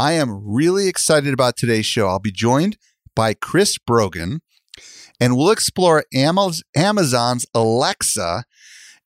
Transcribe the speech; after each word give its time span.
I 0.00 0.12
am 0.12 0.40
really 0.42 0.88
excited 0.88 1.34
about 1.34 1.58
today's 1.58 1.84
show. 1.84 2.08
I'll 2.08 2.20
be 2.20 2.32
joined 2.32 2.78
by 3.14 3.34
Chris 3.34 3.76
Brogan, 3.76 4.40
and 5.20 5.36
we'll 5.36 5.50
explore 5.50 6.06
Amazon's 6.14 7.44
Alexa 7.54 8.44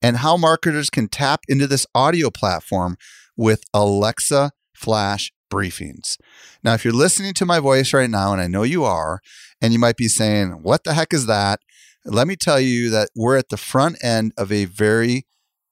and 0.00 0.18
how 0.18 0.36
marketers 0.36 0.90
can 0.90 1.08
tap 1.08 1.40
into 1.48 1.66
this 1.66 1.84
audio 1.96 2.30
platform 2.30 2.96
with 3.36 3.64
Alexa 3.74 4.52
Flash 4.72 5.32
briefings. 5.52 6.16
Now, 6.62 6.74
if 6.74 6.84
you're 6.84 6.94
listening 6.94 7.34
to 7.34 7.44
my 7.44 7.58
voice 7.58 7.92
right 7.92 8.08
now, 8.08 8.30
and 8.30 8.40
I 8.40 8.46
know 8.46 8.62
you 8.62 8.84
are, 8.84 9.18
and 9.60 9.72
you 9.72 9.80
might 9.80 9.96
be 9.96 10.06
saying, 10.06 10.60
What 10.62 10.84
the 10.84 10.94
heck 10.94 11.12
is 11.12 11.26
that? 11.26 11.58
Let 12.04 12.28
me 12.28 12.36
tell 12.36 12.60
you 12.60 12.88
that 12.90 13.08
we're 13.16 13.36
at 13.36 13.48
the 13.48 13.56
front 13.56 13.96
end 14.00 14.32
of 14.38 14.52
a 14.52 14.66
very 14.66 15.26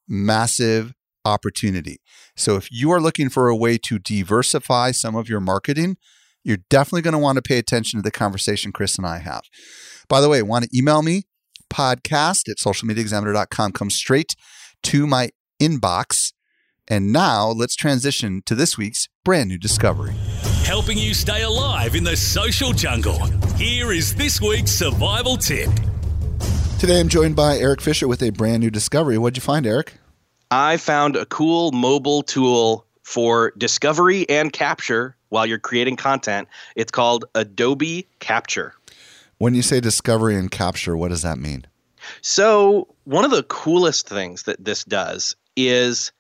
massive 0.09 0.95
opportunity. 1.25 2.01
So 2.37 2.57
if 2.57 2.71
you 2.71 2.91
are 2.91 3.01
looking 3.01 3.29
for 3.29 3.49
a 3.49 3.57
way 3.57 3.79
to 3.79 3.99
diversify 3.99 4.93
some 4.93 5.15
of 5.15 5.29
your 5.29 5.41
marketing, 5.41 5.97
you're 6.45 6.59
definitely 6.71 7.03
going 7.03 7.13
to 7.13 7.19
want 7.19 7.37
to 7.37 7.43
pay 7.43 7.59
attention 7.59 7.99
to 7.99 8.03
the 8.03 8.11
conversation 8.11 8.73
Chris 8.73 8.97
and 8.97 9.07
I 9.07 9.19
have. 9.19 9.43
By 10.09 10.21
the 10.21 10.29
way, 10.29 10.43
want 10.43 10.65
to 10.65 10.77
email 10.77 11.03
me? 11.03 11.25
Podcast 11.71 12.49
at 12.49 12.59
socialmediaexaminer.com. 12.59 13.73
Come 13.73 13.91
straight 13.91 14.35
to 14.85 15.07
my 15.07 15.31
inbox. 15.61 16.33
And 16.89 17.13
now 17.13 17.49
let's 17.49 17.77
transition 17.77 18.43
to 18.47 18.55
this 18.55 18.77
week's 18.77 19.09
brand 19.25 19.49
new 19.49 19.59
discovery. 19.59 20.15
Helping 20.65 20.99
you 20.99 21.15
stay 21.15 21.43
alive 21.43 21.95
in 21.95 22.05
the 22.05 22.17
social 22.17 22.73
jungle. 22.73 23.25
Here 23.57 23.93
is 23.93 24.15
this 24.15 24.41
week's 24.41 24.73
survival 24.73 25.37
tip. 25.37 25.71
Today 26.79 26.99
I'm 26.99 27.09
joined 27.09 27.37
by 27.37 27.59
Eric 27.59 27.81
Fisher 27.81 28.09
with 28.09 28.23
a 28.23 28.31
brand 28.31 28.61
new 28.61 28.71
discovery. 28.71 29.17
What'd 29.17 29.37
you 29.37 29.43
find, 29.43 29.67
Eric? 29.67 29.95
I 30.53 30.77
found 30.77 31.17
a 31.17 31.25
cool 31.25 31.73
mobile 31.73 32.23
tool 32.23 32.85
for 33.05 33.55
discovery 33.57 34.29
and 34.29 34.53
capture 34.53 35.17
while 35.31 35.47
you're 35.47 35.59
creating 35.59 35.97
content. 35.97 36.47
It's 36.77 36.91
called 36.91 37.25
Adobe 37.35 38.07
Capture. 38.21 38.75
When 39.39 39.55
you 39.55 39.63
say 39.63 39.81
discovery 39.81 40.37
and 40.37 40.51
capture, 40.51 40.95
what 40.95 41.09
does 41.09 41.23
that 41.23 41.39
mean? 41.39 41.65
So, 42.21 42.95
one 43.05 43.25
of 43.25 43.31
the 43.31 43.45
coolest 43.45 44.07
things 44.07 44.43
that 44.43 44.63
this 44.63 44.85
does 44.85 45.35
is 45.57 46.13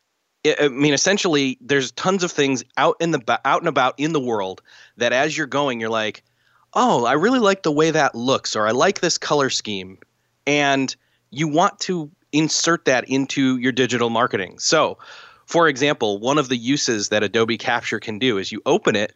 I 0.47 0.69
mean, 0.69 0.95
essentially, 0.95 1.59
there's 1.61 1.93
tons 1.93 2.25
of 2.25 2.33
things 2.33 2.65
out 2.79 2.97
in 3.01 3.11
the 3.11 3.41
out 3.45 3.61
and 3.61 3.69
about 3.69 3.95
in 3.99 4.15
the 4.15 4.21
world 4.21 4.63
that, 4.97 5.13
as 5.13 5.37
you're 5.37 5.47
going, 5.47 5.79
you're 5.79 5.91
like, 5.91 6.25
"Oh, 6.73 7.05
I 7.05 7.13
really 7.13 7.39
like 7.39 7.65
the 7.65 7.71
way 7.71 7.91
that 7.91 8.15
looks," 8.15 8.57
or 8.57 8.67
"I 8.67 8.71
like 8.71 9.01
this 9.01 9.19
color 9.19 9.51
scheme," 9.51 9.99
and 10.47 10.97
you 11.31 11.49
want 11.49 11.79
to 11.81 12.11
insert 12.33 12.85
that 12.87 13.09
into 13.09 13.59
your 13.59 13.73
digital 13.73 14.11
marketing. 14.11 14.59
So, 14.59 14.99
for 15.47 15.69
example, 15.69 16.19
one 16.19 16.39
of 16.39 16.49
the 16.49 16.57
uses 16.57 17.11
that 17.11 17.23
Adobe 17.23 17.59
Capture 17.59 18.01
can 18.01 18.19
do 18.19 18.39
is 18.39 18.51
you 18.51 18.63
open 18.67 18.97
it, 18.97 19.13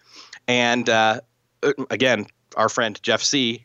and 0.47 0.89
uh, 0.89 1.21
uh, 1.63 1.73
again, 1.91 2.27
our 2.57 2.69
friend 2.69 3.01
Jeff 3.03 3.23
C. 3.23 3.65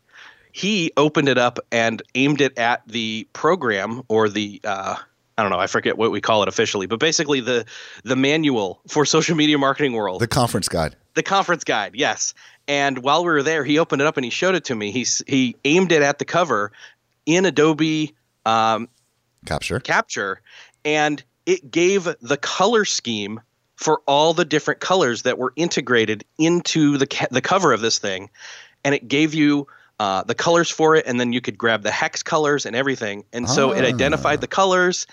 He 0.53 0.91
opened 0.97 1.29
it 1.29 1.37
up 1.37 1.59
and 1.71 2.01
aimed 2.13 2.41
it 2.41 2.57
at 2.57 2.85
the 2.85 3.25
program 3.31 4.01
or 4.09 4.27
the 4.27 4.59
uh, 4.65 4.95
I 5.37 5.43
don't 5.43 5.51
know, 5.51 5.59
I 5.59 5.67
forget 5.67 5.97
what 5.97 6.11
we 6.11 6.21
call 6.21 6.43
it 6.43 6.49
officially, 6.49 6.87
but 6.87 6.99
basically 6.99 7.39
the 7.39 7.65
the 8.03 8.15
manual 8.15 8.81
for 8.87 9.05
social 9.05 9.35
media 9.35 9.57
marketing 9.57 9.93
world. 9.93 10.21
The 10.21 10.27
conference 10.27 10.67
guide. 10.67 10.95
The 11.13 11.23
conference 11.23 11.63
guide, 11.63 11.93
yes. 11.95 12.33
And 12.67 12.99
while 12.99 13.23
we 13.23 13.31
were 13.31 13.43
there, 13.43 13.63
he 13.63 13.79
opened 13.79 14.01
it 14.01 14.07
up 14.07 14.17
and 14.17 14.23
he 14.23 14.29
showed 14.29 14.55
it 14.55 14.65
to 14.65 14.75
me. 14.75 14.91
He's 14.91 15.23
he 15.27 15.55
aimed 15.65 15.91
it 15.91 16.01
at 16.01 16.19
the 16.19 16.25
cover 16.25 16.71
in 17.25 17.45
Adobe 17.45 18.13
um, 18.45 18.89
Capture. 19.45 19.79
Capture, 19.79 20.41
and 20.85 21.23
it 21.45 21.71
gave 21.71 22.07
the 22.21 22.37
color 22.37 22.85
scheme 22.85 23.41
for 23.75 24.01
all 24.05 24.33
the 24.33 24.45
different 24.45 24.79
colors 24.79 25.23
that 25.23 25.37
were 25.39 25.53
integrated 25.55 26.23
into 26.37 26.97
the 26.97 27.07
ca- 27.07 27.27
the 27.31 27.41
cover 27.41 27.73
of 27.73 27.81
this 27.81 27.97
thing, 27.97 28.29
and 28.83 28.93
it 28.93 29.07
gave 29.07 29.33
you 29.33 29.65
uh, 29.99 30.23
the 30.23 30.35
colors 30.35 30.69
for 30.69 30.95
it, 30.95 31.05
and 31.07 31.19
then 31.19 31.33
you 31.33 31.41
could 31.41 31.57
grab 31.57 31.81
the 31.83 31.91
hex 31.91 32.21
colors 32.21 32.65
and 32.65 32.75
everything, 32.75 33.23
and 33.33 33.49
so 33.49 33.71
it 33.71 33.83
identified 33.83 34.37
Ah. 34.39 34.41
the 34.41 34.47
colors 34.47 35.07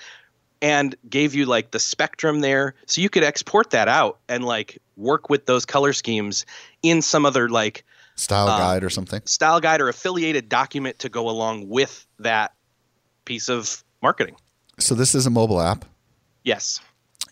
and 0.61 0.95
gave 1.09 1.35
you 1.35 1.47
like 1.47 1.71
the 1.71 1.79
spectrum 1.79 2.41
there, 2.41 2.75
so 2.87 3.01
you 3.01 3.09
could 3.09 3.23
export 3.25 3.71
that 3.71 3.89
out 3.89 4.19
and 4.29 4.45
like 4.45 4.79
work 4.97 5.31
with 5.31 5.47
those 5.47 5.65
color 5.65 5.93
schemes 5.93 6.45
in 6.83 7.01
some 7.01 7.25
other 7.25 7.49
like 7.49 7.85
Style 8.17 8.49
Uh, 8.49 8.59
guide 8.59 8.83
or 8.85 8.91
something. 8.91 9.23
style 9.25 9.61
guide 9.61 9.81
or 9.81 9.89
affiliated 9.89 10.49
document 10.49 10.99
to 10.99 11.09
go 11.09 11.31
along 11.31 11.69
with 11.69 12.05
that 12.19 12.53
piece 13.25 13.49
of 13.49 13.85
marketing. 14.03 14.37
So 14.79 14.95
this 14.95 15.15
is 15.15 15.27
a 15.27 15.31
mobile 15.31 15.61
app, 15.61 15.85
Yes. 16.45 16.81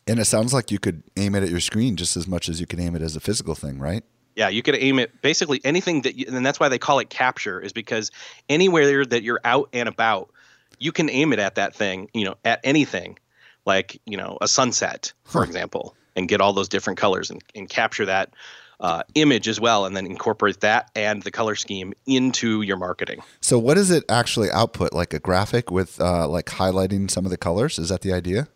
and 0.06 0.18
it 0.18 0.24
sounds 0.24 0.52
like 0.52 0.70
you 0.70 0.78
could 0.78 1.02
aim 1.16 1.34
it 1.34 1.42
at 1.42 1.48
your 1.48 1.60
screen 1.60 1.96
just 1.96 2.16
as 2.16 2.26
much 2.26 2.48
as 2.48 2.60
you 2.60 2.66
can 2.66 2.80
aim 2.80 2.96
it 2.96 3.02
as 3.02 3.16
a 3.16 3.20
physical 3.20 3.54
thing, 3.54 3.78
right? 3.78 4.02
Yeah, 4.34 4.48
you 4.48 4.62
could 4.62 4.76
aim 4.76 4.98
it 4.98 5.22
basically 5.22 5.60
anything 5.64 6.02
that, 6.02 6.16
you, 6.16 6.26
and 6.28 6.44
that's 6.44 6.60
why 6.60 6.68
they 6.68 6.78
call 6.78 6.98
it 6.98 7.08
capture, 7.08 7.60
is 7.60 7.72
because 7.72 8.10
anywhere 8.48 9.04
that 9.06 9.22
you're 9.22 9.40
out 9.44 9.68
and 9.72 9.88
about, 9.88 10.30
you 10.78 10.92
can 10.92 11.08
aim 11.08 11.32
it 11.32 11.38
at 11.38 11.54
that 11.54 11.74
thing, 11.74 12.10
you 12.12 12.24
know, 12.24 12.34
at 12.44 12.60
anything, 12.62 13.18
like 13.64 14.00
you 14.04 14.16
know, 14.16 14.36
a 14.40 14.48
sunset, 14.48 15.12
for 15.24 15.38
Huh. 15.38 15.44
example, 15.44 15.94
and 16.16 16.28
get 16.28 16.40
all 16.40 16.52
those 16.52 16.68
different 16.68 16.98
colors 16.98 17.30
and, 17.30 17.42
and 17.54 17.68
capture 17.68 18.04
that 18.06 18.34
uh, 18.80 19.02
image 19.14 19.48
as 19.48 19.60
well, 19.60 19.86
and 19.86 19.96
then 19.96 20.06
incorporate 20.06 20.60
that 20.60 20.90
and 20.94 21.22
the 21.22 21.30
color 21.30 21.54
scheme 21.54 21.94
into 22.06 22.62
your 22.62 22.76
marketing. 22.76 23.20
So 23.40 23.58
what 23.58 23.74
does 23.74 23.90
it 23.90 24.04
actually 24.08 24.50
output? 24.50 24.92
Like 24.92 25.14
a 25.14 25.18
graphic 25.18 25.70
with 25.70 26.00
uh, 26.00 26.28
like 26.28 26.46
highlighting 26.46 27.10
some 27.10 27.24
of 27.24 27.30
the 27.30 27.38
colors? 27.38 27.78
Is 27.78 27.88
that 27.88 28.02
the 28.02 28.12
idea? 28.12 28.48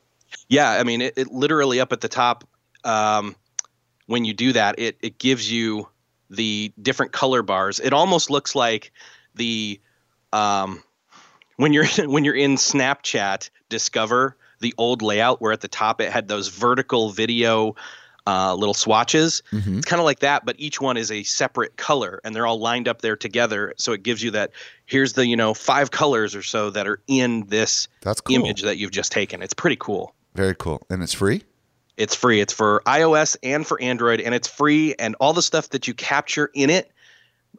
Yeah, 0.48 0.70
I 0.70 0.84
mean, 0.84 1.00
it, 1.00 1.14
it 1.16 1.32
literally 1.32 1.80
up 1.80 1.92
at 1.92 2.00
the 2.00 2.08
top, 2.08 2.44
um, 2.84 3.34
when 4.06 4.24
you 4.24 4.34
do 4.34 4.52
that, 4.52 4.78
it 4.78 4.98
it 5.00 5.18
gives 5.18 5.50
you 5.50 5.88
the 6.28 6.72
different 6.80 7.12
color 7.12 7.42
bars. 7.42 7.80
It 7.80 7.92
almost 7.92 8.30
looks 8.30 8.54
like 8.54 8.92
the 9.34 9.80
um, 10.32 10.82
when 11.56 11.72
you're 11.72 11.86
when 11.98 12.24
you're 12.24 12.34
in 12.34 12.56
Snapchat 12.56 13.50
Discover 13.68 14.36
the 14.60 14.74
old 14.76 15.00
layout 15.00 15.40
where 15.40 15.52
at 15.52 15.62
the 15.62 15.68
top 15.68 16.00
it 16.00 16.12
had 16.12 16.28
those 16.28 16.48
vertical 16.48 17.10
video 17.10 17.74
uh, 18.26 18.54
little 18.54 18.74
swatches. 18.74 19.42
Mm-hmm. 19.52 19.78
It's 19.78 19.86
kind 19.86 20.00
of 20.00 20.04
like 20.04 20.20
that, 20.20 20.44
but 20.44 20.56
each 20.58 20.80
one 20.80 20.96
is 20.96 21.10
a 21.10 21.22
separate 21.22 21.76
color, 21.76 22.20
and 22.24 22.34
they're 22.34 22.46
all 22.46 22.58
lined 22.58 22.88
up 22.88 23.02
there 23.02 23.16
together. 23.16 23.74
So 23.76 23.92
it 23.92 24.02
gives 24.02 24.22
you 24.22 24.30
that. 24.32 24.52
Here's 24.86 25.12
the 25.12 25.26
you 25.26 25.36
know 25.36 25.54
five 25.54 25.90
colors 25.90 26.34
or 26.34 26.42
so 26.42 26.70
that 26.70 26.86
are 26.86 27.00
in 27.06 27.46
this 27.46 27.88
That's 28.02 28.20
cool. 28.20 28.36
image 28.36 28.62
that 28.62 28.76
you've 28.76 28.90
just 28.90 29.12
taken. 29.12 29.42
It's 29.42 29.54
pretty 29.54 29.76
cool. 29.76 30.14
Very 30.34 30.54
cool. 30.54 30.82
And 30.90 31.02
it's 31.02 31.14
free? 31.14 31.42
It's 31.96 32.14
free. 32.14 32.40
It's 32.40 32.52
for 32.52 32.82
iOS 32.86 33.36
and 33.42 33.66
for 33.66 33.80
Android, 33.80 34.20
and 34.20 34.34
it's 34.34 34.48
free. 34.48 34.94
And 34.98 35.14
all 35.20 35.32
the 35.32 35.42
stuff 35.42 35.70
that 35.70 35.86
you 35.86 35.94
capture 35.94 36.50
in 36.54 36.70
it 36.70 36.90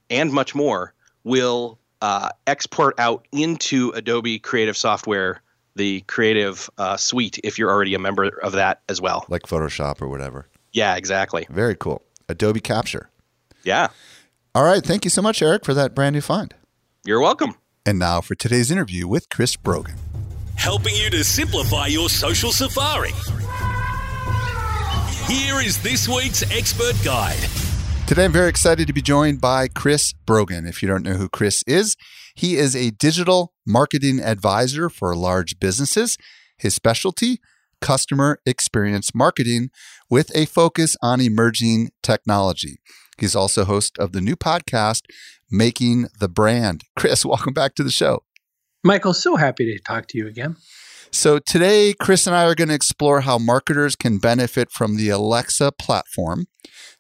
and 0.10 0.32
much 0.32 0.56
more 0.56 0.94
will 1.24 1.78
uh, 2.02 2.30
export 2.48 3.00
out 3.00 3.28
into 3.32 3.92
Adobe 3.92 4.40
Creative 4.40 4.76
Software, 4.76 5.42
the 5.76 6.02
Creative 6.02 6.70
uh, 6.78 6.98
Suite, 6.98 7.40
if 7.44 7.58
you're 7.58 7.70
already 7.70 7.94
a 7.94 8.00
member 8.00 8.26
of 8.42 8.54
that 8.54 8.82
as 8.90 9.00
well. 9.02 9.26
Like 9.30 9.44
Photoshop 9.44 10.02
or 10.02 10.08
whatever. 10.08 10.48
Yeah, 10.74 10.96
exactly. 10.96 11.48
Very 11.50 11.76
cool. 11.76 12.02
Adobe 12.30 12.60
Capture. 12.62 13.10
Yeah, 13.64 13.90
All 14.56 14.64
right. 14.64 14.84
Thank 14.84 15.06
you 15.06 15.10
so 15.12 15.22
much, 15.22 15.42
Eric, 15.42 15.64
for 15.66 15.74
that 15.74 15.94
brand 15.94 16.14
new 16.16 16.22
find. 16.22 16.54
you're 17.06 17.22
welcome. 17.22 17.56
And 17.86 17.98
now 18.00 18.22
for 18.22 18.36
today's 18.36 18.70
interview 18.72 19.08
with 19.08 19.30
Chris 19.30 19.56
Brogan. 19.56 19.96
Helping 20.56 20.96
you 20.96 21.10
to 21.12 21.24
simplify 21.24 21.88
your 21.88 22.10
social 22.10 22.52
safari. 22.52 23.12
Here 25.28 25.62
is 25.62 25.82
this 25.82 26.08
week's 26.10 26.44
expert 26.52 26.96
guide. 27.04 27.40
Today, 28.08 28.26
I'm 28.26 28.32
very 28.34 28.50
excited 28.50 28.88
to 28.88 28.94
be 28.94 29.02
joined 29.02 29.40
by 29.40 29.68
Chris 29.70 30.12
Brogan. 30.26 30.66
If 30.66 30.82
you 30.84 30.90
don't 30.90 31.04
know 31.04 31.14
who 31.14 31.30
Chris 31.30 31.64
is, 31.66 31.96
he 32.36 32.56
is 32.56 32.76
a 32.76 32.92
digital 32.92 33.54
marketing 33.66 34.20
advisor 34.20 34.90
for 34.90 35.16
large 35.16 35.60
businesses. 35.60 36.18
His 36.58 36.74
specialty, 36.74 37.40
customer 37.82 38.40
experience 38.46 39.14
marketing 39.14 39.72
with 40.10 40.36
a 40.36 40.46
focus 40.46 40.96
on 41.02 41.20
emerging 41.20 41.90
technology. 42.04 42.80
He's 43.18 43.36
also 43.36 43.66
host 43.66 43.98
of 43.98 44.14
the 44.14 44.22
new 44.22 44.36
podcast, 44.36 45.04
Making 45.50 46.08
the 46.20 46.30
Brand. 46.30 46.84
Chris, 46.98 47.26
welcome 47.26 47.54
back 47.54 47.76
to 47.76 47.84
the 47.84 47.92
show. 47.92 48.24
Michael, 48.84 49.14
so 49.14 49.36
happy 49.36 49.66
to 49.66 49.80
talk 49.84 50.08
to 50.08 50.18
you 50.18 50.28
again. 50.28 50.56
So 51.12 51.40
today, 51.40 51.94
Chris 51.94 52.26
and 52.26 52.36
I 52.36 52.46
are 52.46 52.56
going 52.56 52.70
to 52.70 52.74
explore 52.74 53.22
how 53.22 53.38
marketers 53.38 53.96
can 53.98 54.18
benefit 54.18 54.72
from 54.72 54.96
the 54.96 55.10
Alexa 55.10 55.74
platform, 55.74 56.48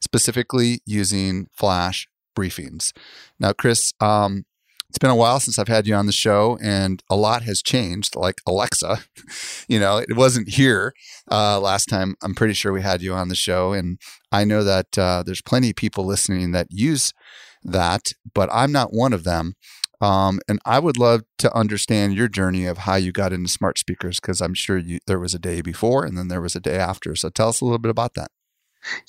specifically 0.01 0.81
using 0.85 1.47
flash 1.53 2.07
briefings. 2.37 2.91
Now, 3.39 3.53
Chris, 3.53 3.93
um, 4.01 4.45
it's 4.91 4.97
been 4.97 5.09
a 5.09 5.15
while 5.15 5.39
since 5.39 5.57
I've 5.57 5.69
had 5.69 5.87
you 5.87 5.95
on 5.95 6.05
the 6.05 6.11
show, 6.11 6.57
and 6.61 7.01
a 7.09 7.15
lot 7.15 7.43
has 7.43 7.61
changed. 7.61 8.13
Like 8.17 8.41
Alexa, 8.45 8.99
you 9.69 9.79
know, 9.79 9.99
it 9.99 10.17
wasn't 10.17 10.49
here 10.49 10.93
uh, 11.31 11.61
last 11.61 11.85
time. 11.85 12.15
I'm 12.21 12.35
pretty 12.35 12.53
sure 12.53 12.73
we 12.73 12.81
had 12.81 13.01
you 13.01 13.13
on 13.13 13.29
the 13.29 13.35
show, 13.35 13.71
and 13.71 13.99
I 14.33 14.43
know 14.43 14.65
that 14.65 14.97
uh, 14.97 15.23
there's 15.25 15.41
plenty 15.41 15.69
of 15.69 15.77
people 15.77 16.03
listening 16.03 16.51
that 16.51 16.67
use 16.71 17.13
that, 17.63 18.11
but 18.33 18.49
I'm 18.51 18.73
not 18.73 18.91
one 18.91 19.13
of 19.13 19.23
them. 19.23 19.53
Um, 20.01 20.41
and 20.49 20.59
I 20.65 20.77
would 20.79 20.97
love 20.97 21.21
to 21.37 21.55
understand 21.55 22.15
your 22.15 22.27
journey 22.27 22.65
of 22.65 22.79
how 22.79 22.95
you 22.95 23.13
got 23.13 23.31
into 23.31 23.49
smart 23.49 23.79
speakers 23.79 24.19
because 24.19 24.41
I'm 24.41 24.55
sure 24.55 24.77
you, 24.77 24.99
there 25.07 25.19
was 25.19 25.33
a 25.33 25.39
day 25.39 25.61
before 25.61 26.03
and 26.03 26.17
then 26.17 26.27
there 26.27 26.41
was 26.41 26.55
a 26.55 26.59
day 26.59 26.77
after. 26.77 27.15
So 27.15 27.29
tell 27.29 27.47
us 27.47 27.61
a 27.61 27.65
little 27.65 27.79
bit 27.79 27.91
about 27.91 28.15
that. 28.15 28.29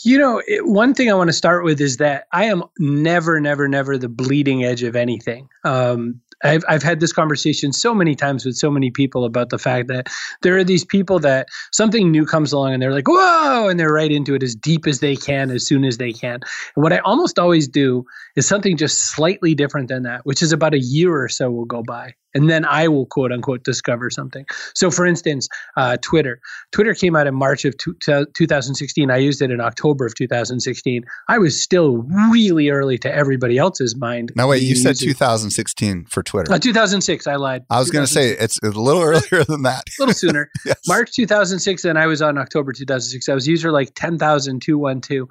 You 0.02 0.18
know, 0.18 0.42
it, 0.46 0.66
one 0.66 0.94
thing 0.94 1.10
I 1.10 1.14
want 1.14 1.28
to 1.28 1.34
start 1.34 1.64
with 1.64 1.80
is 1.80 1.96
that 1.98 2.26
I 2.32 2.44
am 2.44 2.62
never, 2.78 3.40
never, 3.40 3.68
never 3.68 3.98
the 3.98 4.08
bleeding 4.08 4.64
edge 4.64 4.82
of 4.82 4.96
anything. 4.96 5.48
Um, 5.64 6.20
I've 6.44 6.64
I've 6.68 6.82
had 6.82 7.00
this 7.00 7.12
conversation 7.12 7.72
so 7.72 7.94
many 7.94 8.14
times 8.14 8.44
with 8.44 8.56
so 8.56 8.70
many 8.70 8.90
people 8.90 9.24
about 9.24 9.50
the 9.50 9.58
fact 9.58 9.88
that 9.88 10.08
there 10.42 10.56
are 10.56 10.64
these 10.64 10.84
people 10.84 11.18
that 11.20 11.48
something 11.70 12.10
new 12.10 12.26
comes 12.26 12.52
along 12.52 12.74
and 12.74 12.82
they're 12.82 12.92
like, 12.92 13.08
whoa, 13.08 13.68
and 13.68 13.78
they're 13.78 13.92
right 13.92 14.10
into 14.10 14.34
it 14.34 14.42
as 14.42 14.54
deep 14.54 14.86
as 14.86 15.00
they 15.00 15.16
can, 15.16 15.50
as 15.50 15.66
soon 15.66 15.84
as 15.84 15.98
they 15.98 16.12
can. 16.12 16.40
And 16.74 16.82
what 16.82 16.92
I 16.92 16.98
almost 16.98 17.38
always 17.38 17.68
do 17.68 18.04
is 18.36 18.46
something 18.46 18.76
just 18.76 19.14
slightly 19.14 19.54
different 19.54 19.88
than 19.88 20.02
that, 20.02 20.26
which 20.26 20.42
is 20.42 20.52
about 20.52 20.74
a 20.74 20.80
year 20.80 21.16
or 21.16 21.28
so 21.28 21.50
will 21.50 21.64
go 21.64 21.82
by 21.82 22.14
and 22.34 22.48
then 22.48 22.64
I 22.64 22.88
will 22.88 23.06
quote 23.06 23.32
unquote 23.32 23.64
discover 23.64 24.10
something. 24.10 24.46
So, 24.74 24.90
for 24.90 25.06
instance, 25.06 25.48
uh, 25.76 25.96
Twitter. 26.02 26.40
Twitter 26.72 26.94
came 26.94 27.16
out 27.16 27.26
in 27.26 27.34
March 27.34 27.64
of 27.64 27.76
two, 27.78 27.94
2016. 28.00 29.10
I 29.10 29.16
used 29.16 29.42
it 29.42 29.50
in 29.50 29.60
October 29.60 30.06
of 30.06 30.14
2016. 30.14 31.04
I 31.28 31.38
was 31.38 31.60
still 31.60 31.98
really 32.30 32.70
early 32.70 32.98
to 32.98 33.12
everybody 33.12 33.58
else's 33.58 33.96
mind. 33.96 34.32
Now, 34.36 34.48
wait, 34.48 34.62
you 34.62 34.76
said 34.76 34.96
2016 34.98 36.06
for 36.06 36.22
Twitter. 36.22 36.52
Uh, 36.52 36.58
2006. 36.58 37.26
I 37.26 37.36
lied. 37.36 37.64
I 37.70 37.78
was 37.78 37.90
going 37.90 38.06
to 38.06 38.12
say 38.12 38.30
it's 38.30 38.58
a 38.62 38.70
little 38.70 39.02
earlier 39.02 39.44
than 39.44 39.62
that. 39.62 39.84
a 39.88 40.02
little 40.02 40.14
sooner. 40.14 40.50
yes. 40.66 40.76
March 40.86 41.12
2006, 41.12 41.84
and 41.84 41.98
I 41.98 42.06
was 42.06 42.22
on 42.22 42.38
October 42.38 42.72
2006. 42.72 43.28
I 43.28 43.34
was 43.34 43.46
user 43.46 43.72
like 43.72 43.94
10,212. 43.94 45.28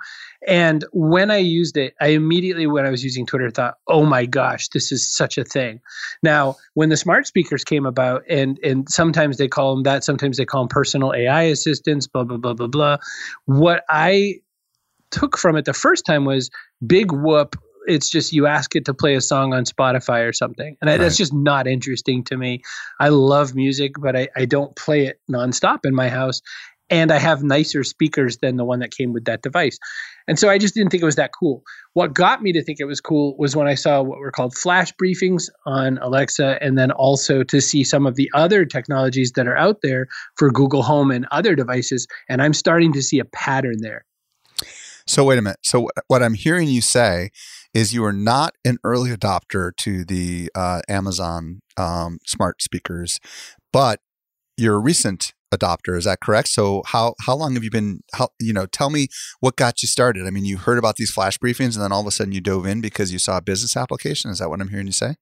And 0.47 0.85
when 0.91 1.29
I 1.29 1.38
used 1.38 1.77
it, 1.77 1.93
I 2.01 2.07
immediately, 2.07 2.65
when 2.65 2.85
I 2.85 2.89
was 2.89 3.03
using 3.03 3.25
Twitter, 3.25 3.51
thought, 3.51 3.75
oh 3.88 4.05
my 4.05 4.25
gosh, 4.25 4.69
this 4.69 4.91
is 4.91 5.07
such 5.07 5.38
a 5.38 5.43
thing. 5.43 5.79
Now, 6.23 6.55
when 6.73 6.89
the 6.89 6.97
smart 6.97 7.27
speakers 7.27 7.63
came 7.63 7.85
about, 7.85 8.23
and, 8.27 8.57
and 8.63 8.89
sometimes 8.89 9.38
they 9.38 9.47
call 9.47 9.75
them 9.75 9.83
that, 9.83 10.03
sometimes 10.03 10.38
they 10.38 10.45
call 10.45 10.63
them 10.63 10.69
personal 10.69 11.13
AI 11.13 11.43
assistants, 11.43 12.07
blah, 12.07 12.23
blah, 12.23 12.38
blah, 12.38 12.53
blah, 12.53 12.67
blah. 12.67 12.97
What 13.45 13.83
I 13.89 14.39
took 15.11 15.38
from 15.38 15.55
it 15.55 15.65
the 15.65 15.73
first 15.73 16.05
time 16.05 16.25
was 16.25 16.49
big 16.85 17.11
whoop. 17.11 17.55
It's 17.87 18.09
just 18.09 18.31
you 18.31 18.45
ask 18.45 18.75
it 18.75 18.85
to 18.85 18.94
play 18.94 19.15
a 19.15 19.21
song 19.21 19.53
on 19.53 19.65
Spotify 19.65 20.27
or 20.27 20.33
something. 20.33 20.77
And 20.81 20.89
right. 20.89 20.97
that's 20.97 21.17
just 21.17 21.33
not 21.33 21.67
interesting 21.67 22.23
to 22.25 22.37
me. 22.37 22.61
I 22.99 23.09
love 23.09 23.55
music, 23.55 23.94
but 23.99 24.15
I, 24.15 24.29
I 24.35 24.45
don't 24.45 24.75
play 24.75 25.07
it 25.07 25.19
nonstop 25.29 25.79
in 25.83 25.94
my 25.94 26.07
house 26.07 26.41
and 26.91 27.11
I 27.11 27.17
have 27.17 27.41
nicer 27.41 27.83
speakers 27.83 28.38
than 28.38 28.57
the 28.57 28.65
one 28.65 28.79
that 28.79 28.91
came 28.91 29.13
with 29.13 29.23
that 29.25 29.41
device. 29.41 29.79
And 30.27 30.38
so 30.38 30.49
I 30.49 30.57
just 30.57 30.75
didn't 30.75 30.91
think 30.91 31.01
it 31.01 31.05
was 31.05 31.15
that 31.15 31.31
cool. 31.38 31.63
What 31.93 32.13
got 32.13 32.43
me 32.43 32.51
to 32.51 32.63
think 32.63 32.79
it 32.79 32.85
was 32.85 33.01
cool 33.01 33.35
was 33.38 33.55
when 33.55 33.67
I 33.67 33.75
saw 33.75 34.01
what 34.01 34.19
were 34.19 34.31
called 34.31 34.55
flash 34.55 34.93
briefings 35.01 35.49
on 35.65 35.97
Alexa, 35.99 36.61
and 36.61 36.77
then 36.77 36.91
also 36.91 37.43
to 37.43 37.61
see 37.61 37.83
some 37.83 38.05
of 38.05 38.15
the 38.15 38.29
other 38.33 38.65
technologies 38.65 39.31
that 39.35 39.47
are 39.47 39.57
out 39.57 39.77
there 39.81 40.07
for 40.35 40.51
Google 40.51 40.83
Home 40.83 41.09
and 41.09 41.25
other 41.31 41.55
devices. 41.55 42.07
And 42.29 42.41
I'm 42.41 42.53
starting 42.53 42.94
to 42.94 43.01
see 43.01 43.19
a 43.19 43.25
pattern 43.25 43.77
there. 43.79 44.05
So, 45.07 45.23
wait 45.23 45.39
a 45.39 45.41
minute. 45.41 45.59
So, 45.63 45.89
what 46.07 46.21
I'm 46.21 46.35
hearing 46.35 46.67
you 46.67 46.81
say 46.81 47.31
is 47.73 47.94
you 47.94 48.03
are 48.03 48.13
not 48.13 48.53
an 48.63 48.77
early 48.83 49.11
adopter 49.11 49.75
to 49.77 50.05
the 50.05 50.51
uh, 50.53 50.81
Amazon 50.87 51.61
um, 51.77 52.19
smart 52.25 52.61
speakers, 52.61 53.19
but 53.73 53.99
you're 54.57 54.75
a 54.75 54.79
recent 54.79 55.33
adopter. 55.53 55.98
Is 55.98 56.06
that 56.06 56.21
correct? 56.21 56.48
So 56.48 56.83
how 56.86 57.15
how 57.21 57.36
long 57.36 57.53
have 57.53 57.63
you 57.63 57.71
been? 57.71 58.03
How, 58.13 58.30
you 58.39 58.53
know, 58.53 58.65
tell 58.65 58.89
me 58.89 59.07
what 59.39 59.56
got 59.56 59.81
you 59.81 59.88
started. 59.88 60.25
I 60.25 60.30
mean, 60.30 60.45
you 60.45 60.57
heard 60.57 60.77
about 60.77 60.95
these 60.95 61.12
flash 61.12 61.38
briefings, 61.38 61.75
and 61.75 61.83
then 61.83 61.92
all 61.92 62.01
of 62.01 62.07
a 62.07 62.12
sudden 62.12 62.33
you 62.33 62.42
dove 62.42 62.65
in 62.65 62.81
because 62.81 63.12
you 63.12 63.19
saw 63.19 63.38
a 63.38 63.42
business 63.42 63.77
application. 63.77 64.31
Is 64.31 64.39
that 64.39 64.50
what 64.50 64.62
I'm 64.62 64.69
hearing 64.69 64.88
you 64.88 64.94
say? 64.94 65.15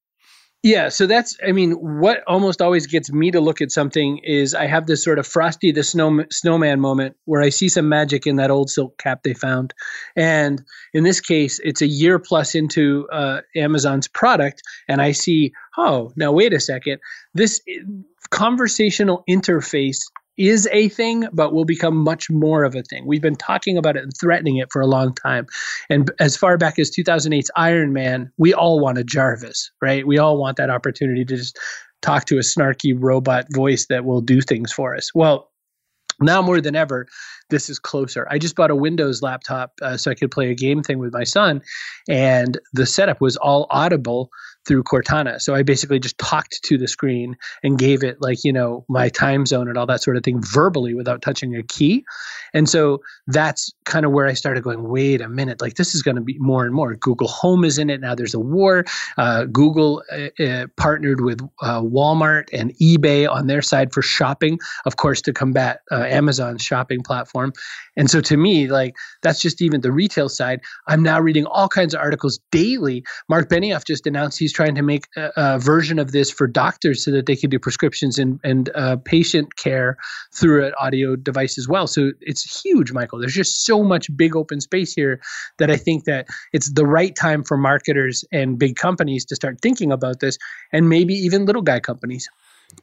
Yeah, 0.62 0.90
so 0.90 1.08
that's 1.08 1.38
I 1.48 1.54
mean, 1.54 1.72
what 1.72 2.22
almost 2.28 2.62
always 2.62 2.86
gets 2.86 3.14
me 3.14 3.32
to 3.32 3.40
look 3.40 3.62
at 3.62 3.72
something 3.72 4.20
is 4.26 4.54
I 4.54 4.66
have 4.66 4.88
this 4.88 5.02
sort 5.02 5.18
of 5.18 5.26
frosty 5.26 5.72
the 5.72 5.84
snow, 5.84 6.26
snowman 6.32 6.82
moment 6.82 7.16
where 7.24 7.42
I 7.42 7.48
see 7.48 7.70
some 7.70 7.88
magic 7.88 8.28
in 8.28 8.36
that 8.36 8.52
old 8.52 8.70
silk 8.70 8.98
cap 8.98 9.24
they 9.24 9.34
found, 9.34 9.74
and 10.18 10.62
in 10.94 11.06
this 11.06 11.22
case, 11.22 11.62
it's 11.64 11.82
a 11.82 11.88
year 11.88 12.20
plus 12.20 12.56
into 12.56 13.08
uh, 13.10 13.40
Amazon's 13.56 14.10
product, 14.10 14.62
and 14.90 15.02
I 15.02 15.14
see, 15.14 15.54
oh, 15.78 16.12
now 16.18 16.34
wait 16.34 16.54
a 16.54 16.60
second, 16.60 17.00
this 17.34 17.62
conversational 18.30 19.24
interface 19.30 20.02
is 20.40 20.68
a 20.72 20.88
thing, 20.90 21.28
but 21.34 21.54
will 21.54 21.66
become 21.66 21.96
much 21.98 22.30
more 22.30 22.64
of 22.64 22.74
a 22.74 22.82
thing. 22.82 23.06
We've 23.06 23.22
been 23.22 23.36
talking 23.36 23.78
about 23.78 23.98
it 23.98 24.04
and 24.04 24.14
threatening 24.20 24.58
it 24.58 24.72
for 24.72 24.82
a 24.82 24.88
long 24.88 25.14
time. 25.14 25.46
And 25.90 26.10
as 26.20 26.38
far 26.38 26.58
back 26.58 26.80
as 26.80 26.90
2008's 26.90 27.52
Iron 27.58 27.92
Man, 27.92 28.32
we 28.38 28.54
all 28.54 28.80
want 28.80 28.98
a 28.98 29.04
Jarvis, 29.04 29.70
right? 29.82 30.08
We 30.08 30.18
all 30.18 30.38
want 30.38 30.58
that 30.58 30.70
opportunity 30.70 31.26
to 31.26 31.36
just 31.36 31.60
talk 32.02 32.24
to 32.26 32.38
a 32.38 32.42
snarky 32.42 32.96
robot 32.98 33.48
voice 33.54 33.88
that 33.90 34.06
will 34.06 34.22
do 34.22 34.40
things 34.40 34.72
for 34.72 34.96
us. 34.96 35.14
Well, 35.14 35.50
now 36.22 36.42
more 36.42 36.62
than 36.62 36.76
ever, 36.76 37.08
this 37.50 37.70
is 37.70 37.80
closer. 37.80 38.28
I 38.30 38.38
just 38.38 38.56
bought 38.56 38.72
a 38.72 38.76
Windows 38.76 39.22
laptop 39.22 39.74
uh, 39.82 39.98
so 39.98 40.12
I 40.12 40.16
could 40.16 40.32
play 40.32 40.52
a 40.52 40.56
game 40.56 40.84
thing 40.84 41.00
with 41.00 41.14
my 41.14 41.24
son, 41.24 41.62
and 42.08 42.60
the 42.74 42.86
setup 42.86 43.22
was 43.22 43.38
all 43.38 43.68
audible 43.70 44.30
through 44.68 44.84
Cortana. 44.84 45.42
So 45.42 45.56
I 45.56 45.64
basically 45.64 46.00
just 46.00 46.18
talked 46.18 46.62
to 46.64 46.78
the 46.78 46.88
screen 46.88 47.36
and 47.64 47.78
gave 47.78 48.04
it 48.04 48.18
like, 48.22 48.44
you 48.44 48.54
know, 48.54 48.86
my 48.88 49.10
time 49.10 49.46
zone 49.46 49.68
and 49.68 49.78
all 49.78 49.86
that 49.88 50.04
sort 50.04 50.18
of 50.18 50.24
thing 50.24 50.42
verbally 50.44 50.94
without 50.94 51.22
touching 51.22 51.56
a 51.56 51.64
key. 51.64 52.04
And 52.54 52.70
so 52.70 53.02
that's 53.28 53.72
kind 53.86 54.06
of 54.06 54.12
where 54.12 54.28
I 54.28 54.34
started 54.34 54.64
going, 54.64 54.90
wait 54.90 55.22
a 55.22 55.30
minute, 55.30 55.62
like 55.62 55.76
this 55.76 55.96
is 55.96 56.02
going 56.02 56.16
to 56.16 56.22
be 56.22 56.38
more 56.40 56.66
and 56.66 56.74
more. 56.74 56.96
Google 56.96 57.28
Home 57.28 57.64
is 57.64 57.78
in 57.78 57.90
it. 57.90 58.02
Now 58.02 58.16
there's 58.16 58.34
a 58.34 58.40
war. 58.40 58.86
Uh, 59.18 59.46
Google 59.46 60.04
uh, 60.12 60.44
uh, 60.44 60.68
partnered 60.78 61.22
with 61.22 61.42
uh, 61.62 61.82
Walmart 61.82 62.50
and 62.54 62.76
eBay 62.78 63.30
on 63.30 63.48
their 63.48 63.62
side 63.62 63.94
for 63.94 64.02
shopping, 64.02 64.60
of 64.86 64.98
course, 64.98 65.22
to 65.24 65.34
combat 65.34 65.82
uh, 65.92 66.04
Amazon's 66.04 66.62
shopping 66.62 67.02
platform. 67.02 67.54
And 67.98 68.10
so 68.10 68.22
to 68.22 68.38
me, 68.38 68.68
like 68.68 68.96
that's 69.22 69.42
just 69.42 69.62
even 69.62 69.82
the 69.82 69.92
retail 69.92 70.30
side. 70.30 70.62
I'm 70.88 71.04
now 71.04 71.20
reading 71.20 71.46
all 71.46 71.68
kinds 71.68 71.94
of 71.94 72.02
articles 72.02 72.40
daily. 72.52 73.04
Mark 73.28 73.50
Benioff 73.50 73.86
just 73.86 74.08
announced 74.08 74.40
he's 74.40 74.49
trying 74.52 74.76
to 74.76 74.82
make 74.82 75.06
a, 75.16 75.30
a 75.36 75.60
version 75.60 76.00
of 76.00 76.12
this 76.12 76.32
for 76.32 76.48
doctors 76.48 77.04
so 77.04 77.12
that 77.12 77.26
they 77.26 77.36
can 77.36 77.50
do 77.50 77.60
prescriptions 77.60 78.18
and, 78.18 78.40
and 78.44 78.70
uh, 78.76 78.98
patient 78.98 79.56
care 79.56 79.98
through 80.34 80.66
an 80.66 80.74
audio 80.80 81.16
device 81.16 81.58
as 81.58 81.68
well. 81.68 81.88
So 81.88 82.12
it's 82.22 82.62
huge, 82.64 82.92
Michael. 82.92 83.20
There's 83.20 83.34
just 83.34 83.66
so 83.66 83.84
much 83.84 84.16
big 84.16 84.36
open 84.36 84.62
space 84.62 84.94
here 84.94 85.22
that 85.58 85.70
I 85.70 85.78
think 85.78 86.06
that 86.06 86.28
it's 86.54 86.72
the 86.74 86.86
right 86.86 87.16
time 87.16 87.44
for 87.44 87.58
marketers 87.58 88.24
and 88.32 88.58
big 88.58 88.76
companies 88.76 89.26
to 89.26 89.36
start 89.36 89.60
thinking 89.62 89.92
about 89.92 90.20
this 90.20 90.38
and 90.72 90.90
maybe 90.90 91.14
even 91.14 91.46
little 91.46 91.62
guy 91.62 91.80
companies. 91.80 92.28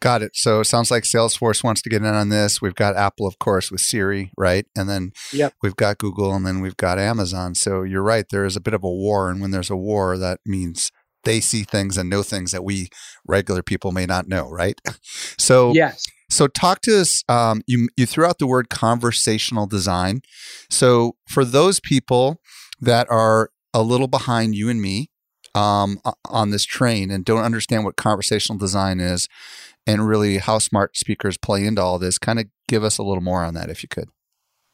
Got 0.01 0.23
it. 0.23 0.33
So 0.35 0.61
it 0.61 0.65
sounds 0.65 0.91
like 0.91 1.05
Salesforce 1.05 1.63
wants 1.63 1.81
to 1.83 1.89
get 1.89 2.03
in 2.03 2.09
on 2.09 2.29
this. 2.29 2.61
We've 2.61 2.75
got 2.75 2.97
Apple, 2.97 3.27
of 3.27 3.39
course, 3.39 3.71
with 3.71 3.81
Siri, 3.81 4.31
right? 4.37 4.67
And 4.77 4.89
then 4.89 5.13
yep. 5.33 5.55
we've 5.63 5.77
got 5.77 5.99
Google 5.99 6.35
and 6.35 6.47
then 6.47 6.61
we've 6.61 6.77
got 6.77 6.99
Amazon. 6.99 7.55
So 7.55 7.83
you're 7.83 8.03
right. 8.03 8.29
There 8.29 8.45
is 8.45 8.57
a 8.57 8.61
bit 8.61 8.75
of 8.75 8.85
a 8.85 8.91
war. 8.91 9.31
And 9.31 9.41
when 9.41 9.53
there's 9.53 9.71
a 9.71 9.77
war, 9.77 10.19
that 10.19 10.41
means 10.45 10.91
they 11.27 11.41
see 11.41 11.65
things 11.65 11.99
and 11.99 12.09
know 12.09 12.23
things 12.23 12.53
that 12.53 12.65
we 12.65 12.89
regular 13.27 13.63
people 13.63 13.93
may 13.93 14.07
not 14.07 14.27
know, 14.27 14.49
right? 14.49 14.81
So, 15.39 15.73
yes. 15.75 16.05
So 16.29 16.49
talk 16.49 16.81
to 16.83 17.01
us. 17.01 17.23
Um, 17.29 17.63
you 17.67 17.89
you 17.97 18.07
threw 18.07 18.25
out 18.25 18.39
the 18.39 18.47
word 18.47 18.69
conversational 18.69 19.67
design. 19.67 20.23
So 20.71 21.17
for 21.29 21.45
those 21.45 21.79
people 21.79 22.41
that 22.81 23.09
are 23.11 23.51
a 23.73 23.83
little 23.83 24.09
behind 24.09 24.55
you 24.57 24.69
and 24.69 24.83
me 24.83 25.11
um, 25.55 26.01
on 26.29 26.51
this 26.51 26.65
train 26.65 27.11
and 27.11 27.25
don't 27.25 27.45
understand 27.45 27.85
what 27.85 27.97
conversational 27.97 28.59
design 28.59 28.99
is, 28.99 29.29
and 29.87 30.09
really 30.09 30.39
how 30.39 30.59
smart 30.59 30.97
speakers 30.97 31.39
play 31.39 31.65
into 31.65 31.81
all 31.81 31.99
this. 31.99 32.19
Kind 32.19 32.41
of 32.41 32.47
give 32.69 32.83
us 32.83 32.99
a 32.99 33.03
little 33.03 33.23
more 33.23 33.45
on 33.45 33.55
that 33.55 33.71
if 33.71 33.83
you 33.83 33.89
could. 33.89 34.09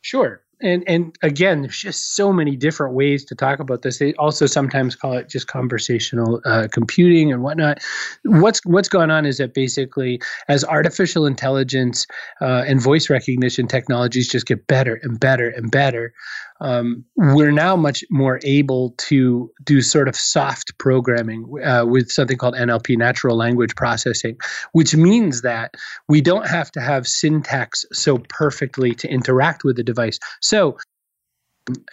Sure. 0.00 0.42
And 0.62 0.85
and 0.87 1.16
again, 1.23 1.62
there's 1.62 1.78
just 1.78 2.14
so 2.14 2.33
many 2.33 2.57
different 2.57 2.95
ways 2.95 3.25
to 3.26 3.35
talk 3.35 3.59
about 3.59 3.83
this. 3.83 3.99
They 3.99 4.14
also 4.14 4.47
sometimes 4.47 4.95
call 4.95 5.14
it 5.14 5.28
just 5.28 5.49
conversational 5.49 6.40
uh, 6.45 6.69
computing 6.73 7.33
and 7.33 7.42
whatnot. 7.42 7.83
What's 8.25 8.61
what's 8.64 8.88
going 8.88 9.11
on 9.11 9.26
is 9.26 9.38
that 9.38 9.54
basically, 9.54 10.21
as 10.49 10.64
artificial 10.64 11.26
intelligence 11.26 12.07
uh, 12.40 12.64
and 12.66 12.81
voice 12.81 13.11
recognition 13.11 13.66
technologies 13.66 14.28
just 14.28 14.47
get 14.47 14.66
better 14.66 14.99
and 15.02 15.19
better 15.19 15.49
and 15.49 15.71
better, 15.71 16.14
um, 16.62 17.04
we're 17.16 17.50
now 17.50 17.75
much 17.75 18.04
more 18.09 18.38
able 18.45 18.95
to 18.97 19.50
do 19.64 19.83
sort 19.83 20.09
of 20.09 20.14
soft 20.14 20.78
programming 20.78 21.45
uh, 21.64 21.85
with 21.85 22.11
something 22.11 22.38
called 22.38 22.54
NLP, 22.54 22.97
natural 22.97 23.37
language 23.37 23.75
processing, 23.75 24.37
which 24.71 24.95
means 24.95 25.42
that 25.42 25.75
we 26.09 26.21
don't 26.21 26.47
have 26.47 26.71
to 26.73 26.81
have 26.81 27.07
syntax 27.07 27.85
so 27.92 28.19
perfectly 28.28 28.95
to 28.95 29.09
interact 29.09 29.64
with 29.64 29.76
the 29.76 29.83
device. 29.83 30.21
So 30.40 30.76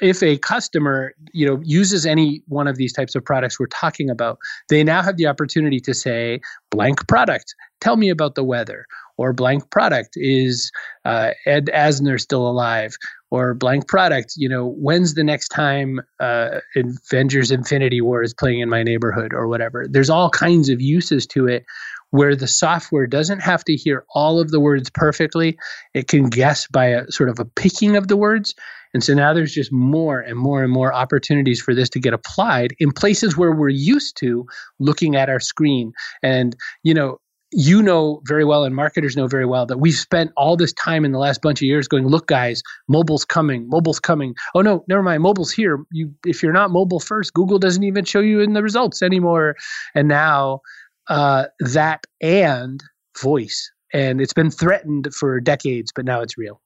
if 0.02 0.24
a 0.24 0.38
customer 0.38 1.14
you 1.32 1.46
know 1.46 1.62
uses 1.64 2.06
any 2.06 2.42
one 2.48 2.68
of 2.68 2.76
these 2.78 2.92
types 2.92 3.14
of 3.14 3.24
products 3.24 3.60
we're 3.60 3.68
talking 3.68 4.10
about 4.10 4.40
they 4.68 4.84
now 4.84 5.04
have 5.04 5.18
the 5.18 5.28
opportunity 5.28 5.80
to 5.80 5.94
say 5.94 6.42
blank 6.72 7.08
product. 7.08 7.54
Tell 7.80 7.96
me 7.96 8.10
about 8.10 8.36
the 8.36 8.44
weather. 8.44 8.86
Or 9.18 9.34
blank 9.34 9.70
product 9.70 10.12
is 10.16 10.72
uh, 11.06 11.32
ed 11.46 11.66
asner 11.74 12.20
still 12.20 12.48
alive 12.48 12.96
or 13.32 13.54
blank 13.54 13.88
product 13.88 14.34
you 14.38 14.50
know 14.50 14.70
when's 14.78 15.14
the 15.14 15.24
next 15.24 15.50
time 15.50 16.00
uh, 16.20 16.60
avengers 16.76 17.52
infinity 17.52 18.02
war 18.02 18.24
is 18.24 18.34
playing 18.34 18.60
in 18.60 18.70
my 18.70 18.84
neighborhood 18.84 19.34
or 19.34 19.48
whatever. 19.48 19.86
There's 19.90 20.10
all 20.10 20.30
kinds 20.30 20.70
of 20.70 20.82
uses 20.82 21.26
to 21.28 21.48
it 21.48 21.66
where 22.12 22.36
the 22.36 22.48
software 22.48 23.06
doesn't 23.06 23.40
have 23.40 23.64
to 23.66 23.76
hear 23.76 24.06
all 24.16 24.40
of 24.40 24.50
the 24.50 24.60
words 24.60 24.90
perfectly. 24.90 25.58
It 25.94 26.08
can 26.08 26.30
guess 26.30 26.68
by 26.68 26.88
a 26.88 27.12
sort 27.12 27.30
of 27.30 27.40
a 27.40 27.46
picking 27.46 27.96
of 27.96 28.08
the 28.08 28.18
words. 28.18 28.56
And 28.94 29.04
so 29.04 29.14
now 29.14 29.34
there's 29.34 29.54
just 29.54 29.72
more 29.72 30.20
and 30.20 30.36
more 30.36 30.64
and 30.64 30.74
more 30.74 30.92
opportunities 30.92 31.62
for 31.62 31.76
this 31.76 31.90
to 31.90 32.00
get 32.00 32.14
applied 32.14 32.74
in 32.80 32.92
places 32.92 33.38
where 33.38 33.52
we're 33.52 33.70
used 33.70 34.18
to 34.18 34.48
looking 34.80 35.16
at 35.16 35.30
our 35.30 35.40
screen. 35.40 35.94
And 36.24 36.56
you 36.84 36.94
know 36.94 37.20
you 37.52 37.82
know 37.82 38.22
very 38.26 38.46
well 38.46 38.64
and 38.64 38.76
marketers 38.76 39.16
know 39.16 39.28
very 39.28 39.46
well 39.46 39.66
that 39.66 39.80
we've 39.80 39.96
spent 39.96 40.32
all 40.38 40.56
this 40.56 40.72
time 40.74 41.04
in 41.04 41.12
the 41.12 41.18
last 41.18 41.42
bunch 41.42 41.62
of 41.62 41.66
years 41.66 41.88
going 41.88 42.08
look 42.08 42.28
guys 42.28 42.62
mobile's 42.88 43.26
coming 43.26 43.68
mobile's 43.68 44.00
coming. 44.00 44.36
Oh 44.54 44.62
no 44.62 44.84
never 44.88 45.02
mind. 45.02 45.24
Mobile's 45.24 45.52
here. 45.52 45.84
You 45.92 46.14
if 46.26 46.44
you're 46.44 46.54
not 46.54 46.72
mobile 46.72 47.00
first 47.00 47.34
google 47.34 47.58
doesn't 47.58 47.84
even 47.84 48.06
show 48.06 48.20
you 48.20 48.40
in 48.40 48.54
the 48.54 48.62
results 48.62 49.02
anymore. 49.02 49.56
And 49.96 50.08
now 50.08 50.62
uh, 51.08 51.46
that 51.60 52.06
and 52.22 52.84
voice. 53.20 53.72
And 53.92 54.22
it's 54.22 54.34
been 54.34 54.52
threatened 54.52 55.10
for 55.14 55.40
decades 55.40 55.92
but 55.96 56.06
now 56.06 56.22
it's 56.22 56.38
real. 56.38 56.62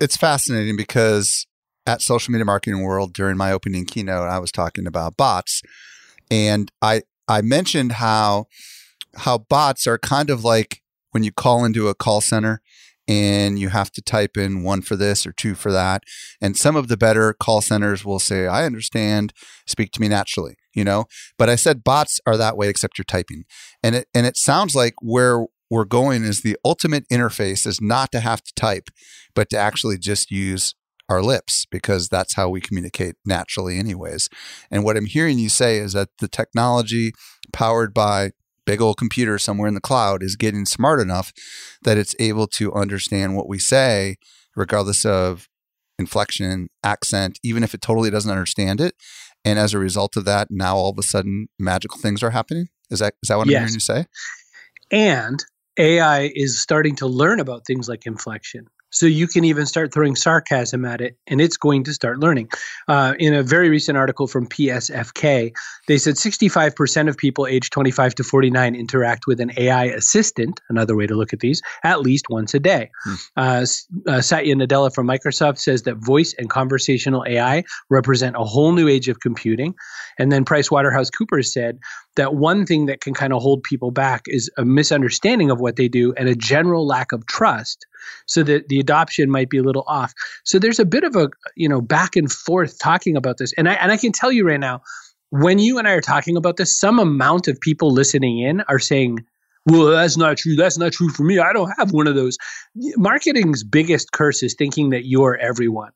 It's 0.00 0.16
fascinating 0.16 0.76
because 0.76 1.46
at 1.84 2.00
social 2.00 2.32
media 2.32 2.44
marketing 2.44 2.82
world 2.82 3.12
during 3.12 3.36
my 3.36 3.52
opening 3.52 3.84
keynote 3.84 4.28
i 4.28 4.38
was 4.38 4.52
talking 4.52 4.86
about 4.86 5.18
bots. 5.18 5.60
And 6.30 6.72
i 6.80 7.02
i 7.28 7.42
mentioned 7.42 7.92
how 7.92 8.46
how 9.16 9.38
bots 9.38 9.86
are 9.86 9.98
kind 9.98 10.30
of 10.30 10.44
like 10.44 10.82
when 11.10 11.22
you 11.22 11.32
call 11.32 11.64
into 11.64 11.88
a 11.88 11.94
call 11.94 12.20
center 12.20 12.60
and 13.08 13.58
you 13.58 13.68
have 13.68 13.90
to 13.92 14.02
type 14.02 14.36
in 14.36 14.62
one 14.62 14.80
for 14.80 14.96
this 14.96 15.26
or 15.26 15.32
two 15.32 15.54
for 15.54 15.72
that. 15.72 16.02
And 16.40 16.56
some 16.56 16.76
of 16.76 16.88
the 16.88 16.96
better 16.96 17.32
call 17.32 17.60
centers 17.60 18.04
will 18.04 18.18
say, 18.18 18.46
I 18.46 18.64
understand, 18.64 19.32
speak 19.66 19.92
to 19.92 20.00
me 20.00 20.08
naturally, 20.08 20.54
you 20.74 20.84
know? 20.84 21.06
But 21.36 21.48
I 21.48 21.56
said 21.56 21.84
bots 21.84 22.20
are 22.26 22.36
that 22.36 22.56
way 22.56 22.68
except 22.68 22.98
you're 22.98 23.04
typing. 23.04 23.44
And 23.82 23.96
it 23.96 24.08
and 24.14 24.26
it 24.26 24.36
sounds 24.36 24.74
like 24.74 24.94
where 25.00 25.46
we're 25.70 25.84
going 25.84 26.22
is 26.22 26.42
the 26.42 26.56
ultimate 26.64 27.04
interface 27.10 27.66
is 27.66 27.80
not 27.80 28.12
to 28.12 28.20
have 28.20 28.42
to 28.42 28.52
type, 28.54 28.88
but 29.34 29.48
to 29.50 29.56
actually 29.56 29.98
just 29.98 30.30
use 30.30 30.74
our 31.08 31.22
lips 31.22 31.66
because 31.70 32.08
that's 32.08 32.34
how 32.34 32.48
we 32.48 32.60
communicate 32.60 33.16
naturally 33.24 33.78
anyways. 33.78 34.28
And 34.70 34.84
what 34.84 34.96
I'm 34.96 35.06
hearing 35.06 35.38
you 35.38 35.48
say 35.48 35.78
is 35.78 35.94
that 35.94 36.10
the 36.18 36.28
technology 36.28 37.12
powered 37.52 37.92
by 37.92 38.32
big 38.64 38.80
old 38.80 38.96
computer 38.96 39.38
somewhere 39.38 39.68
in 39.68 39.74
the 39.74 39.80
cloud 39.80 40.22
is 40.22 40.36
getting 40.36 40.64
smart 40.64 41.00
enough 41.00 41.32
that 41.82 41.98
it's 41.98 42.14
able 42.18 42.46
to 42.46 42.72
understand 42.72 43.36
what 43.36 43.48
we 43.48 43.58
say, 43.58 44.16
regardless 44.56 45.04
of 45.04 45.48
inflection, 45.98 46.68
accent, 46.82 47.38
even 47.42 47.62
if 47.62 47.74
it 47.74 47.80
totally 47.80 48.10
doesn't 48.10 48.30
understand 48.30 48.80
it. 48.80 48.94
And 49.44 49.58
as 49.58 49.74
a 49.74 49.78
result 49.78 50.16
of 50.16 50.24
that, 50.24 50.48
now 50.50 50.76
all 50.76 50.90
of 50.90 50.98
a 50.98 51.02
sudden 51.02 51.48
magical 51.58 51.98
things 51.98 52.22
are 52.22 52.30
happening. 52.30 52.68
Is 52.90 53.00
that 53.00 53.14
is 53.22 53.28
that 53.28 53.36
what 53.36 53.46
I'm 53.46 53.50
hearing 53.50 53.74
you 53.74 53.80
say? 53.80 54.06
And 54.90 55.42
AI 55.78 56.30
is 56.34 56.60
starting 56.60 56.96
to 56.96 57.06
learn 57.06 57.40
about 57.40 57.66
things 57.66 57.88
like 57.88 58.06
inflection. 58.06 58.66
So 58.92 59.06
you 59.06 59.26
can 59.26 59.44
even 59.44 59.66
start 59.66 59.92
throwing 59.92 60.14
sarcasm 60.14 60.84
at 60.84 61.00
it 61.00 61.16
and 61.26 61.40
it's 61.40 61.56
going 61.56 61.82
to 61.84 61.94
start 61.94 62.20
learning. 62.20 62.48
Uh, 62.88 63.14
in 63.18 63.34
a 63.34 63.42
very 63.42 63.68
recent 63.68 63.98
article 63.98 64.26
from 64.26 64.46
PSFK, 64.46 65.52
they 65.88 65.98
said 65.98 66.14
65% 66.14 67.08
of 67.08 67.16
people 67.16 67.46
aged 67.46 67.72
25 67.72 68.14
to 68.16 68.24
49 68.24 68.74
interact 68.74 69.26
with 69.26 69.40
an 69.40 69.50
AI 69.56 69.84
assistant, 69.84 70.60
another 70.68 70.94
way 70.94 71.06
to 71.06 71.14
look 71.14 71.32
at 71.32 71.40
these, 71.40 71.62
at 71.84 72.00
least 72.02 72.26
once 72.28 72.54
a 72.54 72.60
day. 72.60 72.90
Hmm. 73.04 73.14
Uh, 73.36 73.66
uh, 74.06 74.20
Satya 74.20 74.54
Nadella 74.54 74.94
from 74.94 75.06
Microsoft 75.06 75.58
says 75.58 75.82
that 75.82 75.96
voice 75.96 76.34
and 76.38 76.50
conversational 76.50 77.24
AI 77.26 77.64
represent 77.88 78.36
a 78.36 78.44
whole 78.44 78.72
new 78.72 78.88
age 78.88 79.08
of 79.08 79.20
computing. 79.20 79.74
And 80.18 80.30
then 80.30 80.44
PricewaterhouseCoopers 80.44 81.46
said 81.46 81.78
that 82.16 82.34
one 82.34 82.66
thing 82.66 82.86
that 82.86 83.00
can 83.00 83.14
kind 83.14 83.32
of 83.32 83.40
hold 83.40 83.62
people 83.62 83.90
back 83.90 84.22
is 84.26 84.50
a 84.58 84.64
misunderstanding 84.64 85.50
of 85.50 85.60
what 85.60 85.76
they 85.76 85.88
do 85.88 86.12
and 86.14 86.28
a 86.28 86.34
general 86.34 86.86
lack 86.86 87.12
of 87.12 87.26
trust 87.26 87.86
so 88.26 88.42
that 88.42 88.68
the 88.68 88.78
adoption 88.78 89.30
might 89.30 89.50
be 89.50 89.58
a 89.58 89.62
little 89.62 89.84
off. 89.86 90.12
So 90.44 90.58
there's 90.58 90.78
a 90.78 90.84
bit 90.84 91.04
of 91.04 91.16
a 91.16 91.28
you 91.56 91.68
know 91.68 91.80
back 91.80 92.16
and 92.16 92.30
forth 92.30 92.78
talking 92.78 93.16
about 93.16 93.38
this. 93.38 93.52
And 93.54 93.68
i 93.68 93.74
and 93.74 93.92
i 93.92 93.96
can 93.96 94.12
tell 94.12 94.32
you 94.32 94.46
right 94.46 94.60
now 94.60 94.82
when 95.30 95.58
you 95.58 95.78
and 95.78 95.88
i 95.88 95.92
are 95.92 96.00
talking 96.00 96.36
about 96.36 96.56
this 96.56 96.78
some 96.78 96.98
amount 96.98 97.48
of 97.48 97.60
people 97.60 97.90
listening 97.90 98.38
in 98.38 98.60
are 98.68 98.78
saying 98.78 99.18
well 99.66 99.86
that's 99.86 100.16
not 100.16 100.36
true. 100.36 100.56
That's 100.56 100.78
not 100.78 100.92
true 100.92 101.08
for 101.08 101.22
me. 101.22 101.38
I 101.38 101.52
don't 101.52 101.72
have 101.78 101.92
one 101.92 102.06
of 102.06 102.14
those. 102.14 102.36
Marketing's 102.96 103.62
biggest 103.62 104.12
curse 104.12 104.42
is 104.42 104.54
thinking 104.54 104.90
that 104.90 105.06
you're 105.06 105.36
everyone 105.36 105.92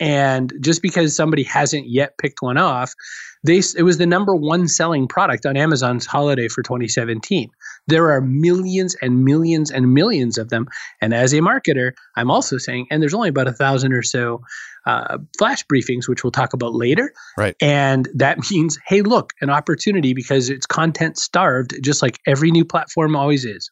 and 0.00 0.52
just 0.60 0.82
because 0.82 1.14
somebody 1.14 1.42
hasn't 1.44 1.88
yet 1.88 2.16
picked 2.18 2.42
one 2.42 2.58
off 2.58 2.94
they 3.42 3.62
it 3.76 3.84
was 3.84 3.98
the 3.98 4.06
number 4.06 4.34
one 4.34 4.68
selling 4.68 5.08
product 5.08 5.46
on 5.46 5.56
Amazon's 5.56 6.06
holiday 6.06 6.48
for 6.48 6.62
2017. 6.62 7.50
There 7.86 8.10
are 8.10 8.20
millions 8.20 8.94
and 9.00 9.24
millions 9.24 9.70
and 9.70 9.94
millions 9.94 10.36
of 10.36 10.50
them. 10.50 10.66
And 11.00 11.14
as 11.14 11.32
a 11.32 11.38
marketer, 11.38 11.92
I'm 12.16 12.30
also 12.30 12.58
saying, 12.58 12.86
and 12.90 13.00
there's 13.00 13.14
only 13.14 13.30
about 13.30 13.48
a 13.48 13.52
thousand 13.52 13.92
or 13.92 14.02
so 14.02 14.42
uh, 14.86 15.18
flash 15.38 15.64
briefings, 15.72 16.08
which 16.08 16.22
we'll 16.22 16.30
talk 16.30 16.52
about 16.52 16.74
later. 16.74 17.12
Right. 17.36 17.56
And 17.60 18.08
that 18.14 18.38
means, 18.50 18.78
hey, 18.86 19.02
look, 19.02 19.32
an 19.40 19.50
opportunity 19.50 20.12
because 20.12 20.50
it's 20.50 20.66
content 20.66 21.18
starved, 21.18 21.74
just 21.82 22.02
like 22.02 22.18
every 22.26 22.50
new 22.50 22.64
platform 22.64 23.16
always 23.16 23.44
is. 23.44 23.70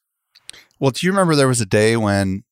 Well, 0.81 0.93
do 0.93 1.07
you 1.07 1.13
remember 1.13 1.35
there 1.35 1.49
was 1.49 1.61
a 1.61 1.67
day 1.67 1.97
when 1.97 2.45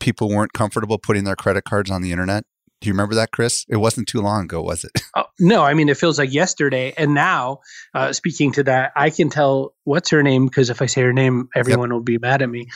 people 0.00 0.28
weren't 0.28 0.52
comfortable 0.52 0.98
putting 0.98 1.24
their 1.24 1.36
credit 1.36 1.64
cards 1.64 1.90
on 1.90 2.02
the 2.02 2.10
internet? 2.10 2.44
Do 2.84 2.88
you 2.88 2.92
remember 2.92 3.14
that, 3.14 3.30
Chris? 3.30 3.64
It 3.70 3.78
wasn't 3.78 4.08
too 4.08 4.20
long 4.20 4.44
ago, 4.44 4.60
was 4.60 4.84
it? 4.84 4.90
Oh, 5.16 5.24
no, 5.40 5.62
I 5.62 5.74
mean, 5.74 5.88
it 5.88 5.96
feels 5.96 6.18
like 6.18 6.34
yesterday. 6.34 6.92
And 6.98 7.14
now, 7.14 7.60
uh, 7.94 8.12
speaking 8.12 8.52
to 8.52 8.64
that, 8.64 8.92
I 8.94 9.10
can 9.10 9.30
tell 9.30 9.74
what's 9.84 10.10
her 10.10 10.22
name 10.22 10.44
because 10.46 10.70
if 10.70 10.82
I 10.82 10.86
say 10.86 11.02
her 11.02 11.12
name, 11.12 11.48
everyone 11.54 11.88
yep. 11.88 11.94
will 11.94 12.02
be 12.02 12.18
mad 12.18 12.42
at 12.42 12.50
me. 12.50 12.66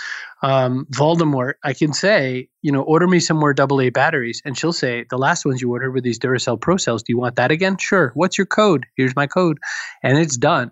Um, 0.43 0.87
Voldemort, 0.91 1.55
I 1.63 1.75
can 1.75 1.93
say, 1.93 2.49
you 2.63 2.73
know, 2.73 2.81
order 2.83 3.07
me 3.07 3.21
some 3.21 3.37
more 3.37 3.55
AA 3.59 3.91
batteries. 3.91 4.41
And 4.45 4.57
she'll 4.57 4.73
say, 4.73 5.05
the 5.11 5.19
last 5.19 5.45
ones 5.45 5.61
you 5.61 5.71
ordered 5.71 5.91
were 5.91 6.01
these 6.01 6.19
Duracell 6.19 6.61
Pro 6.61 6.79
cells. 6.79 7.03
Do 7.03 7.13
you 7.13 7.19
want 7.19 7.37
that 7.37 7.51
again? 7.51 7.77
Sure. 7.77 8.13
What's 8.15 8.39
your 8.39 8.47
code? 8.47 8.87
Here's 8.97 9.15
my 9.15 9.27
code. 9.27 9.59
And 10.03 10.17
it's 10.17 10.39
done. 10.39 10.71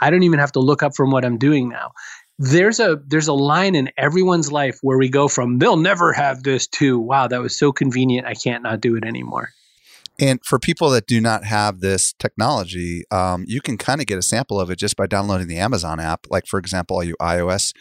I 0.00 0.10
don't 0.10 0.24
even 0.24 0.40
have 0.40 0.52
to 0.52 0.60
look 0.60 0.82
up 0.82 0.96
from 0.96 1.12
what 1.12 1.24
I'm 1.24 1.38
doing 1.38 1.68
now 1.68 1.92
there's 2.38 2.80
a 2.80 3.00
there's 3.06 3.28
a 3.28 3.32
line 3.32 3.74
in 3.74 3.90
everyone's 3.96 4.50
life 4.50 4.78
where 4.82 4.98
we 4.98 5.08
go 5.08 5.28
from 5.28 5.58
they'll 5.58 5.76
never 5.76 6.12
have 6.12 6.42
this 6.42 6.66
to 6.66 6.98
wow 6.98 7.28
that 7.28 7.40
was 7.40 7.58
so 7.58 7.72
convenient 7.72 8.26
i 8.26 8.34
can't 8.34 8.62
not 8.62 8.80
do 8.80 8.96
it 8.96 9.04
anymore 9.04 9.50
and 10.22 10.38
for 10.44 10.60
people 10.60 10.88
that 10.90 11.08
do 11.08 11.20
not 11.20 11.44
have 11.44 11.80
this 11.80 12.12
technology, 12.12 13.02
um, 13.10 13.44
you 13.48 13.60
can 13.60 13.76
kind 13.76 14.00
of 14.00 14.06
get 14.06 14.18
a 14.18 14.22
sample 14.22 14.60
of 14.60 14.70
it 14.70 14.78
just 14.78 14.96
by 14.96 15.08
downloading 15.08 15.48
the 15.48 15.58
Amazon 15.58 15.98
app. 15.98 16.26
Like, 16.30 16.46
for 16.46 16.60
example, 16.60 16.94
all 16.94 17.02
you 17.02 17.16
iOS 17.20 17.74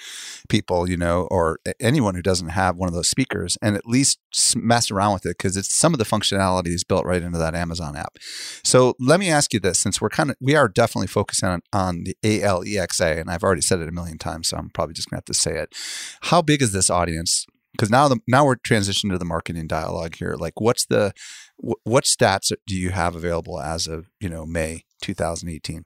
people, 0.50 0.90
you 0.90 0.98
know, 0.98 1.28
or 1.30 1.60
anyone 1.80 2.16
who 2.16 2.24
doesn't 2.24 2.50
have 2.50 2.78
one 2.78 2.90
of 2.90 2.96
those 2.96 3.10
speakers, 3.10 3.60
and 3.62 3.76
at 3.76 3.86
least 3.86 4.18
mess 4.56 4.90
around 4.90 5.14
with 5.14 5.26
it 5.28 5.38
because 5.38 5.56
it's 5.56 5.72
some 5.72 5.94
of 5.94 6.00
the 6.00 6.04
functionality 6.04 6.70
is 6.70 6.84
built 6.84 7.06
right 7.06 7.22
into 7.22 7.38
that 7.38 7.54
Amazon 7.54 7.96
app. 7.96 8.18
So 8.64 8.96
let 9.00 9.20
me 9.20 9.30
ask 9.30 9.54
you 9.54 9.60
this: 9.60 9.78
since 9.78 10.02
we're 10.02 10.10
kind 10.10 10.32
of 10.32 10.36
we 10.42 10.56
are 10.56 10.68
definitely 10.68 11.08
focusing 11.08 11.48
on, 11.48 11.62
on 11.72 12.06
the 12.06 12.18
ALEXA, 12.24 13.22
and 13.22 13.30
I've 13.30 13.44
already 13.44 13.62
said 13.62 13.82
it 13.82 13.88
a 13.88 13.92
million 13.92 14.18
times, 14.18 14.48
so 14.48 14.58
I'm 14.58 14.72
probably 14.72 14.96
just 14.96 15.12
gonna 15.12 15.20
have 15.20 15.26
to 15.26 15.36
say 15.36 15.60
it. 15.60 15.76
How 16.22 16.42
big 16.42 16.64
is 16.64 16.72
this 16.72 16.90
audience? 16.90 17.46
Because 17.82 17.90
now 17.90 18.08
the 18.08 18.20
now 18.28 18.46
we're 18.46 18.58
transitioning 18.58 19.10
to 19.10 19.18
the 19.18 19.26
marketing 19.26 19.66
dialogue 19.66 20.14
here. 20.16 20.36
Like, 20.38 20.62
what's 20.62 20.86
the 20.86 21.14
what 21.58 22.04
stats 22.04 22.52
do 22.68 22.76
you 22.76 22.92
have 22.92 23.16
available 23.16 23.60
as 23.60 23.88
of 23.88 24.12
you 24.20 24.30
know 24.30 24.46
May 24.46 24.86
2018? 25.02 25.86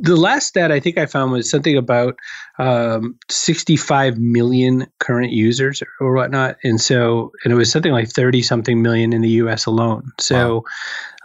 The 0.00 0.16
last 0.16 0.46
stat 0.46 0.70
I 0.70 0.80
think 0.80 0.98
I 0.98 1.06
found 1.06 1.32
was 1.32 1.50
something 1.50 1.76
about 1.76 2.18
um, 2.58 3.18
65 3.30 4.18
million 4.18 4.86
current 4.98 5.32
users 5.32 5.82
or 6.00 6.14
whatnot, 6.14 6.56
and 6.62 6.80
so 6.80 7.32
and 7.42 7.52
it 7.52 7.56
was 7.56 7.70
something 7.70 7.92
like 7.92 8.08
30 8.08 8.42
something 8.42 8.82
million 8.82 9.12
in 9.12 9.22
the 9.22 9.30
U.S. 9.30 9.66
alone. 9.66 10.12
So 10.18 10.64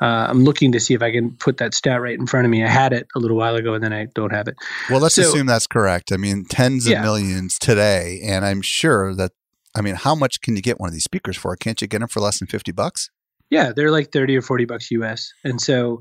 wow. 0.01 0.07
uh, 0.07 0.27
I'm 0.29 0.43
looking 0.43 0.71
to 0.71 0.79
see 0.79 0.93
if 0.93 1.01
I 1.01 1.11
can 1.11 1.35
put 1.35 1.57
that 1.57 1.73
stat 1.73 2.01
right 2.01 2.17
in 2.17 2.25
front 2.25 2.45
of 2.45 2.51
me. 2.51 2.63
I 2.63 2.69
had 2.69 2.93
it 2.93 3.07
a 3.15 3.19
little 3.19 3.37
while 3.37 3.55
ago, 3.55 3.73
and 3.73 3.83
then 3.83 3.93
I 3.93 4.05
don't 4.15 4.31
have 4.31 4.47
it. 4.47 4.55
Well, 4.89 4.99
let's 4.99 5.15
so, 5.15 5.23
assume 5.23 5.45
that's 5.45 5.67
correct. 5.67 6.11
I 6.11 6.17
mean, 6.17 6.45
tens 6.45 6.85
of 6.85 6.93
yeah. 6.93 7.01
millions 7.01 7.59
today, 7.59 8.21
and 8.23 8.45
I'm 8.45 8.61
sure 8.61 9.13
that. 9.15 9.31
I 9.75 9.81
mean, 9.81 9.95
how 9.95 10.13
much 10.13 10.41
can 10.41 10.55
you 10.55 10.61
get 10.61 10.79
one 10.79 10.87
of 10.87 10.93
these 10.93 11.03
speakers 11.03 11.35
for? 11.35 11.55
Can't 11.55 11.81
you 11.81 11.87
get 11.87 11.99
them 11.99 12.07
for 12.07 12.19
less 12.19 12.37
than 12.37 12.47
50 12.47 12.71
bucks? 12.73 13.09
Yeah, 13.53 13.71
they're 13.71 13.91
like 13.91 14.11
30 14.11 14.35
or 14.35 14.41
40 14.41 14.65
bucks 14.65 14.89
US. 14.89 15.31
And 15.43 15.61
so 15.61 15.99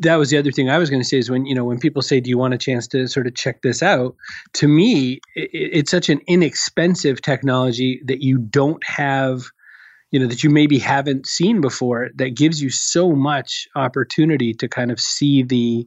that 0.00 0.16
was 0.16 0.30
the 0.30 0.38
other 0.38 0.50
thing 0.50 0.68
I 0.68 0.78
was 0.78 0.90
going 0.90 1.00
to 1.00 1.08
say 1.08 1.18
is 1.18 1.30
when, 1.30 1.46
you 1.46 1.54
know, 1.54 1.64
when 1.64 1.78
people 1.78 2.02
say, 2.02 2.18
do 2.18 2.28
you 2.28 2.36
want 2.36 2.52
a 2.52 2.58
chance 2.58 2.88
to 2.88 3.06
sort 3.06 3.28
of 3.28 3.36
check 3.36 3.62
this 3.62 3.80
out? 3.80 4.16
To 4.54 4.66
me, 4.66 5.20
it, 5.36 5.50
it's 5.52 5.90
such 5.92 6.08
an 6.08 6.20
inexpensive 6.26 7.22
technology 7.22 8.02
that 8.06 8.24
you 8.24 8.38
don't 8.38 8.82
have, 8.84 9.42
you 10.10 10.18
know, 10.18 10.26
that 10.26 10.42
you 10.42 10.50
maybe 10.50 10.80
haven't 10.80 11.28
seen 11.28 11.60
before 11.60 12.08
that 12.16 12.34
gives 12.34 12.60
you 12.60 12.70
so 12.70 13.12
much 13.12 13.68
opportunity 13.76 14.52
to 14.54 14.66
kind 14.66 14.90
of 14.90 14.98
see 14.98 15.44
the, 15.44 15.86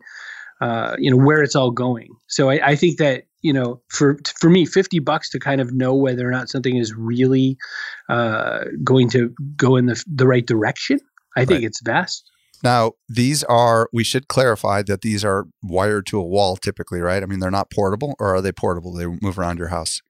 uh, 0.62 0.96
you 0.98 1.12
know, 1.12 1.18
where 1.18 1.44
it's 1.44 1.58
all 1.58 1.72
going. 1.72 2.16
So 2.30 2.50
I, 2.50 2.70
I 2.70 2.76
think 2.78 2.98
that 3.00 3.26
you 3.44 3.54
know, 3.54 3.82
for 3.90 4.18
for 4.40 4.50
me, 4.50 4.66
fifty 4.66 5.00
bucks 5.00 5.30
to 5.30 5.40
kind 5.40 5.62
of 5.62 5.72
know 5.72 5.94
whether 5.94 6.28
or 6.28 6.32
not 6.32 6.50
something 6.50 6.78
is 6.78 6.94
really 6.96 7.58
uh, 8.10 8.64
going 8.84 9.10
to 9.12 9.34
go 9.56 9.76
in 9.76 9.86
the 9.86 10.04
the 10.08 10.26
right 10.26 10.46
direction. 10.46 11.00
I 11.36 11.42
right. 11.42 11.48
think 11.48 11.64
it's 11.64 11.82
best. 11.82 12.30
Now, 12.64 12.94
these 13.10 13.44
are, 13.44 13.90
we 13.92 14.06
should 14.06 14.30
clarify 14.30 14.84
that 14.84 15.02
these 15.02 15.26
are 15.26 15.48
wired 15.62 16.06
to 16.08 16.20
a 16.20 16.24
wall 16.24 16.56
typically, 16.56 17.02
right? 17.02 17.22
I 17.22 17.26
mean, 17.26 17.40
they're 17.40 17.52
not 17.52 17.70
portable, 17.70 18.16
or 18.20 18.34
are 18.34 18.42
they 18.42 18.54
portable? 18.54 18.94
They 18.94 19.06
move 19.06 19.38
around 19.38 19.58
your 19.58 19.68
house. 19.68 20.02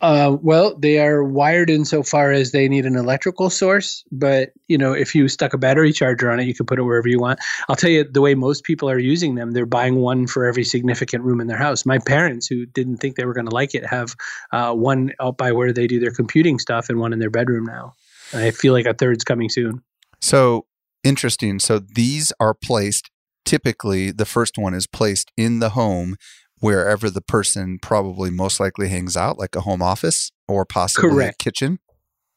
Uh, 0.00 0.36
well, 0.40 0.74
they 0.76 0.98
are 0.98 1.22
wired 1.22 1.68
insofar 1.68 2.32
as 2.32 2.52
they 2.52 2.68
need 2.68 2.86
an 2.86 2.96
electrical 2.96 3.50
source, 3.50 4.02
but 4.10 4.50
you 4.66 4.78
know, 4.78 4.92
if 4.92 5.14
you 5.14 5.28
stuck 5.28 5.52
a 5.52 5.58
battery 5.58 5.92
charger 5.92 6.30
on 6.30 6.40
it, 6.40 6.46
you 6.46 6.54
can 6.54 6.64
put 6.64 6.78
it 6.78 6.82
wherever 6.82 7.08
you 7.08 7.18
want. 7.18 7.38
I'll 7.68 7.76
tell 7.76 7.90
you 7.90 8.04
the 8.04 8.22
way 8.22 8.34
most 8.34 8.64
people 8.64 8.88
are 8.88 8.98
using 8.98 9.34
them, 9.34 9.50
they're 9.50 9.66
buying 9.66 9.96
one 9.96 10.26
for 10.26 10.46
every 10.46 10.64
significant 10.64 11.24
room 11.24 11.40
in 11.40 11.48
their 11.48 11.58
house. 11.58 11.84
My 11.84 11.98
parents, 11.98 12.46
who 12.46 12.64
didn't 12.64 12.96
think 12.96 13.16
they 13.16 13.26
were 13.26 13.34
going 13.34 13.48
to 13.48 13.54
like 13.54 13.74
it, 13.74 13.84
have 13.86 14.16
uh, 14.52 14.72
one 14.72 15.12
out 15.20 15.36
by 15.36 15.52
where 15.52 15.72
they 15.72 15.86
do 15.86 16.00
their 16.00 16.12
computing 16.12 16.58
stuff 16.58 16.88
and 16.88 16.98
one 16.98 17.12
in 17.12 17.18
their 17.18 17.30
bedroom 17.30 17.64
now. 17.64 17.94
I 18.32 18.52
feel 18.52 18.72
like 18.72 18.86
a 18.86 18.94
third's 18.94 19.24
coming 19.24 19.50
soon. 19.50 19.82
So 20.22 20.66
interesting. 21.04 21.58
So 21.58 21.78
these 21.78 22.32
are 22.40 22.54
placed 22.54 23.10
typically 23.44 24.10
the 24.10 24.24
first 24.24 24.56
one 24.56 24.74
is 24.74 24.86
placed 24.86 25.32
in 25.36 25.58
the 25.58 25.70
home 25.70 26.14
wherever 26.60 27.10
the 27.10 27.20
person 27.20 27.78
probably 27.80 28.30
most 28.30 28.60
likely 28.60 28.88
hangs 28.88 29.16
out, 29.16 29.38
like 29.38 29.56
a 29.56 29.62
home 29.62 29.82
office 29.82 30.30
or 30.46 30.64
possibly 30.64 31.10
Correct. 31.10 31.42
a 31.42 31.44
kitchen. 31.44 31.78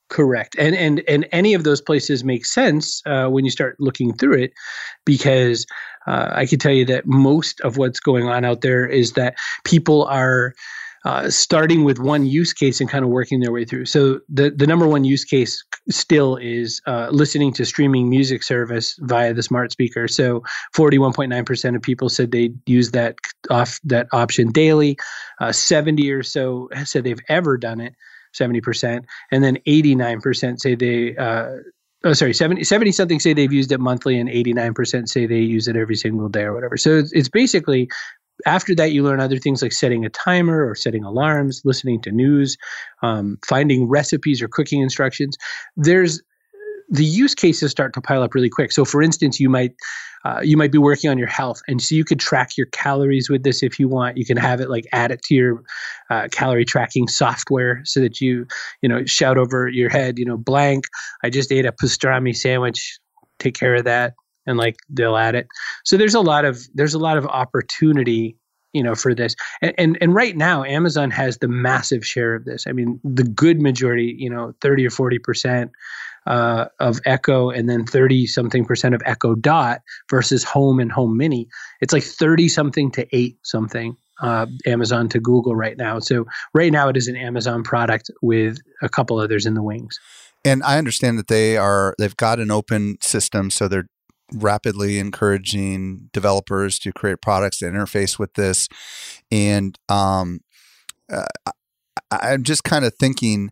Correct, 0.10 0.56
and 0.60 0.75
and 0.75 1.01
and 1.08 1.27
any 1.32 1.53
of 1.53 1.63
those 1.63 1.82
places 1.82 2.24
make 2.24 2.46
sense 2.46 3.01
uh, 3.06 3.27
when 3.30 3.46
you 3.46 3.51
start 3.51 3.77
looking 3.80 4.13
through 4.13 4.44
it, 4.44 4.53
because 5.06 5.65
uh, 6.06 6.30
I 6.32 6.46
can 6.46 6.60
tell 6.60 6.74
you 6.74 6.86
that 6.86 7.08
most 7.08 7.62
of 7.62 7.77
what's 7.77 8.00
going 8.00 8.27
on 8.27 8.46
out 8.46 8.62
there 8.62 8.86
is 8.86 9.13
that 9.13 9.36
people 9.63 10.03
are 10.06 10.53
uh, 11.06 11.30
starting 11.30 11.84
with 11.84 12.00
one 12.00 12.26
use 12.26 12.54
case 12.54 12.80
and 12.80 12.90
kind 12.90 13.04
of 13.04 13.12
working 13.12 13.40
their 13.40 13.52
way 13.52 13.66
through. 13.66 13.86
So 13.86 14.20
the 14.30 14.50
the 14.52 14.68
number 14.68 14.88
one 14.88 15.04
use 15.04 15.26
case 15.26 15.64
still 15.90 16.38
is 16.38 16.82
uh, 16.88 17.10
listening 17.12 17.54
to 17.54 17.66
streaming 17.66 18.10
music 18.10 18.44
service 18.44 18.96
via 19.02 19.34
the 19.34 19.44
smart 19.44 19.72
speaker. 19.72 20.08
So 20.08 20.44
41.9% 20.76 21.76
of 21.76 21.82
people 21.82 22.08
said 22.10 22.32
they 22.32 22.52
use 22.66 22.92
that 22.92 23.18
off 23.50 23.80
that 23.84 24.08
option 24.14 24.52
daily. 24.52 24.98
Uh, 25.42 25.52
70 25.52 26.10
or 26.12 26.24
so 26.24 26.70
said 26.86 27.04
they've 27.04 27.20
ever 27.30 27.58
done 27.58 27.82
it. 27.82 27.96
70%, 28.34 29.04
and 29.32 29.44
then 29.44 29.58
89% 29.68 30.60
say 30.60 30.74
they 30.74 31.16
uh, 31.18 31.50
oh 32.04 32.14
sorry 32.14 32.34
70, 32.34 32.64
70 32.64 32.92
something 32.92 33.20
say 33.20 33.34
they've 33.34 33.54
used 33.54 33.72
it 33.72 33.80
monthly 33.80 34.20
and 34.20 34.30
89% 34.30 35.08
say 35.08 35.26
they 35.26 35.40
use 35.40 35.68
it 35.68 35.76
every 35.76 35.96
single 35.96 36.30
day 36.30 36.42
or 36.42 36.54
whatever 36.54 36.76
so 36.76 36.98
it's, 36.98 37.12
it's 37.14 37.30
basically 37.30 37.88
after 38.46 38.75
that, 38.75 38.92
you 38.92 39.04
learn 39.04 39.20
other 39.20 39.38
things 39.38 39.62
like 39.62 39.72
setting 39.72 40.06
a 40.06 40.10
timer 40.10 40.68
or 40.68 40.75
setting 40.75 41.04
alarms, 41.04 41.62
listening 41.63 42.02
to 42.02 42.12
news, 42.12 42.58
um, 43.02 43.38
finding 43.46 43.88
recipes 43.88 44.42
or 44.42 44.48
cooking 44.48 44.82
instructions. 44.82 45.38
There's 45.75 46.22
the 46.90 47.06
use 47.06 47.34
cases 47.34 47.72
start 47.72 47.94
to 47.94 48.02
pile 48.02 48.22
up 48.22 48.34
really 48.34 48.50
quick. 48.50 48.72
So, 48.72 48.86
for 48.86 49.02
instance, 49.02 49.40
you 49.40 49.50
might 49.50 49.74
uh, 50.25 50.40
you 50.42 50.56
might 50.56 50.72
be 50.72 50.78
working 50.78 51.10
on 51.10 51.18
your 51.18 51.28
health, 51.28 51.62
and 51.68 51.82
so 51.82 51.96
you 51.96 52.06
could 52.06 52.20
track 52.20 52.52
your 52.58 52.68
calories 52.68 53.30
with 53.30 53.44
this 53.44 53.62
if 53.62 53.78
you 53.78 53.90
want. 53.90 54.18
You 54.18 54.25
can 54.25 54.38
have 54.38 54.62
it 54.62 54.70
like 54.70 54.86
add 54.94 55.12
it 55.12 55.22
to 55.24 55.36
your 55.36 55.63
uh, 56.10 56.28
calorie 56.32 56.66
tracking 56.66 57.08
software 57.08 57.82
so 57.84 58.00
that 58.00 58.22
you 58.22 58.46
you 58.82 58.90
know 58.90 59.06
shout 59.06 59.38
over 59.38 59.68
your 59.68 59.90
head, 59.90 60.18
you 60.18 60.25
know, 60.25 60.38
blank. 60.38 60.86
I 61.24 61.30
just 61.30 61.52
ate 61.52 61.66
a 61.66 61.72
pastrami 61.72 62.36
sandwich. 62.36 63.00
Take 63.40 63.56
care 63.56 63.75
of 63.75 63.86
that 63.86 64.13
and 64.46 64.58
like 64.58 64.78
they'll 64.90 65.18
add 65.18 65.36
it. 65.36 65.48
So 65.84 65.98
there's 65.98 66.16
a 66.16 66.22
lot 66.22 66.46
of 66.46 66.60
there's 66.74 66.94
a 66.94 67.00
lot 67.00 67.17
of 67.17 67.26
opportunity 67.26 68.38
you 68.74 68.84
know 68.84 68.96
for 68.96 69.13
this. 69.13 69.36
And, 69.62 69.74
and 69.78 69.98
and 70.02 70.15
right 70.15 70.36
now 70.36 70.63
amazon 70.63 71.12
has 71.12 71.38
the 71.38 71.48
massive 71.48 72.06
share 72.06 72.36
of 72.36 72.46
this. 72.46 72.65
I 72.67 72.72
mean 72.72 73.00
the 73.04 73.24
good 73.24 73.62
majority 73.62 74.15
you 74.17 74.30
know 74.30 74.54
30 74.62 74.88
or 74.88 74.89
40 74.89 75.20
percent 75.20 75.72
uh, 76.26 76.65
of 76.80 77.02
echo 77.06 77.50
and 77.50 77.70
then 77.70 77.86
30 77.86 78.28
something 78.28 78.65
percent 78.65 78.96
of 78.96 79.02
echo 79.06 79.36
dot 79.36 79.82
versus 80.10 80.44
home 80.44 80.80
and 80.80 80.91
home 80.91 81.17
mini. 81.17 81.50
It's 81.82 81.91
like 81.91 82.04
30 82.04 82.48
something 82.48 82.91
to 82.91 83.15
8 83.15 83.38
something 83.44 83.98
uh, 84.22 84.46
amazon 84.65 85.10
to 85.10 85.20
google 85.20 85.56
right 85.56 85.78
now. 85.78 86.00
So 86.00 86.26
right 86.54 86.72
now 86.72 86.88
it 86.89 86.98
is 86.98 87.08
an 87.08 87.15
amazon 87.15 87.63
product 87.63 88.10
with 88.22 88.58
a 88.82 88.89
couple 88.89 89.20
others 89.20 89.46
in 89.46 89.54
the 89.54 89.63
wings. 89.63 90.00
And 90.46 90.62
I 90.63 90.78
understand 90.78 91.17
that 91.20 91.28
they 91.28 91.58
are 91.58 91.96
they've 91.98 92.17
got 92.17 92.39
an 92.39 92.52
open 92.52 92.98
system, 93.02 93.50
so 93.50 93.67
they're 93.67 93.88
rapidly 94.34 95.00
encouraging 95.00 96.10
developers 96.13 96.80
to 96.80 96.91
create 96.91 97.22
products 97.22 97.60
that 97.60 97.74
interface 97.74 98.17
with 98.17 98.34
this. 98.34 98.67
And 99.32 99.78
um, 99.89 100.41
uh, 101.12 101.26
I, 102.12 102.34
am 102.34 102.43
just 102.43 102.63
kind 102.63 102.86
of 102.86 102.93
thinking, 102.96 103.52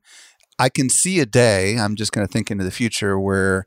I 0.60 0.70
can 0.70 0.90
see 0.90 1.20
a 1.20 1.26
day, 1.26 1.78
I'm 1.78 1.96
just 1.96 2.12
going 2.12 2.26
to 2.26 2.32
think 2.32 2.52
into 2.52 2.64
the 2.64 2.72
future 2.72 3.20
where, 3.20 3.66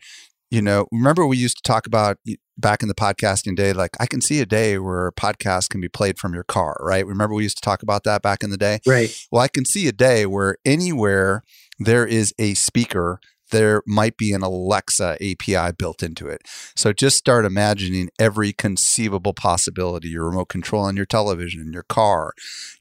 you 0.51 0.63
know, 0.63 0.87
remember 0.93 1.27
we 1.27 1.37
used 1.37 1.57
to 1.57 1.63
talk 1.63 1.87
about 1.87 2.19
back 2.57 2.83
in 2.83 2.89
the 2.89 2.95
podcasting 2.95 3.57
day, 3.57 3.73
like 3.73 3.91
I 3.99 4.07
can 4.07 4.21
see 4.21 4.41
a 4.41 4.47
day 4.47 4.79
where 4.79 5.09
a 5.09 5.13
podcast 5.13 5.71
can 5.71 5.81
be 5.81 5.89
played 5.89 6.19
from 6.19 6.35
your 6.35 6.45
car, 6.45 6.77
right? 6.81 7.07
Remember 7.07 7.35
we 7.35 7.43
used 7.43 7.57
to 7.57 7.63
talk 7.63 7.83
about 7.83 8.05
that 8.05 8.23
back 8.23 8.43
in 8.43 8.51
the 8.51 8.57
day? 8.57 8.81
Right. 8.87 9.15
Well, 9.33 9.43
I 9.43 9.49
can 9.49 9.65
see 9.65 9.89
a 9.89 9.93
day 9.93 10.27
where 10.27 10.57
anywhere 10.65 11.43
there 11.79 12.07
is 12.07 12.33
a 12.39 12.55
speaker 12.55 13.19
there 13.51 13.83
might 13.87 14.17
be 14.17 14.33
an 14.33 14.43
Alexa 14.43 15.17
API 15.21 15.73
built 15.77 16.03
into 16.03 16.29
it. 16.29 16.43
So 16.77 16.93
just 16.93 17.17
start 17.17 17.45
imagining 17.45 18.11
every 18.19 18.53
conceivable 18.53 19.35
possibility 19.35 20.09
your 20.09 20.27
remote 20.27 20.49
control 20.49 20.85
on 20.85 20.97
your 20.97 21.07
television, 21.07 21.73
your 21.73 21.85
car, 21.85 22.33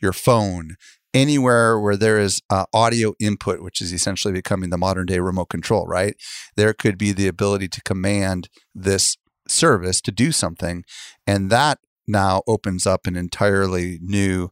your 0.01 0.13
phone, 0.13 0.75
anywhere 1.13 1.79
where 1.79 1.95
there 1.95 2.19
is 2.19 2.41
uh, 2.49 2.65
audio 2.73 3.13
input, 3.19 3.61
which 3.61 3.81
is 3.81 3.93
essentially 3.93 4.33
becoming 4.33 4.69
the 4.69 4.77
modern 4.77 5.05
day 5.05 5.19
remote 5.19 5.49
control, 5.49 5.85
right? 5.85 6.15
There 6.55 6.73
could 6.73 6.97
be 6.97 7.11
the 7.11 7.27
ability 7.27 7.67
to 7.69 7.81
command 7.81 8.49
this 8.73 9.17
service 9.47 10.01
to 10.01 10.11
do 10.11 10.31
something. 10.31 10.83
And 11.27 11.49
that 11.49 11.79
now 12.07 12.41
opens 12.47 12.87
up 12.87 13.07
an 13.07 13.15
entirely 13.15 13.99
new, 14.01 14.49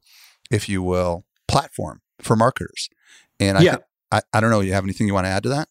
if 0.49 0.69
you 0.69 0.83
will, 0.83 1.25
platform 1.47 2.01
for 2.19 2.35
marketers. 2.35 2.89
And 3.39 3.57
I, 3.57 3.61
yeah. 3.61 3.77
I, 4.11 4.21
I 4.33 4.39
don't 4.39 4.51
know, 4.51 4.61
you 4.61 4.73
have 4.73 4.83
anything 4.83 5.07
you 5.07 5.13
want 5.13 5.25
to 5.25 5.31
add 5.31 5.43
to 5.43 5.49
that? 5.49 5.67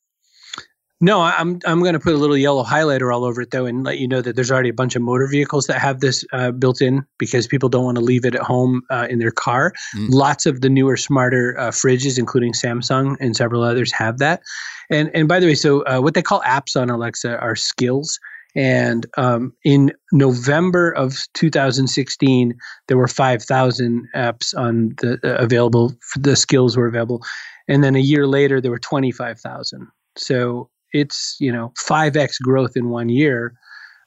No, 1.03 1.23
I'm 1.23 1.59
I'm 1.65 1.81
going 1.81 1.95
to 1.95 2.01
put 2.01 2.15
a 2.15 2.19
little 2.19 2.37
yellow 2.37 2.63
highlighter 2.63 3.13
all 3.15 3.25
over 3.25 3.41
it 3.41 3.53
though, 3.53 3.65
and 3.65 3.85
let 3.85 3.99
you 3.99 4.07
know 4.07 4.21
that 4.21 4.37
there's 4.37 4.51
already 4.51 4.69
a 4.69 4.75
bunch 4.75 4.95
of 4.97 5.01
motor 5.01 5.27
vehicles 5.27 5.67
that 5.67 5.81
have 5.81 6.01
this 6.01 6.27
uh, 6.35 6.51
built 6.51 6.83
in 6.83 7.07
because 7.19 7.47
people 7.47 7.71
don't 7.71 7.85
want 7.85 7.97
to 7.97 8.05
leave 8.05 8.27
it 8.27 8.35
at 8.35 8.43
home 8.43 8.83
uh, 8.91 9.07
in 9.09 9.19
their 9.19 9.31
car. 9.31 9.73
Mm. 9.97 10.09
Lots 10.11 10.45
of 10.45 10.61
the 10.61 10.69
newer, 10.69 10.99
smarter 10.99 11.59
uh, 11.59 11.71
fridges, 11.71 12.19
including 12.19 12.53
Samsung 12.53 13.17
and 13.19 13.35
several 13.35 13.63
others, 13.63 13.91
have 13.93 14.19
that. 14.19 14.43
And 14.91 15.11
and 15.15 15.27
by 15.27 15.41
the 15.41 15.47
way, 15.47 15.55
so 15.55 15.83
uh, 15.87 16.01
what 16.01 16.13
they 16.13 16.23
call 16.23 16.43
apps 16.43 16.79
on 16.79 16.91
Alexa 16.91 17.39
are 17.39 17.57
skills. 17.57 18.19
And 18.55 19.07
um, 19.17 19.55
in 19.65 19.93
November 20.13 20.91
of 20.91 21.17
2016, 21.35 22.53
there 22.89 22.97
were 22.97 23.07
5,000 23.07 24.09
apps 24.17 24.59
on 24.59 24.93
the 24.99 25.21
uh, 25.23 25.43
available. 25.43 25.95
The 26.17 26.35
skills 26.35 26.77
were 26.77 26.89
available, 26.89 27.23
and 27.69 27.83
then 27.83 27.97
a 27.97 28.01
year 28.01 28.27
later, 28.27 28.61
there 28.61 28.73
were 28.73 28.81
25,000. 28.81 29.87
So 30.17 30.69
it's 30.92 31.37
you 31.40 31.53
know 31.53 31.72
5x 31.79 32.40
growth 32.42 32.76
in 32.76 32.90
one 32.90 33.09
year 33.09 33.55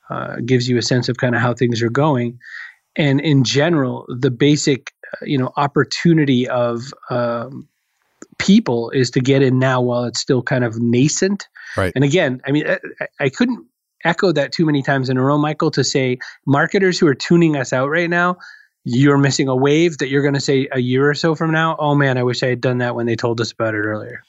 uh, 0.10 0.38
gives 0.46 0.68
you 0.68 0.78
a 0.78 0.82
sense 0.82 1.10
of 1.10 1.18
kind 1.18 1.36
of 1.36 1.42
how 1.42 1.54
things 1.54 1.82
are 1.82 1.90
going 1.90 2.40
and 2.96 3.20
in 3.22 3.44
general 3.44 4.06
the 4.10 4.32
basic 4.32 4.92
uh, 5.14 5.26
you 5.26 5.38
know 5.38 5.52
opportunity 5.58 6.48
of 6.48 6.82
um, 7.10 7.68
people 8.38 8.90
is 8.92 9.12
to 9.12 9.20
get 9.20 9.42
in 9.42 9.60
now 9.60 9.82
while 9.82 10.04
it's 10.04 10.20
still 10.20 10.42
kind 10.42 10.64
of 10.64 10.80
nascent 10.80 11.48
right 11.78 11.94
and 11.96 12.04
again 12.04 12.42
i 12.46 12.52
mean 12.52 12.68
I, 12.68 12.80
I 13.20 13.30
couldn't 13.30 13.66
echo 14.04 14.32
that 14.32 14.52
too 14.52 14.66
many 14.66 14.82
times 14.82 15.10
in 15.10 15.18
a 15.18 15.22
row, 15.22 15.38
Michael, 15.38 15.72
to 15.72 15.84
say 15.84 16.18
marketers 16.46 17.00
who 17.00 17.08
are 17.08 17.16
tuning 17.16 17.56
us 17.56 17.74
out 17.74 17.90
right 17.90 18.10
now, 18.10 18.38
you're 18.86 19.18
missing 19.18 19.48
a 19.48 19.56
wave 19.56 19.98
that 20.00 20.10
you're 20.10 20.22
going 20.22 20.34
to 20.34 20.42
say 20.42 20.68
a 20.72 20.80
year 20.80 21.10
or 21.10 21.14
so 21.14 21.36
from 21.36 21.52
now. 21.52 21.76
Oh 21.80 21.96
man, 21.96 22.18
I 22.18 22.24
wish 22.24 22.44
I 22.44 22.48
had 22.48 22.62
done 22.62 22.80
that 22.80 22.96
when 22.96 23.06
they 23.06 23.16
told 23.16 23.40
us 23.40 23.52
about 23.52 23.76
it 23.76 23.80
earlier. 23.80 24.24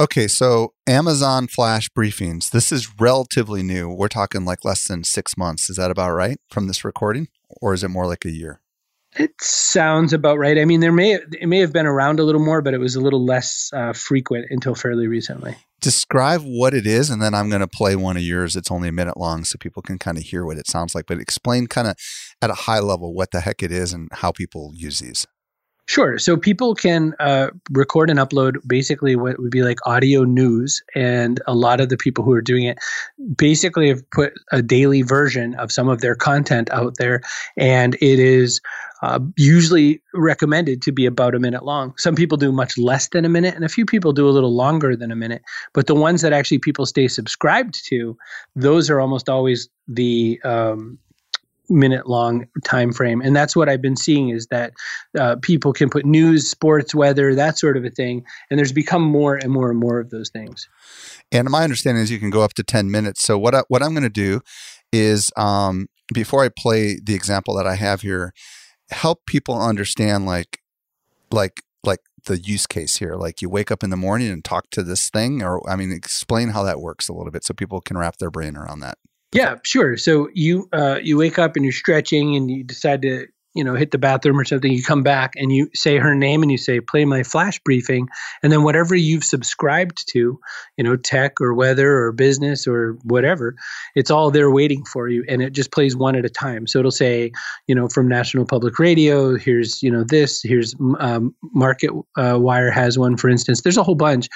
Okay, 0.00 0.26
so 0.26 0.74
Amazon 0.88 1.46
Flash 1.46 1.88
briefings. 1.88 2.50
This 2.50 2.72
is 2.72 2.98
relatively 2.98 3.62
new. 3.62 3.88
We're 3.88 4.08
talking 4.08 4.44
like 4.44 4.64
less 4.64 4.88
than 4.88 5.04
six 5.04 5.36
months. 5.36 5.70
Is 5.70 5.76
that 5.76 5.92
about 5.92 6.10
right 6.10 6.38
from 6.50 6.66
this 6.66 6.84
recording, 6.84 7.28
or 7.62 7.74
is 7.74 7.84
it 7.84 7.88
more 7.90 8.08
like 8.08 8.24
a 8.24 8.30
year? 8.30 8.60
It 9.16 9.40
sounds 9.40 10.12
about 10.12 10.38
right. 10.38 10.58
I 10.58 10.64
mean, 10.64 10.80
there 10.80 10.90
may 10.90 11.12
it 11.14 11.48
may 11.48 11.60
have 11.60 11.72
been 11.72 11.86
around 11.86 12.18
a 12.18 12.24
little 12.24 12.44
more, 12.44 12.60
but 12.60 12.74
it 12.74 12.78
was 12.78 12.96
a 12.96 13.00
little 13.00 13.24
less 13.24 13.70
uh, 13.72 13.92
frequent 13.92 14.46
until 14.50 14.74
fairly 14.74 15.06
recently. 15.06 15.54
Describe 15.80 16.40
what 16.42 16.74
it 16.74 16.88
is, 16.88 17.08
and 17.08 17.22
then 17.22 17.32
I'm 17.32 17.48
going 17.48 17.60
to 17.60 17.68
play 17.68 17.94
one 17.94 18.16
of 18.16 18.24
yours. 18.24 18.56
It's 18.56 18.72
only 18.72 18.88
a 18.88 18.92
minute 18.92 19.16
long, 19.16 19.44
so 19.44 19.58
people 19.60 19.82
can 19.82 20.00
kind 20.00 20.18
of 20.18 20.24
hear 20.24 20.44
what 20.44 20.58
it 20.58 20.66
sounds 20.66 20.96
like. 20.96 21.06
But 21.06 21.20
explain 21.20 21.68
kind 21.68 21.86
of 21.86 21.96
at 22.42 22.50
a 22.50 22.54
high 22.54 22.80
level 22.80 23.14
what 23.14 23.30
the 23.30 23.42
heck 23.42 23.62
it 23.62 23.70
is 23.70 23.92
and 23.92 24.08
how 24.10 24.32
people 24.32 24.72
use 24.74 24.98
these. 24.98 25.24
Sure. 25.86 26.18
So 26.18 26.36
people 26.38 26.74
can 26.74 27.14
uh, 27.20 27.50
record 27.70 28.08
and 28.08 28.18
upload 28.18 28.56
basically 28.66 29.16
what 29.16 29.38
would 29.38 29.50
be 29.50 29.62
like 29.62 29.78
audio 29.86 30.24
news. 30.24 30.82
And 30.94 31.42
a 31.46 31.54
lot 31.54 31.78
of 31.78 31.90
the 31.90 31.98
people 31.98 32.24
who 32.24 32.32
are 32.32 32.40
doing 32.40 32.64
it 32.64 32.78
basically 33.36 33.88
have 33.88 34.08
put 34.10 34.32
a 34.50 34.62
daily 34.62 35.02
version 35.02 35.54
of 35.56 35.70
some 35.70 35.88
of 35.88 36.00
their 36.00 36.14
content 36.14 36.70
out 36.70 36.96
there. 36.98 37.20
And 37.58 37.96
it 37.96 38.18
is 38.18 38.62
uh, 39.02 39.20
usually 39.36 40.00
recommended 40.14 40.80
to 40.80 40.90
be 40.90 41.04
about 41.04 41.34
a 41.34 41.38
minute 41.38 41.66
long. 41.66 41.92
Some 41.98 42.14
people 42.14 42.38
do 42.38 42.50
much 42.50 42.78
less 42.78 43.08
than 43.08 43.26
a 43.26 43.28
minute, 43.28 43.54
and 43.54 43.62
a 43.62 43.68
few 43.68 43.84
people 43.84 44.14
do 44.14 44.26
a 44.26 44.30
little 44.32 44.54
longer 44.54 44.96
than 44.96 45.12
a 45.12 45.16
minute. 45.16 45.42
But 45.74 45.86
the 45.86 45.94
ones 45.94 46.22
that 46.22 46.32
actually 46.32 46.60
people 46.60 46.86
stay 46.86 47.08
subscribed 47.08 47.86
to, 47.88 48.16
those 48.56 48.88
are 48.88 49.00
almost 49.00 49.28
always 49.28 49.68
the 49.86 50.40
um, 50.42 50.98
minute 51.68 52.06
long 52.06 52.46
time 52.64 52.92
frame 52.92 53.20
and 53.20 53.34
that's 53.34 53.56
what 53.56 53.68
i've 53.68 53.82
been 53.82 53.96
seeing 53.96 54.28
is 54.28 54.46
that 54.48 54.72
uh, 55.18 55.36
people 55.42 55.72
can 55.72 55.88
put 55.88 56.04
news 56.04 56.48
sports 56.48 56.94
weather 56.94 57.34
that 57.34 57.58
sort 57.58 57.76
of 57.76 57.84
a 57.84 57.90
thing. 57.90 58.24
And 58.50 58.58
there's 58.58 58.72
become 58.72 59.02
more 59.02 59.36
and 59.36 59.50
more 59.50 59.70
and 59.70 59.78
more 59.78 60.00
of 60.00 60.10
those 60.10 60.30
things. 60.30 60.68
And 61.32 61.48
my 61.50 61.64
understanding 61.64 62.02
is 62.02 62.10
you 62.10 62.18
can 62.18 62.30
go 62.30 62.42
up 62.42 62.54
to 62.54 62.62
10 62.62 62.90
minutes. 62.90 63.22
So 63.22 63.38
what, 63.38 63.54
I, 63.54 63.62
what 63.68 63.82
i'm 63.82 63.92
going 63.92 64.02
to 64.02 64.08
do 64.08 64.40
is 64.92 65.30
um, 65.36 65.88
before 66.12 66.44
i 66.44 66.48
play 66.48 66.98
the 67.02 67.14
example 67.14 67.54
that 67.54 67.66
i 67.66 67.74
have 67.74 68.02
here 68.02 68.32
help 68.90 69.26
people 69.26 69.60
understand 69.60 70.26
like 70.26 70.60
like 71.30 71.62
like 71.84 72.00
the 72.26 72.38
use 72.38 72.66
case 72.66 72.96
here. 72.96 73.16
Like 73.16 73.42
you 73.42 73.50
wake 73.50 73.70
up 73.70 73.82
in 73.82 73.90
the 73.90 73.96
morning 73.96 74.30
and 74.30 74.42
talk 74.42 74.70
to 74.70 74.82
this 74.82 75.10
thing 75.10 75.42
or 75.42 75.68
i 75.68 75.76
mean 75.76 75.92
explain 75.92 76.50
how 76.50 76.62
that 76.62 76.80
works 76.80 77.08
a 77.08 77.12
little 77.12 77.32
bit 77.32 77.44
so 77.44 77.54
people 77.54 77.80
can 77.80 77.98
wrap 77.98 78.16
their 78.16 78.30
brain 78.30 78.56
around 78.56 78.80
that 78.80 78.98
yeah, 79.34 79.56
sure. 79.64 79.96
So 79.96 80.28
you 80.32 80.68
uh, 80.72 81.00
you 81.02 81.18
wake 81.18 81.40
up 81.40 81.56
and 81.56 81.64
you're 81.64 81.72
stretching 81.72 82.36
and 82.36 82.48
you 82.48 82.62
decide 82.62 83.02
to 83.02 83.26
you 83.52 83.64
know 83.64 83.74
hit 83.74 83.90
the 83.90 83.98
bathroom 83.98 84.38
or 84.38 84.44
something. 84.44 84.70
You 84.70 84.82
come 84.82 85.02
back 85.02 85.32
and 85.34 85.50
you 85.50 85.68
say 85.74 85.96
her 85.96 86.14
name 86.14 86.42
and 86.42 86.52
you 86.52 86.56
say 86.56 86.80
play 86.80 87.04
my 87.04 87.24
flash 87.24 87.58
briefing, 87.64 88.08
and 88.44 88.52
then 88.52 88.62
whatever 88.62 88.94
you've 88.94 89.24
subscribed 89.24 90.06
to, 90.10 90.38
you 90.76 90.84
know, 90.84 90.94
tech 90.94 91.40
or 91.40 91.52
weather 91.52 91.98
or 91.98 92.12
business 92.12 92.64
or 92.64 92.96
whatever, 93.02 93.56
it's 93.96 94.10
all 94.10 94.30
there 94.30 94.52
waiting 94.52 94.84
for 94.84 95.08
you, 95.08 95.24
and 95.28 95.42
it 95.42 95.52
just 95.52 95.72
plays 95.72 95.96
one 95.96 96.14
at 96.14 96.24
a 96.24 96.30
time. 96.30 96.68
So 96.68 96.78
it'll 96.78 96.92
say, 96.92 97.32
you 97.66 97.74
know, 97.74 97.88
from 97.88 98.06
National 98.06 98.46
Public 98.46 98.78
Radio, 98.78 99.36
here's 99.36 99.82
you 99.82 99.90
know 99.90 100.04
this, 100.04 100.42
here's 100.42 100.76
um, 101.00 101.34
Market 101.52 101.90
uh, 102.16 102.38
Wire 102.40 102.70
has 102.70 102.96
one 102.96 103.16
for 103.16 103.28
instance. 103.28 103.62
There's 103.62 103.78
a 103.78 103.82
whole 103.82 103.96
bunch, 103.96 104.28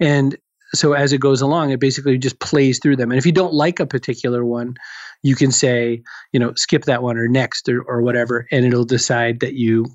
and 0.00 0.34
so 0.74 0.92
as 0.92 1.12
it 1.12 1.18
goes 1.18 1.40
along, 1.40 1.70
it 1.70 1.80
basically 1.80 2.18
just 2.18 2.38
plays 2.40 2.78
through 2.78 2.96
them. 2.96 3.10
And 3.10 3.18
if 3.18 3.26
you 3.26 3.32
don't 3.32 3.54
like 3.54 3.80
a 3.80 3.86
particular 3.86 4.44
one, 4.44 4.76
you 5.22 5.34
can 5.34 5.50
say, 5.50 6.02
you 6.32 6.40
know, 6.40 6.52
skip 6.56 6.84
that 6.84 7.02
one 7.02 7.16
or 7.16 7.28
next 7.28 7.68
or, 7.68 7.82
or 7.82 8.02
whatever, 8.02 8.46
and 8.50 8.64
it'll 8.64 8.84
decide 8.84 9.40
that 9.40 9.54
you, 9.54 9.86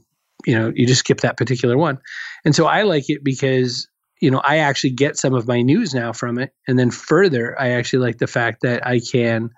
you 0.46 0.58
know, 0.58 0.72
you 0.76 0.88
just 0.88 1.00
skip 1.00 1.22
that 1.22 1.38
particular 1.38 1.78
one. 1.78 2.00
And 2.46 2.56
so 2.56 2.66
I 2.66 2.84
like 2.84 3.10
it 3.10 3.24
because, 3.24 3.88
you 4.22 4.32
know, 4.32 4.42
I 4.44 4.58
actually 4.58 4.92
get 4.92 5.18
some 5.18 5.34
of 5.34 5.48
my 5.48 5.62
news 5.62 5.94
now 5.94 6.14
from 6.14 6.40
it. 6.40 6.52
And 6.68 6.80
then 6.80 6.92
further, 6.92 7.60
I 7.60 7.70
actually 7.70 8.00
like 8.00 8.18
the 8.18 8.28
fact 8.28 8.62
that 8.62 8.86
I 8.86 9.00
can, 9.00 9.50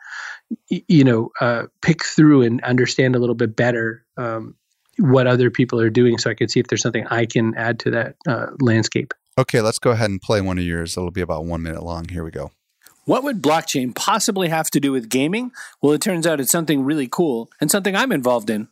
you 0.69 1.03
know, 1.03 1.29
uh, 1.39 1.63
pick 1.81 2.03
through 2.03 2.43
and 2.43 2.61
understand 2.63 3.15
a 3.15 3.19
little 3.19 3.35
bit 3.35 3.55
better 3.55 4.05
um, 4.17 4.55
what 4.97 5.27
other 5.27 5.49
people 5.49 5.79
are 5.79 5.89
doing 5.89 6.17
so 6.17 6.29
I 6.29 6.33
can 6.35 6.49
see 6.49 6.59
if 6.59 6.67
there's 6.67 6.81
something 6.81 7.07
I 7.07 7.25
can 7.25 7.55
add 7.55 7.79
to 7.79 7.91
that 7.91 8.15
uh, 8.27 8.47
landscape. 8.59 9.13
Okay, 9.35 9.61
let's 9.61 9.79
go 9.79 9.91
ahead 9.91 10.11
and 10.11 10.21
play 10.21 10.41
one 10.41 10.59
of 10.59 10.63
yours. 10.63 10.95
It'll 10.95 11.09
be 11.09 11.21
about 11.21 11.45
one 11.45 11.63
minute 11.63 11.81
long. 11.81 12.07
Here 12.07 12.23
we 12.23 12.29
go. 12.29 12.51
What 13.05 13.23
would 13.23 13.41
blockchain 13.41 13.93
possibly 13.93 14.47
have 14.49 14.69
to 14.71 14.79
do 14.79 14.91
with 14.91 15.09
gaming? 15.09 15.51
Well, 15.81 15.93
it 15.93 16.01
turns 16.01 16.25
out 16.27 16.39
it's 16.39 16.51
something 16.51 16.83
really 16.83 17.07
cool 17.07 17.49
and 17.59 17.69
something 17.69 17.95
I'm 17.95 18.11
involved 18.11 18.49
in. 18.49 18.69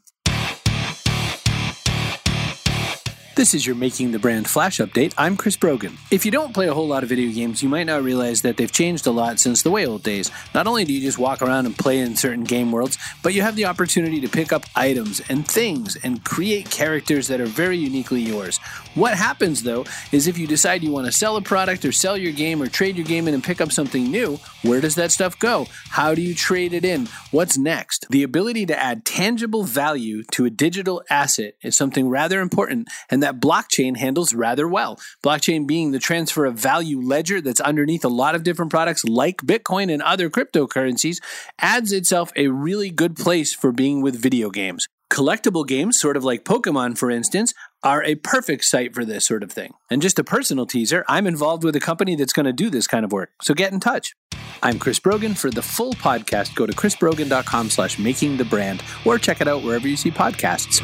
This 3.42 3.56
is 3.56 3.66
your 3.66 3.76
Making 3.76 4.12
the 4.12 4.20
Brand 4.20 4.48
Flash 4.48 4.78
update. 4.78 5.16
I'm 5.18 5.36
Chris 5.36 5.56
Brogan. 5.56 5.98
If 6.12 6.26
you 6.26 6.32
don't 6.32 6.54
play 6.54 6.68
a 6.68 6.76
whole 6.76 6.88
lot 6.88 7.02
of 7.02 7.10
video 7.10 7.34
games, 7.34 7.64
you 7.64 7.70
might 7.70 7.86
not 7.86 8.04
realize 8.04 8.44
that 8.44 8.56
they've 8.56 8.72
changed 8.72 9.08
a 9.08 9.12
lot 9.12 9.40
since 9.40 9.64
the 9.64 9.72
way 9.72 9.88
old 9.88 10.04
days. 10.04 10.30
Not 10.54 10.68
only 10.68 10.86
do 10.86 10.94
you 10.94 11.02
just 11.02 11.18
walk 11.18 11.42
around 11.42 11.66
and 11.66 11.76
play 11.76 11.98
in 11.98 12.16
certain 12.16 12.44
game 12.44 12.72
worlds, 12.72 13.00
but 13.24 13.34
you 13.34 13.42
have 13.42 13.56
the 13.56 13.66
opportunity 13.66 14.22
to 14.22 14.30
pick 14.30 14.54
up 14.54 14.66
items 14.76 15.22
and 15.28 15.48
things 15.48 15.98
and 16.04 16.24
create 16.24 16.70
characters 16.70 17.30
that 17.30 17.42
are 17.42 17.48
very 17.48 17.78
uniquely 17.78 18.22
yours. 18.22 18.60
What 18.94 19.18
happens 19.18 19.64
though 19.64 19.86
is 20.12 20.28
if 20.28 20.38
you 20.38 20.46
decide 20.46 20.84
you 20.84 20.92
want 20.92 21.08
to 21.08 21.12
sell 21.12 21.36
a 21.36 21.42
product 21.42 21.84
or 21.84 21.92
sell 21.92 22.16
your 22.16 22.34
game 22.34 22.62
or 22.62 22.68
trade 22.68 22.96
your 22.96 23.08
game 23.08 23.28
in 23.28 23.34
and 23.34 23.44
pick 23.44 23.60
up 23.60 23.72
something 23.72 24.04
new, 24.12 24.40
where 24.62 24.82
does 24.82 24.94
that 24.96 25.12
stuff 25.12 25.40
go? 25.40 25.66
How 25.90 26.14
do 26.14 26.22
you 26.22 26.36
trade 26.36 26.74
it 26.74 26.86
in? 26.86 27.08
What's 27.32 27.58
next? 27.58 28.08
The 28.10 28.24
ability 28.24 28.66
to 28.66 28.78
add 28.78 29.06
tangible 29.06 29.64
value 29.64 30.24
to 30.34 30.44
a 30.44 30.50
digital 30.50 31.02
asset 31.10 31.54
is 31.62 31.78
something 31.78 32.10
rather 32.10 32.42
important 32.42 32.90
and 33.10 33.24
that 33.24 33.40
blockchain 33.40 33.96
handles 33.96 34.34
rather 34.34 34.68
well. 34.68 35.00
Blockchain 35.24 35.66
being 35.66 35.92
the 35.92 36.00
transfer 36.00 36.44
of 36.44 36.56
value 36.56 37.00
ledger 37.00 37.40
that's 37.40 37.62
underneath 37.62 38.04
a 38.04 38.10
lot 38.10 38.36
of 38.36 38.44
different 38.44 38.70
products 38.70 39.06
like 39.06 39.38
Bitcoin 39.38 39.90
and 39.90 40.02
other 40.02 40.30
cryptocurrencies 40.30 41.20
adds 41.58 41.94
itself 41.94 42.34
a 42.36 42.50
really 42.50 42.90
good 42.90 43.16
place 43.16 43.56
for 43.56 43.72
being 43.72 44.02
with 44.02 44.22
video 44.22 44.50
games. 44.50 44.90
Collectible 45.10 45.66
games, 45.66 45.98
sort 45.98 46.18
of 46.18 46.26
like 46.26 46.44
Pokemon, 46.44 46.98
for 46.98 47.10
instance, 47.10 47.54
are 47.84 48.04
a 48.04 48.16
perfect 48.16 48.66
site 48.66 48.94
for 48.94 49.06
this 49.06 49.26
sort 49.26 49.44
of 49.44 49.52
thing. 49.52 49.74
And 49.90 50.02
just 50.02 50.20
a 50.20 50.24
personal 50.24 50.66
teaser, 50.66 51.04
I'm 51.08 51.26
involved 51.26 51.64
with 51.64 51.76
a 51.76 51.80
company 51.80 52.16
that's 52.16 52.34
going 52.34 52.46
to 52.46 52.54
do 52.54 52.70
this 52.70 52.88
kind 52.88 53.04
of 53.04 53.12
work. 53.12 53.32
So 53.42 53.54
get 53.54 53.74
in 53.74 53.80
touch. 53.80 54.16
I'm 54.64 54.78
Chris 54.78 55.00
Brogan. 55.00 55.34
For 55.34 55.50
the 55.50 55.62
full 55.62 55.94
podcast, 55.94 56.54
go 56.56 56.66
to 56.66 56.74
chrisbrogan.com 56.74 57.70
slash 57.70 57.98
making 57.98 58.38
the 58.38 58.46
brand 58.46 58.84
or 59.06 59.18
check 59.18 59.42
it 59.42 59.48
out 59.48 59.64
wherever 59.64 59.88
you 59.88 59.98
see 59.98 60.12
podcasts. 60.12 60.82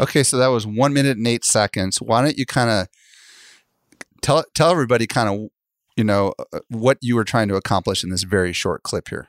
Okay, 0.00 0.22
so 0.22 0.38
that 0.38 0.48
was 0.48 0.66
one 0.66 0.92
minute 0.92 1.18
and 1.18 1.26
eight 1.26 1.44
seconds. 1.44 2.00
Why 2.00 2.22
don't 2.22 2.38
you 2.38 2.46
kind 2.46 2.70
of 2.70 2.88
tell 4.22 4.44
tell 4.54 4.70
everybody 4.70 5.06
kind 5.06 5.28
of 5.28 5.48
you 5.96 6.04
know 6.04 6.32
uh, 6.52 6.60
what 6.68 6.98
you 7.00 7.14
were 7.14 7.24
trying 7.24 7.48
to 7.48 7.56
accomplish 7.56 8.02
in 8.02 8.10
this 8.10 8.22
very 8.22 8.52
short 8.52 8.82
clip 8.82 9.08
here? 9.08 9.28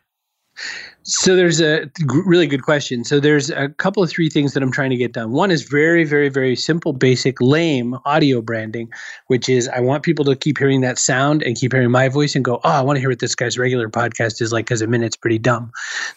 So 1.08 1.36
there's 1.36 1.62
a 1.62 1.88
really 2.26 2.48
good 2.48 2.63
question. 2.63 3.04
So 3.04 3.20
there's 3.20 3.52
a 3.52 3.70
couple 3.70 4.02
of 4.02 4.10
three 4.10 4.28
things 4.28 4.54
that 4.54 4.63
I'm 4.63 4.72
trying 4.72 4.89
to 4.89 4.96
get 4.96 5.13
done. 5.13 5.34
One 5.34 5.52
is 5.52 5.62
very, 5.62 6.04
very, 6.04 6.30
very 6.30 6.56
simple, 6.56 6.94
basic, 6.94 7.39
lame 7.39 7.96
audio 8.06 8.41
branding, 8.41 8.89
which 9.28 9.48
is 9.48 9.68
I 9.68 9.82
want 9.82 10.02
people 10.02 10.26
to 10.26 10.36
keep 10.36 10.58
hearing 10.58 10.82
that 10.82 10.98
sound 10.98 11.44
and 11.44 11.56
keep 11.56 11.74
hearing 11.74 11.91
my 11.91 12.10
voice 12.10 12.34
and 12.34 12.44
go, 12.44 12.56
oh, 12.63 12.70
I 12.70 12.82
want 12.82 12.98
to 12.98 13.02
hear 13.02 13.10
what 13.10 13.20
this 13.20 13.36
guy's 13.36 13.56
regular 13.56 13.88
podcast 13.88 14.41
is 14.41 14.52
like 14.52 14.65
because 14.65 14.82
a 14.82 14.88
minute's 14.88 15.15
pretty 15.15 15.38
dumb. 15.38 15.72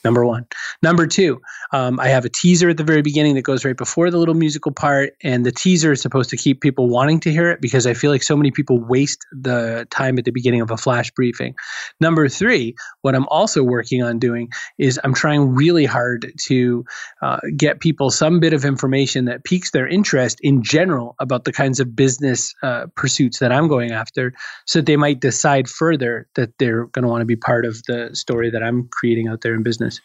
Number 0.05 0.24
one. 0.24 0.46
Number 0.83 1.07
two, 1.07 1.42
um, 1.72 2.01
I 2.01 2.09
have 2.09 2.24
a 2.24 2.31
teaser 2.31 2.70
at 2.70 2.79
the 2.79 2.85
very 2.85 3.03
beginning 3.03 3.35
that 3.35 3.42
goes 3.42 3.66
right 3.66 3.77
before 3.77 4.11
the 4.11 4.16
little 4.16 4.35
musical 4.35 4.72
part, 4.72 5.12
and 5.22 5.44
the 5.44 5.53
teaser 5.53 5.92
is 5.92 6.01
supposed 6.01 6.31
to 6.31 6.38
keep 6.38 6.62
people 6.62 6.88
wanting 6.88 7.20
to 7.20 7.31
hear 7.31 7.51
it 7.51 7.61
because 7.61 7.87
I 7.87 7.92
feel 7.92 8.11
like 8.11 8.22
so 8.22 8.38
many 8.38 8.53
people 8.53 8.81
waste 8.81 9.27
the 9.33 9.87
time 9.90 10.16
at 10.16 10.24
the 10.24 10.31
beginning 10.31 10.62
of 10.62 10.70
a 10.70 10.79
flash 10.79 11.11
briefing. 11.11 11.55
Number 12.01 12.27
three, 12.31 12.74
what 13.03 13.14
I'm 13.14 13.29
also 13.29 13.62
working 13.62 14.03
on 14.03 14.18
doing 14.18 14.48
is 14.79 14.99
I'm 15.05 15.14
trying 15.14 15.55
really 15.55 15.85
hard 15.85 16.33
to 16.47 16.85
uh, 17.23 17.38
get 17.57 17.81
people 17.81 18.11
some 18.11 18.41
bit 18.41 18.53
of 18.53 18.64
information 18.64 19.27
that 19.27 19.45
piques 19.45 19.71
their 19.71 19.87
interest 19.87 20.38
in 20.43 20.62
general 20.62 21.17
about 21.19 21.45
the 21.45 21.53
kinds 21.53 21.81
of 21.81 21.95
business 21.95 22.55
uh, 22.62 22.87
pursuits 22.95 23.38
that 23.41 23.53
I'm 23.53 23.69
going 23.69 23.91
after, 23.91 24.33
so 24.67 24.79
that 24.79 24.87
they 24.87 24.97
might 24.97 25.21
decide 25.21 25.69
further 25.69 26.29
that 26.35 26.57
they're 26.59 26.87
going 26.87 27.03
to 27.03 27.09
want 27.09 27.23
to 27.23 27.27
be 27.27 27.37
part 27.37 27.64
of 27.64 27.83
the 27.87 28.11
story 28.14 28.51
that 28.51 28.62
I'm 28.62 28.88
creating 28.88 29.29
out 29.29 29.41
there 29.41 29.55
in 29.55 29.62
business. 29.62 30.01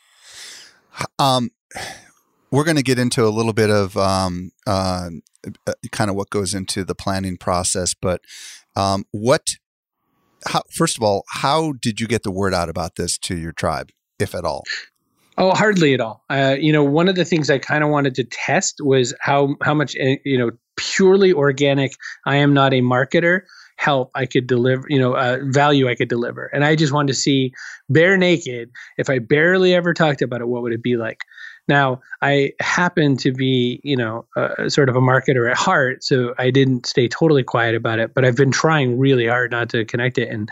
Um, 1.20 1.52
we're 2.52 2.64
going 2.64 2.78
to 2.78 2.84
get 2.84 3.00
into 3.00 3.26
a 3.26 3.30
little 3.30 3.54
bit 3.54 3.70
of 3.70 3.98
um, 3.98 4.52
uh, 4.68 5.10
uh, 5.66 5.74
kind 5.92 6.10
of 6.10 6.16
what 6.16 6.30
goes 6.30 6.54
into 6.54 6.84
the 6.84 6.96
planning 6.96 7.38
process, 7.38 7.94
but 7.94 8.22
um, 8.76 9.06
what 9.12 9.56
how, 10.46 10.62
first 10.70 10.98
of 10.98 11.04
all, 11.04 11.24
how 11.30 11.74
did 11.82 12.00
you 12.00 12.08
get 12.08 12.24
the 12.24 12.32
word 12.32 12.54
out 12.54 12.70
about 12.70 12.96
this 12.96 13.18
to 13.20 13.38
your 13.38 13.52
tribe, 13.52 13.90
if 14.20 14.36
at 14.36 14.46
all? 14.46 14.64
Oh, 15.38 15.52
hardly 15.52 15.94
at 15.94 16.02
all. 16.02 16.24
Uh, 16.30 16.56
you 16.60 16.72
know, 16.72 16.84
one 16.84 17.10
of 17.10 17.16
the 17.16 17.26
things 17.26 17.50
I 17.50 17.58
kind 17.58 17.84
of 17.84 17.90
wanted 17.90 18.16
to 18.16 18.24
test 18.24 18.80
was 18.80 19.14
how 19.20 19.56
how 19.64 19.74
much 19.74 19.96
eh, 20.00 20.18
you 20.24 20.38
know 20.38 20.52
purely 20.76 21.34
organic. 21.34 21.94
I 22.26 22.38
am 22.38 22.54
not 22.54 22.74
a 22.74 22.82
marketer 22.82 23.42
help 23.78 24.12
I 24.16 24.26
could 24.26 24.48
deliver, 24.48 24.86
you 24.88 25.00
know, 25.00 25.14
uh, 25.14 25.40
value 25.44 25.90
I 25.90 25.96
could 25.96 26.08
deliver. 26.08 26.46
And 26.46 26.64
I 26.64 26.76
just 26.76 26.94
wanted 26.94 27.14
to 27.14 27.20
see 27.20 27.54
bare 27.90 28.18
naked, 28.18 28.72
if 28.98 29.10
I 29.10 29.20
barely 29.20 29.74
ever 29.74 29.94
talked 29.94 30.22
about 30.22 30.42
it, 30.42 30.48
what 30.48 30.62
would 30.62 30.74
it 30.74 30.84
be 30.84 30.96
like? 30.96 31.22
Now, 31.68 32.02
I 32.22 32.54
happen 32.60 33.18
to 33.18 33.32
be, 33.32 33.80
you 33.84 33.96
know, 33.96 34.26
uh, 34.36 34.70
sort 34.70 34.90
of 34.90 34.96
a 34.96 35.02
marketer 35.02 35.50
at 35.50 35.58
heart, 35.58 36.04
so 36.04 36.34
I 36.38 36.52
didn't 36.52 36.86
stay 36.86 37.08
totally 37.08 37.44
quiet 37.44 37.74
about 37.74 38.00
it, 38.00 38.14
but 38.14 38.26
I've 38.26 38.36
been 38.36 38.52
trying 38.52 39.00
really 39.00 39.28
hard 39.28 39.52
not 39.52 39.70
to 39.70 39.86
connect 39.86 40.18
it. 40.18 40.30
And 40.30 40.50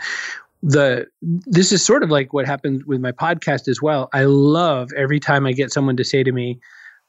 the 0.62 1.06
this 1.20 1.72
is 1.72 1.84
sort 1.84 2.02
of 2.02 2.10
like 2.10 2.32
what 2.32 2.46
happens 2.46 2.84
with 2.84 3.00
my 3.00 3.12
podcast 3.12 3.68
as 3.68 3.82
well. 3.82 4.08
I 4.12 4.24
love 4.24 4.90
every 4.96 5.18
time 5.18 5.46
I 5.46 5.52
get 5.52 5.72
someone 5.72 5.96
to 5.96 6.04
say 6.04 6.22
to 6.22 6.32
me, 6.32 6.60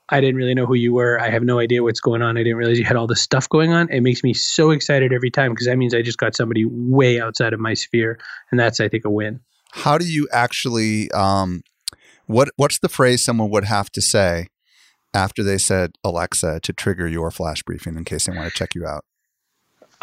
I 0.10 0.22
didn't 0.22 0.36
really 0.36 0.56
know 0.56 0.66
who 0.66 0.74
you 0.74 0.94
were. 0.94 1.20
I 1.20 1.30
have 1.30 1.44
no 1.44 1.60
idea 1.60 1.84
what's 1.84 2.00
going 2.00 2.22
on. 2.22 2.38
I 2.38 2.42
didn't 2.42 2.58
realize 2.58 2.80
you 2.80 2.86
had 2.86 2.98
all 2.98 3.08
this 3.08 3.22
stuff 3.22 3.48
going 3.48 3.72
on. 3.72 3.90
It 3.90 4.02
makes 4.02 4.24
me 4.24 4.34
so 4.34 4.72
excited 4.72 5.14
every 5.14 5.30
time 5.30 5.52
because 5.52 5.68
that 5.68 5.78
means 5.78 5.94
I 5.94 6.02
just 6.02 6.18
got 6.18 6.36
somebody 6.36 6.66
way 6.66 7.22
outside 7.22 7.54
of 7.54 7.60
my 7.60 7.74
sphere, 7.76 8.20
and 8.52 8.60
that's 8.60 8.80
I 8.80 8.90
think 8.90 9.06
a 9.06 9.10
win. 9.10 9.40
How 9.72 9.98
do 9.98 10.06
you 10.06 10.28
actually 10.32 11.12
um, 11.12 11.62
what 12.26 12.50
what's 12.56 12.80
the 12.80 12.90
phrase 12.90 13.24
someone 13.24 13.50
would 13.52 13.66
have 13.66 13.92
to 13.92 14.02
say 14.02 14.48
after 15.14 15.44
they 15.44 15.60
said 15.60 15.92
Alexa 16.04 16.60
to 16.62 16.74
trigger 16.74 17.08
your 17.08 17.30
flash 17.30 17.62
briefing 17.62 17.96
in 17.96 18.04
case 18.04 18.26
they 18.26 18.36
want 18.36 18.52
to 18.52 18.58
check 18.58 18.74
you 18.74 18.86
out? 18.86 19.06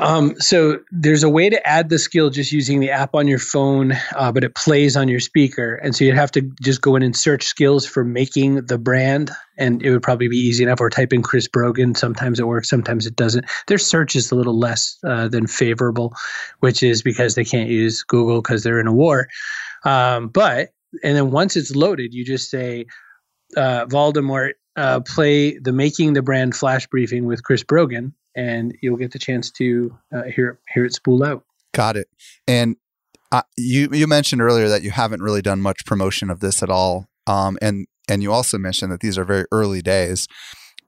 Um, 0.01 0.35
so 0.41 0.81
there's 0.91 1.23
a 1.23 1.29
way 1.29 1.51
to 1.51 1.69
add 1.69 1.91
the 1.91 1.99
skill 1.99 2.31
just 2.31 2.53
using 2.53 2.81
the 2.81 2.91
app 2.91 3.15
on 3.15 3.29
your 3.29 3.39
phone, 3.39 3.93
uh, 4.17 4.33
but 4.33 4.45
it 4.45 4.55
plays 4.55 4.97
on 4.97 5.09
your 5.09 5.21
speaker, 5.21 5.75
and 5.75 5.95
so 5.95 6.05
you'd 6.05 6.15
have 6.17 6.33
to 6.33 6.43
just 6.63 6.81
go 6.81 6.97
in 6.97 7.03
and 7.03 7.15
search 7.15 7.45
skills 7.45 7.85
for 7.85 8.03
making 8.03 8.65
the 8.67 8.79
brand, 8.79 9.31
and 9.59 9.83
it 9.83 9.91
would 9.91 10.03
probably 10.03 10.29
be 10.29 10.39
easy 10.39 10.65
enough. 10.65 10.81
Or 10.81 10.89
type 10.89 11.13
in 11.13 11.23
Chris 11.23 11.47
Brogan. 11.47 11.95
Sometimes 11.95 12.41
it 12.41 12.47
works, 12.47 12.71
sometimes 12.71 13.07
it 13.07 13.15
doesn't. 13.15 13.45
Their 13.67 13.79
search 13.79 14.17
is 14.17 14.31
a 14.31 14.35
little 14.35 14.59
less 14.59 14.97
uh, 15.07 15.29
than 15.29 15.47
favorable, 15.47 16.15
which 16.61 16.83
is 16.83 17.03
because 17.03 17.35
they 17.35 17.45
can't 17.45 17.69
use 17.69 18.03
Google 18.03 18.41
because 18.41 18.63
they're 18.63 18.81
in 18.81 18.87
a 18.87 18.95
war. 18.95 19.29
Um, 19.85 20.29
but 20.29 20.71
and 21.05 21.17
then 21.17 21.31
once 21.31 21.57
it's 21.57 21.77
loaded, 21.77 22.15
you 22.15 22.25
just 22.25 22.51
say, 22.51 22.87
uh, 23.57 23.87
Voldemort, 23.87 24.53
uh, 24.77 25.01
play 25.01 25.59
the 25.59 25.73
Making 25.73 26.15
the 26.15 26.23
Brand 26.23 26.57
flash 26.57 26.87
briefing 26.87 27.27
with 27.27 27.43
Chris 27.43 27.63
Brogan, 27.63 28.15
and 28.37 28.77
you'll 28.81 28.97
get 28.97 29.13
the 29.13 29.19
chance 29.19 29.51
to 29.51 29.97
uh, 30.15 30.25
hear 30.25 30.59
hear 30.73 30.85
it 30.85 30.95
spool 30.95 31.23
out. 31.25 31.45
Got 31.73 31.97
it. 31.97 32.09
And 32.47 32.77
uh, 33.33 33.43
you 33.57 33.89
you 33.93 34.07
mentioned 34.07 34.43
earlier 34.43 34.69
that 34.69 34.83
you 34.83 34.91
haven't 34.91 35.23
really 35.23 35.43
done 35.43 35.61
much 35.61 35.85
promotion 35.87 36.31
of 36.31 36.41
this 36.41 36.63
at 36.63 36.71
all, 36.71 37.09
um, 37.27 37.59
and 37.63 37.87
and 38.09 38.23
you 38.23 38.33
also 38.33 38.59
mentioned 38.59 38.91
that 38.93 39.01
these 39.01 39.19
are 39.19 39.25
very 39.25 39.45
early 39.53 39.83
days. 39.83 40.27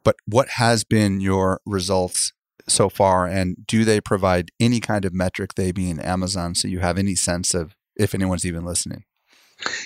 But 0.04 0.16
what 0.26 0.48
has 0.50 0.82
been 0.82 1.20
your 1.20 1.60
results 1.64 2.32
so 2.68 2.88
far, 2.88 3.26
and 3.26 3.56
do 3.66 3.84
they 3.84 4.00
provide 4.00 4.50
any 4.58 4.80
kind 4.80 5.04
of 5.04 5.14
metric? 5.14 5.54
They 5.54 5.70
being 5.70 6.00
Amazon, 6.00 6.54
so 6.54 6.66
you 6.68 6.80
have 6.80 6.98
any 6.98 7.14
sense 7.14 7.54
of 7.54 7.76
if 7.96 8.14
anyone's 8.14 8.46
even 8.46 8.64
listening. 8.64 9.04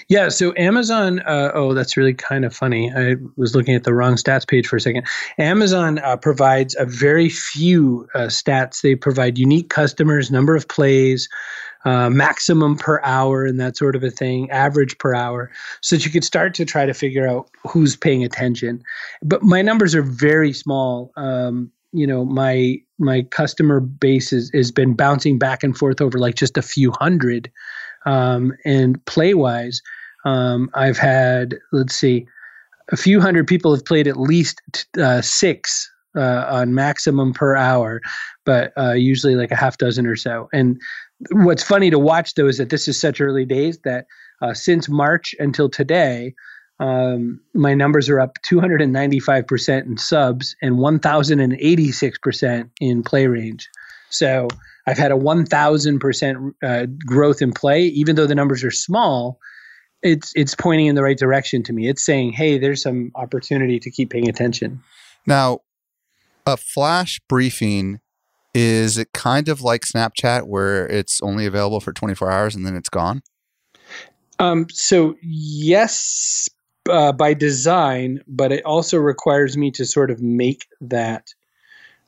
Yeah, 0.08 0.28
so 0.28 0.52
Amazon, 0.56 1.20
uh, 1.20 1.50
oh, 1.54 1.74
that's 1.74 1.96
really 1.96 2.14
kind 2.14 2.44
of 2.44 2.54
funny. 2.54 2.92
I 2.92 3.16
was 3.36 3.54
looking 3.54 3.74
at 3.74 3.84
the 3.84 3.94
wrong 3.94 4.14
stats 4.14 4.46
page 4.46 4.66
for 4.66 4.76
a 4.76 4.80
second. 4.80 5.06
Amazon 5.38 5.98
uh, 5.98 6.16
provides 6.16 6.76
a 6.78 6.86
very 6.86 7.28
few 7.28 8.08
uh, 8.14 8.26
stats. 8.26 8.82
They 8.82 8.94
provide 8.94 9.38
unique 9.38 9.68
customers, 9.68 10.30
number 10.30 10.56
of 10.56 10.68
plays, 10.68 11.28
uh, 11.84 12.10
maximum 12.10 12.76
per 12.76 13.00
hour, 13.02 13.44
and 13.44 13.60
that 13.60 13.76
sort 13.76 13.94
of 13.94 14.02
a 14.02 14.10
thing, 14.10 14.50
average 14.50 14.98
per 14.98 15.14
hour, 15.14 15.50
so 15.82 15.96
that 15.96 16.04
you 16.04 16.10
could 16.10 16.24
start 16.24 16.54
to 16.54 16.64
try 16.64 16.84
to 16.84 16.94
figure 16.94 17.28
out 17.28 17.48
who's 17.66 17.96
paying 17.96 18.24
attention. 18.24 18.82
But 19.22 19.42
my 19.42 19.62
numbers 19.62 19.94
are 19.94 20.02
very 20.02 20.52
small. 20.52 21.12
Um, 21.16 21.70
you 21.92 22.06
know, 22.06 22.24
my 22.24 22.76
my 22.98 23.22
customer 23.22 23.80
base 23.80 24.32
is, 24.32 24.50
has 24.52 24.72
been 24.72 24.94
bouncing 24.94 25.38
back 25.38 25.62
and 25.62 25.76
forth 25.76 26.00
over 26.00 26.18
like 26.18 26.34
just 26.34 26.58
a 26.58 26.62
few 26.62 26.92
hundred. 26.92 27.50
Um, 28.06 28.52
and 28.64 29.04
play 29.04 29.34
wise, 29.34 29.82
um, 30.24 30.70
I've 30.74 30.98
had, 30.98 31.56
let's 31.72 31.94
see, 31.94 32.26
a 32.92 32.96
few 32.96 33.20
hundred 33.20 33.46
people 33.46 33.74
have 33.74 33.84
played 33.84 34.06
at 34.06 34.16
least 34.16 34.60
uh, 34.98 35.20
six 35.20 35.90
uh, 36.16 36.46
on 36.48 36.74
maximum 36.74 37.32
per 37.32 37.56
hour, 37.56 38.00
but 38.44 38.72
uh, 38.78 38.92
usually 38.92 39.34
like 39.34 39.50
a 39.50 39.56
half 39.56 39.78
dozen 39.78 40.06
or 40.06 40.16
so. 40.16 40.48
And 40.52 40.80
what's 41.30 41.62
funny 41.62 41.90
to 41.90 41.98
watch 41.98 42.34
though 42.34 42.46
is 42.46 42.58
that 42.58 42.70
this 42.70 42.88
is 42.88 42.98
such 42.98 43.20
early 43.20 43.44
days 43.44 43.78
that 43.84 44.06
uh, 44.40 44.54
since 44.54 44.88
March 44.88 45.34
until 45.38 45.68
today, 45.68 46.34
um, 46.78 47.40
my 47.54 47.74
numbers 47.74 48.08
are 48.08 48.20
up 48.20 48.36
295% 48.46 49.86
in 49.86 49.96
subs 49.96 50.54
and 50.60 50.76
1,086% 50.76 52.70
in 52.80 53.02
play 53.02 53.26
range. 53.26 53.68
So 54.10 54.48
I've 54.86 54.98
had 54.98 55.10
a 55.10 55.16
1,000% 55.16 56.52
uh, 56.62 56.86
growth 57.04 57.42
in 57.42 57.52
play, 57.52 57.82
even 57.86 58.16
though 58.16 58.26
the 58.26 58.34
numbers 58.34 58.62
are 58.62 58.70
small. 58.70 59.38
It's 60.02 60.32
it's 60.36 60.54
pointing 60.54 60.86
in 60.86 60.94
the 60.94 61.02
right 61.02 61.18
direction 61.18 61.62
to 61.64 61.72
me. 61.72 61.88
It's 61.88 62.04
saying, 62.04 62.32
"Hey, 62.32 62.58
there's 62.58 62.82
some 62.82 63.10
opportunity 63.14 63.80
to 63.80 63.90
keep 63.90 64.10
paying 64.10 64.28
attention." 64.28 64.80
Now, 65.26 65.60
a 66.44 66.56
flash 66.56 67.18
briefing 67.28 68.00
is 68.54 68.96
it 68.96 69.12
kind 69.12 69.48
of 69.48 69.60
like 69.60 69.82
Snapchat 69.82 70.44
where 70.44 70.86
it's 70.86 71.20
only 71.20 71.44
available 71.44 71.78
for 71.78 71.92
24 71.92 72.30
hours 72.30 72.54
and 72.54 72.64
then 72.64 72.74
it's 72.74 72.88
gone? 72.88 73.22
Um, 74.38 74.66
so 74.70 75.14
yes, 75.22 76.48
uh, 76.88 77.12
by 77.12 77.34
design, 77.34 78.20
but 78.26 78.52
it 78.52 78.64
also 78.64 78.96
requires 78.96 79.58
me 79.58 79.70
to 79.72 79.84
sort 79.84 80.10
of 80.10 80.22
make 80.22 80.66
that 80.80 81.26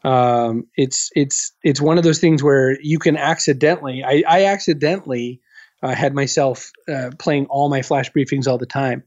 um, 0.08 0.66
it's 0.76 1.10
it's 1.14 1.52
it's 1.62 1.82
one 1.82 1.98
of 1.98 2.04
those 2.04 2.18
things 2.18 2.42
where 2.42 2.80
you 2.80 2.98
can 2.98 3.16
accidentally. 3.16 4.02
I, 4.02 4.22
I 4.26 4.44
accidentally 4.46 5.40
uh, 5.82 5.94
had 5.94 6.14
myself 6.14 6.72
uh, 6.88 7.10
playing 7.18 7.44
all 7.46 7.68
my 7.68 7.82
flash 7.82 8.10
briefings 8.10 8.48
all 8.48 8.56
the 8.56 8.66
time. 8.66 9.02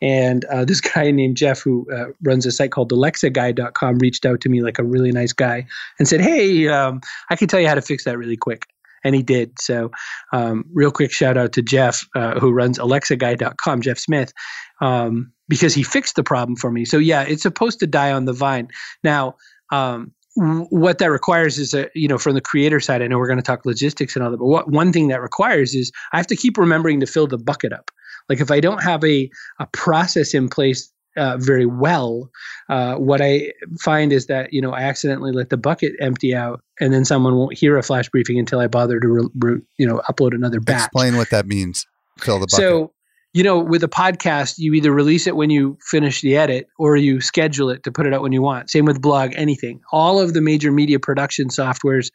And 0.00 0.46
uh, 0.46 0.64
this 0.70 0.80
guy 0.80 1.10
named 1.10 1.36
Jeff, 1.36 1.60
who 1.60 1.86
uh, 1.94 2.06
runs 2.22 2.46
a 2.46 2.52
site 2.52 2.72
called 2.72 2.90
AlexaGuy.com, 2.90 3.98
reached 3.98 4.24
out 4.24 4.40
to 4.40 4.48
me 4.48 4.62
like 4.62 4.78
a 4.78 4.84
really 4.84 5.12
nice 5.12 5.34
guy 5.34 5.66
and 5.98 6.08
said, 6.08 6.22
Hey, 6.22 6.68
um, 6.68 7.02
I 7.28 7.36
can 7.36 7.48
tell 7.48 7.60
you 7.60 7.68
how 7.68 7.74
to 7.74 7.82
fix 7.82 8.04
that 8.04 8.16
really 8.16 8.38
quick. 8.38 8.64
And 9.04 9.14
he 9.14 9.22
did. 9.22 9.60
So, 9.60 9.90
um, 10.32 10.64
real 10.72 10.90
quick 10.90 11.12
shout 11.12 11.36
out 11.36 11.52
to 11.52 11.62
Jeff, 11.62 12.04
uh, 12.16 12.40
who 12.40 12.50
runs 12.50 12.78
AlexaGuy.com, 12.78 13.82
Jeff 13.82 13.98
Smith, 13.98 14.32
um, 14.80 15.32
because 15.48 15.74
he 15.74 15.82
fixed 15.82 16.16
the 16.16 16.24
problem 16.24 16.56
for 16.56 16.72
me. 16.72 16.86
So, 16.86 16.96
yeah, 16.96 17.22
it's 17.22 17.42
supposed 17.42 17.78
to 17.80 17.86
die 17.86 18.10
on 18.10 18.24
the 18.24 18.32
vine. 18.32 18.68
Now, 19.04 19.36
um, 19.70 20.12
what 20.36 20.98
that 20.98 21.10
requires 21.10 21.58
is 21.58 21.72
a 21.72 21.88
you 21.94 22.06
know 22.06 22.18
from 22.18 22.34
the 22.34 22.40
creator 22.40 22.78
side 22.78 23.00
i 23.00 23.06
know 23.06 23.18
we're 23.18 23.26
going 23.26 23.38
to 23.38 23.42
talk 23.42 23.64
logistics 23.64 24.14
and 24.14 24.24
all 24.24 24.30
that 24.30 24.36
but 24.36 24.46
what 24.46 24.70
one 24.70 24.92
thing 24.92 25.08
that 25.08 25.20
requires 25.20 25.74
is 25.74 25.90
i 26.12 26.16
have 26.16 26.26
to 26.26 26.36
keep 26.36 26.58
remembering 26.58 27.00
to 27.00 27.06
fill 27.06 27.26
the 27.26 27.38
bucket 27.38 27.72
up. 27.72 27.90
Like 28.28 28.40
if 28.40 28.50
i 28.50 28.60
don't 28.60 28.82
have 28.82 29.02
a, 29.04 29.30
a 29.58 29.66
process 29.72 30.34
in 30.34 30.48
place 30.48 30.92
uh, 31.16 31.38
very 31.38 31.64
well 31.64 32.30
uh, 32.68 32.96
what 32.96 33.22
i 33.22 33.50
find 33.80 34.12
is 34.12 34.26
that 34.26 34.52
you 34.52 34.60
know 34.60 34.72
i 34.72 34.82
accidentally 34.82 35.32
let 35.32 35.48
the 35.48 35.56
bucket 35.56 35.92
empty 36.00 36.34
out 36.34 36.60
and 36.80 36.92
then 36.92 37.06
someone 37.06 37.36
won't 37.36 37.56
hear 37.56 37.78
a 37.78 37.82
flash 37.82 38.08
briefing 38.10 38.38
until 38.38 38.60
i 38.60 38.66
bother 38.66 39.00
to 39.00 39.08
re- 39.08 39.28
re- 39.38 39.62
you 39.78 39.86
know 39.86 40.02
upload 40.10 40.34
another 40.34 40.60
batch. 40.60 40.84
Explain 40.86 41.16
what 41.16 41.30
that 41.30 41.46
means. 41.46 41.86
Fill 42.18 42.40
the 42.40 42.46
bucket. 42.46 42.58
so 42.58 42.92
you 43.36 43.42
know, 43.42 43.58
with 43.58 43.84
a 43.84 43.88
podcast, 43.88 44.54
you 44.56 44.72
either 44.72 44.90
release 44.90 45.26
it 45.26 45.36
when 45.36 45.50
you 45.50 45.76
finish 45.82 46.22
the 46.22 46.38
edit 46.38 46.68
or 46.78 46.96
you 46.96 47.20
schedule 47.20 47.68
it 47.68 47.82
to 47.82 47.92
put 47.92 48.06
it 48.06 48.14
out 48.14 48.22
when 48.22 48.32
you 48.32 48.40
want. 48.40 48.70
Same 48.70 48.86
with 48.86 49.02
blog, 49.02 49.32
anything. 49.36 49.78
All 49.92 50.18
of 50.18 50.32
the 50.32 50.40
major 50.40 50.72
media 50.72 50.98
production 50.98 51.48
softwares, 51.48 52.10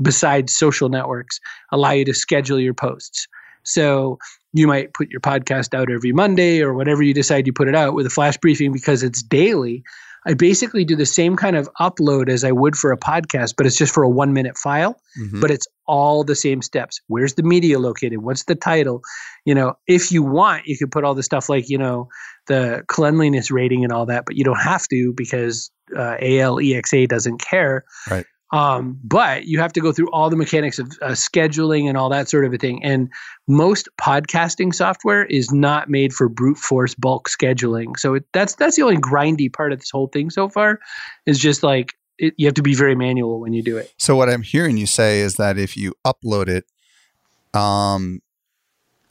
besides 0.00 0.56
social 0.56 0.88
networks, 0.88 1.40
allow 1.72 1.90
you 1.90 2.04
to 2.04 2.14
schedule 2.14 2.60
your 2.60 2.72
posts. 2.72 3.26
So 3.64 4.20
you 4.52 4.68
might 4.68 4.94
put 4.94 5.10
your 5.10 5.20
podcast 5.20 5.74
out 5.74 5.90
every 5.90 6.12
Monday 6.12 6.62
or 6.62 6.72
whatever 6.72 7.02
you 7.02 7.14
decide 7.14 7.48
you 7.48 7.52
put 7.52 7.66
it 7.66 7.74
out 7.74 7.94
with 7.94 8.06
a 8.06 8.10
flash 8.10 8.36
briefing 8.36 8.70
because 8.70 9.02
it's 9.02 9.24
daily. 9.24 9.82
I 10.26 10.34
basically 10.34 10.84
do 10.84 10.96
the 10.96 11.06
same 11.06 11.36
kind 11.36 11.56
of 11.56 11.68
upload 11.80 12.28
as 12.28 12.44
I 12.44 12.52
would 12.52 12.76
for 12.76 12.92
a 12.92 12.98
podcast, 12.98 13.54
but 13.56 13.66
it's 13.66 13.76
just 13.76 13.94
for 13.94 14.02
a 14.02 14.08
one 14.08 14.32
minute 14.32 14.58
file, 14.58 15.00
mm-hmm. 15.20 15.40
but 15.40 15.50
it's 15.50 15.66
all 15.86 16.24
the 16.24 16.34
same 16.34 16.62
steps. 16.62 17.00
Where's 17.06 17.34
the 17.34 17.42
media 17.42 17.78
located? 17.78 18.18
What's 18.18 18.44
the 18.44 18.54
title? 18.54 19.00
You 19.44 19.54
know, 19.54 19.74
if 19.86 20.12
you 20.12 20.22
want, 20.22 20.66
you 20.66 20.76
could 20.76 20.90
put 20.90 21.04
all 21.04 21.14
the 21.14 21.22
stuff 21.22 21.48
like, 21.48 21.68
you 21.68 21.78
know, 21.78 22.08
the 22.48 22.84
cleanliness 22.88 23.50
rating 23.50 23.82
and 23.84 23.92
all 23.92 24.06
that, 24.06 24.24
but 24.26 24.36
you 24.36 24.44
don't 24.44 24.60
have 24.60 24.86
to 24.88 25.12
because 25.16 25.70
uh, 25.96 26.16
ALEXA 26.20 27.08
doesn't 27.08 27.40
care. 27.40 27.84
Right. 28.10 28.26
Um, 28.52 28.98
but 29.04 29.46
you 29.46 29.60
have 29.60 29.72
to 29.74 29.80
go 29.80 29.92
through 29.92 30.10
all 30.10 30.28
the 30.28 30.36
mechanics 30.36 30.78
of 30.78 30.88
uh, 31.02 31.10
scheduling 31.10 31.88
and 31.88 31.96
all 31.96 32.08
that 32.10 32.28
sort 32.28 32.44
of 32.44 32.52
a 32.52 32.58
thing. 32.58 32.82
And 32.82 33.08
most 33.46 33.88
podcasting 34.00 34.74
software 34.74 35.24
is 35.26 35.52
not 35.52 35.88
made 35.88 36.12
for 36.12 36.28
brute 36.28 36.58
force 36.58 36.94
bulk 36.94 37.28
scheduling. 37.28 37.96
So 37.96 38.14
it, 38.14 38.24
that's 38.32 38.56
that's 38.56 38.76
the 38.76 38.82
only 38.82 38.96
grindy 38.96 39.52
part 39.52 39.72
of 39.72 39.78
this 39.78 39.90
whole 39.90 40.08
thing 40.08 40.30
so 40.30 40.48
far. 40.48 40.80
Is 41.26 41.38
just 41.38 41.62
like 41.62 41.94
it, 42.18 42.34
you 42.36 42.46
have 42.46 42.54
to 42.54 42.62
be 42.62 42.74
very 42.74 42.96
manual 42.96 43.40
when 43.40 43.52
you 43.52 43.62
do 43.62 43.76
it. 43.76 43.92
So 43.98 44.16
what 44.16 44.28
I'm 44.28 44.42
hearing 44.42 44.76
you 44.76 44.86
say 44.86 45.20
is 45.20 45.34
that 45.34 45.56
if 45.56 45.76
you 45.76 45.94
upload 46.04 46.48
it, 46.48 46.64
um, 47.58 48.20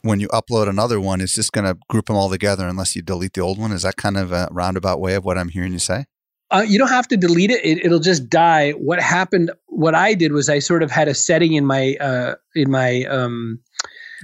when 0.02 0.20
you 0.20 0.28
upload 0.28 0.68
another 0.68 1.00
one, 1.00 1.20
it's 1.20 1.34
just 1.34 1.52
going 1.52 1.66
to 1.66 1.78
group 1.88 2.06
them 2.06 2.16
all 2.16 2.30
together 2.30 2.66
unless 2.66 2.96
you 2.96 3.02
delete 3.02 3.34
the 3.34 3.40
old 3.40 3.58
one. 3.58 3.72
Is 3.72 3.82
that 3.82 3.96
kind 3.96 4.16
of 4.16 4.32
a 4.32 4.48
roundabout 4.50 5.00
way 5.00 5.14
of 5.14 5.24
what 5.24 5.36
I'm 5.36 5.48
hearing 5.48 5.72
you 5.72 5.78
say? 5.78 6.06
Uh, 6.52 6.64
you 6.66 6.78
don't 6.78 6.88
have 6.88 7.06
to 7.08 7.16
delete 7.16 7.50
it. 7.50 7.64
it. 7.64 7.90
will 7.90 8.00
just 8.00 8.28
die. 8.28 8.72
What 8.72 9.00
happened 9.00 9.50
what 9.66 9.94
I 9.94 10.14
did 10.14 10.32
was 10.32 10.48
I 10.48 10.58
sort 10.58 10.82
of 10.82 10.90
had 10.90 11.08
a 11.08 11.14
setting 11.14 11.54
in 11.54 11.64
my 11.64 11.96
uh, 12.00 12.34
in 12.54 12.70
my 12.70 13.04
um, 13.04 13.58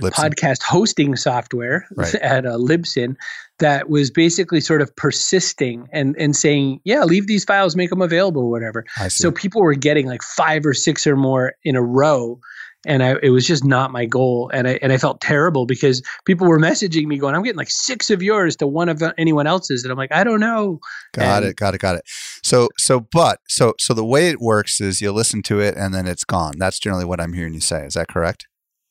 podcast 0.00 0.62
hosting 0.62 1.16
software 1.16 1.86
Right. 1.96 2.14
at 2.16 2.44
uh, 2.46 2.56
Libsyn 2.58 3.16
that 3.58 3.88
was 3.88 4.10
basically 4.10 4.60
sort 4.60 4.82
of 4.82 4.94
persisting 4.96 5.88
and 5.92 6.14
and 6.18 6.36
saying, 6.36 6.80
yeah, 6.84 7.04
leave 7.04 7.26
these 7.26 7.44
files, 7.44 7.74
make 7.76 7.90
them 7.90 8.02
available, 8.02 8.42
or 8.42 8.50
whatever. 8.50 8.84
So 9.08 9.30
people 9.32 9.62
were 9.62 9.74
getting 9.74 10.06
like 10.06 10.22
five 10.22 10.66
or 10.66 10.74
six 10.74 11.06
or 11.06 11.16
more 11.16 11.54
in 11.64 11.76
a 11.76 11.82
row. 11.82 12.38
And 12.86 13.02
I, 13.02 13.16
it 13.22 13.30
was 13.30 13.46
just 13.46 13.64
not 13.64 13.90
my 13.92 14.06
goal, 14.06 14.50
and 14.54 14.68
I 14.68 14.78
and 14.80 14.92
I 14.92 14.98
felt 14.98 15.20
terrible 15.20 15.66
because 15.66 16.02
people 16.24 16.46
were 16.46 16.58
messaging 16.58 17.06
me 17.06 17.18
going, 17.18 17.34
"I'm 17.34 17.42
getting 17.42 17.58
like 17.58 17.70
six 17.70 18.10
of 18.10 18.22
yours 18.22 18.56
to 18.56 18.66
one 18.66 18.88
of 18.88 19.02
anyone 19.18 19.46
else's," 19.46 19.82
and 19.82 19.90
I'm 19.92 19.98
like, 19.98 20.12
"I 20.12 20.24
don't 20.24 20.40
know." 20.40 20.78
Got 21.12 21.42
And- 21.42 21.50
it. 21.50 21.56
Got 21.56 21.74
it. 21.74 21.78
Got 21.80 21.96
it. 21.96 22.02
So, 22.42 22.68
so, 22.78 23.00
but, 23.00 23.40
so, 23.48 23.74
so 23.78 23.92
the 23.92 24.04
way 24.04 24.28
it 24.28 24.40
works 24.40 24.80
is 24.80 25.00
you 25.00 25.10
listen 25.10 25.42
to 25.44 25.58
it 25.60 25.76
and 25.76 25.92
then 25.92 26.06
it's 26.06 26.22
gone. 26.24 26.54
That's 26.58 26.78
generally 26.78 27.04
what 27.04 27.20
I'm 27.20 27.32
hearing 27.32 27.54
you 27.54 27.60
say. 27.60 27.84
Is 27.84 27.94
that 27.94 28.06
correct? 28.08 28.46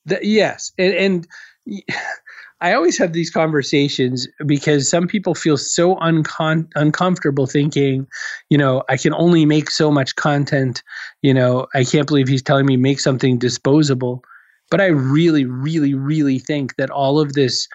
The, 0.05 0.19
yes, 0.21 0.71
and, 0.77 0.93
and 0.93 1.27
I 2.61 2.73
always 2.73 2.97
have 2.97 3.13
these 3.13 3.29
conversations 3.29 4.27
because 4.45 4.89
some 4.89 5.07
people 5.07 5.35
feel 5.35 5.57
so 5.57 5.95
uncon- 5.97 6.69
uncomfortable 6.75 7.47
thinking, 7.47 8.07
you 8.49 8.57
know, 8.57 8.83
I 8.89 8.97
can 8.97 9.13
only 9.13 9.45
make 9.45 9.69
so 9.69 9.91
much 9.91 10.15
content. 10.15 10.81
You 11.21 11.33
know, 11.33 11.67
I 11.75 11.83
can't 11.83 12.07
believe 12.07 12.27
he's 12.27 12.41
telling 12.41 12.65
me 12.65 12.77
make 12.77 12.99
something 12.99 13.37
disposable. 13.37 14.23
But 14.71 14.81
I 14.81 14.87
really, 14.87 15.45
really, 15.45 15.93
really 15.93 16.39
think 16.39 16.75
that 16.77 16.89
all 16.89 17.19
of 17.19 17.33
this, 17.33 17.67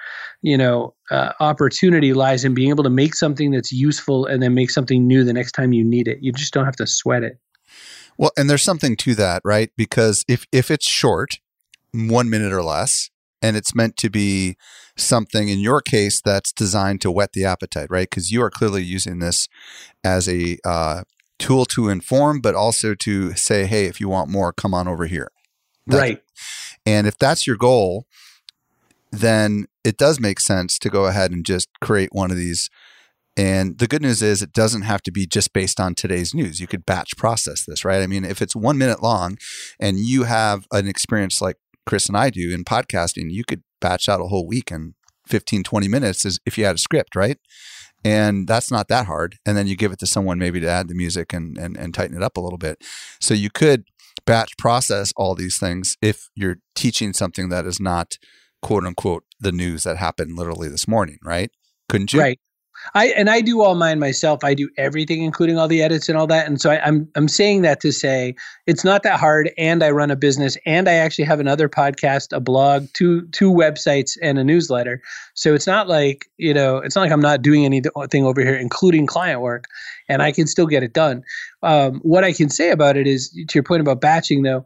you 0.43 0.57
know, 0.57 0.95
uh, 1.11 1.33
opportunity 1.39 2.13
lies 2.13 2.45
in 2.45 2.55
being 2.55 2.71
able 2.71 2.83
to 2.83 2.91
make 2.91 3.15
something 3.15 3.53
that's 3.53 3.71
useful 3.71 4.27
and 4.27 4.43
then 4.43 4.55
make 4.55 4.71
something 4.71 5.07
new 5.07 5.23
the 5.23 5.33
next 5.33 5.53
time 5.53 5.73
you 5.73 5.85
need 5.85 6.09
it. 6.09 6.19
You 6.21 6.33
just 6.33 6.53
don't 6.53 6.65
have 6.65 6.77
to 6.77 6.87
sweat 6.87 7.23
it. 7.23 7.39
Well, 8.19 8.33
and 8.37 8.51
there's 8.51 8.63
something 8.63 8.97
to 8.97 9.15
that, 9.15 9.41
right? 9.45 9.71
Because 9.77 10.25
if 10.27 10.47
if 10.51 10.71
it's 10.71 10.89
short, 10.89 11.39
one 11.93 12.29
minute 12.29 12.53
or 12.53 12.63
less, 12.63 13.09
and 13.43 13.57
it's 13.57 13.75
meant 13.75 13.97
to 13.99 14.11
be 14.11 14.57
something 14.97 15.49
in 15.49 15.59
your 15.59 15.81
case 15.81 16.21
that's 16.21 16.53
designed 16.53 17.01
to 17.01 17.11
whet 17.11 17.33
the 17.33 17.45
appetite, 17.45 17.89
right? 17.91 18.09
Because 18.09 18.31
you 18.31 18.43
are 18.43 18.51
clearly 18.51 18.83
using 18.83 19.19
this 19.19 19.49
as 20.05 20.29
a 20.29 20.59
uh, 20.65 21.03
tool 21.39 21.65
to 21.67 21.89
inform, 21.89 22.41
but 22.41 22.55
also 22.55 22.95
to 22.95 23.35
say, 23.35 23.67
hey, 23.67 23.87
if 23.87 24.01
you 24.01 24.09
want 24.09 24.31
more, 24.31 24.53
come 24.53 24.75
on 24.75 24.87
over 24.87 25.07
here. 25.07 25.31
That's- 25.87 26.11
right. 26.11 26.23
And 26.87 27.07
if 27.07 27.19
that's 27.19 27.47
your 27.47 27.57
goal, 27.57 28.07
then 29.11 29.67
it 29.85 29.97
does 29.97 30.21
make 30.21 30.41
sense 30.41 30.79
to 30.79 30.89
go 30.89 31.07
ahead 31.07 31.31
and 31.33 31.45
just 31.45 31.69
create 31.81 32.11
one 32.13 32.31
of 32.31 32.37
these. 32.37 32.71
And 33.37 33.79
the 33.79 33.87
good 33.87 34.03
news 34.03 34.23
is 34.23 34.43
it 34.43 34.53
doesn't 34.53 34.83
have 34.83 35.03
to 35.03 35.13
be 35.13 35.27
just 35.27 35.53
based 35.53 35.81
on 35.81 35.95
today's 35.95 36.35
news. 36.35 36.61
You 36.61 36.67
could 36.67 36.87
batch 36.87 37.17
process 37.17 37.65
this, 37.65 37.85
right? 37.85 38.03
I 38.03 38.07
mean, 38.07 38.25
if 38.25 38.43
it's 38.43 38.57
one 38.57 38.79
minute 38.79 39.03
long 39.03 39.39
and 39.79 39.99
you 39.99 40.25
have 40.25 40.67
an 40.73 40.87
experience 40.87 41.41
like 41.41 41.57
Chris 41.87 42.09
and 42.09 42.17
I 42.17 42.31
do 42.31 42.53
in 42.53 42.65
podcasting, 42.65 43.31
you 43.31 43.45
could 43.45 43.63
batch 43.81 44.09
out 44.09 44.21
a 44.21 44.27
whole 44.27 44.47
week 44.47 44.71
in 44.71 44.95
15, 45.27 45.63
20 45.63 45.89
minutes 45.89 46.27
as 46.27 46.39
if 46.45 46.59
you 46.59 46.65
had 46.65 46.77
a 46.77 46.79
script, 46.79 47.15
right? 47.15 47.39
And 48.05 48.49
that's 48.49 48.71
not 48.71 48.89
that 48.89 49.07
hard. 49.07 49.37
And 49.45 49.57
then 49.57 49.67
you 49.67 49.77
give 49.77 49.93
it 49.93 49.99
to 50.01 50.07
someone 50.07 50.39
maybe 50.39 50.61
to 50.61 50.69
add 50.69 50.89
the 50.89 50.95
music 50.95 51.33
and, 51.33 51.59
and, 51.59 51.77
and 51.77 51.93
tighten 51.93 52.17
it 52.17 52.23
up 52.23 52.37
a 52.37 52.41
little 52.41 52.59
bit. 52.59 52.79
So 53.21 53.35
you 53.35 53.51
could 53.51 53.85
batch 54.27 54.57
process 54.57 55.13
all 55.17 55.35
these 55.35 55.59
things 55.59 55.97
if 56.01 56.29
you're 56.35 56.57
teaching 56.75 57.13
something 57.13 57.49
that 57.51 57.67
is 57.67 57.81
not 57.81 58.17
quote 58.63 58.85
unquote 58.85 59.25
the 59.39 59.53
news 59.53 59.85
that 59.85 59.97
happened 59.97 60.37
literally 60.37 60.69
this 60.69 60.89
morning, 60.89 61.19
right? 61.25 61.51
Couldn't 61.89 62.13
you? 62.13 62.21
Right. 62.21 62.41
I 62.95 63.09
and 63.09 63.31
I 63.31 63.41
do 63.41 63.63
all 63.63 63.75
mine 63.75 63.99
myself. 63.99 64.43
I 64.43 64.55
do 64.55 64.69
everything, 64.77 65.23
including 65.23 65.59
all 65.59 65.69
the 65.69 65.83
edits 65.83 66.09
and 66.09 66.17
all 66.19 66.27
that. 66.29 66.47
And 66.47 66.61
so 66.61 66.71
I, 66.71 66.85
I'm 66.85 67.09
I'm 67.15 67.29
saying 67.29 67.63
that 67.63 67.81
to 67.81 67.93
say 67.93 68.35
it's 68.67 68.85
not 68.85 69.03
that 69.03 69.19
hard. 69.21 69.51
And 69.59 69.83
I 69.83 69.91
run 69.91 70.11
a 70.11 70.17
business, 70.17 70.57
and 70.67 70.89
I 70.89 70.95
actually 70.95 71.25
have 71.25 71.41
another 71.41 71.69
podcast, 71.69 72.35
a 72.37 72.41
blog, 72.41 72.87
two 72.93 73.27
two 73.29 73.51
websites, 73.51 74.17
and 74.23 74.39
a 74.39 74.45
newsletter. 74.45 75.01
So 75.35 75.55
it's 75.55 75.67
not 75.67 75.89
like 75.89 76.27
you 76.37 76.55
know, 76.55 76.79
it's 76.79 76.97
not 76.97 77.03
like 77.03 77.13
I'm 77.13 77.21
not 77.21 77.43
doing 77.43 77.65
anything 77.65 78.25
over 78.27 78.41
here, 78.41 78.57
including 78.57 79.07
client 79.07 79.41
work, 79.41 79.65
and 80.09 80.23
I 80.23 80.33
can 80.33 80.47
still 80.47 80.67
get 80.67 80.83
it 80.83 80.93
done. 80.93 81.23
Um, 81.63 82.01
what 82.03 82.25
I 82.25 82.33
can 82.33 82.49
say 82.49 82.71
about 82.71 82.97
it 82.97 83.07
is, 83.07 83.31
to 83.31 83.55
your 83.55 83.63
point 83.63 83.81
about 83.81 84.01
batching, 84.01 84.43
though, 84.43 84.65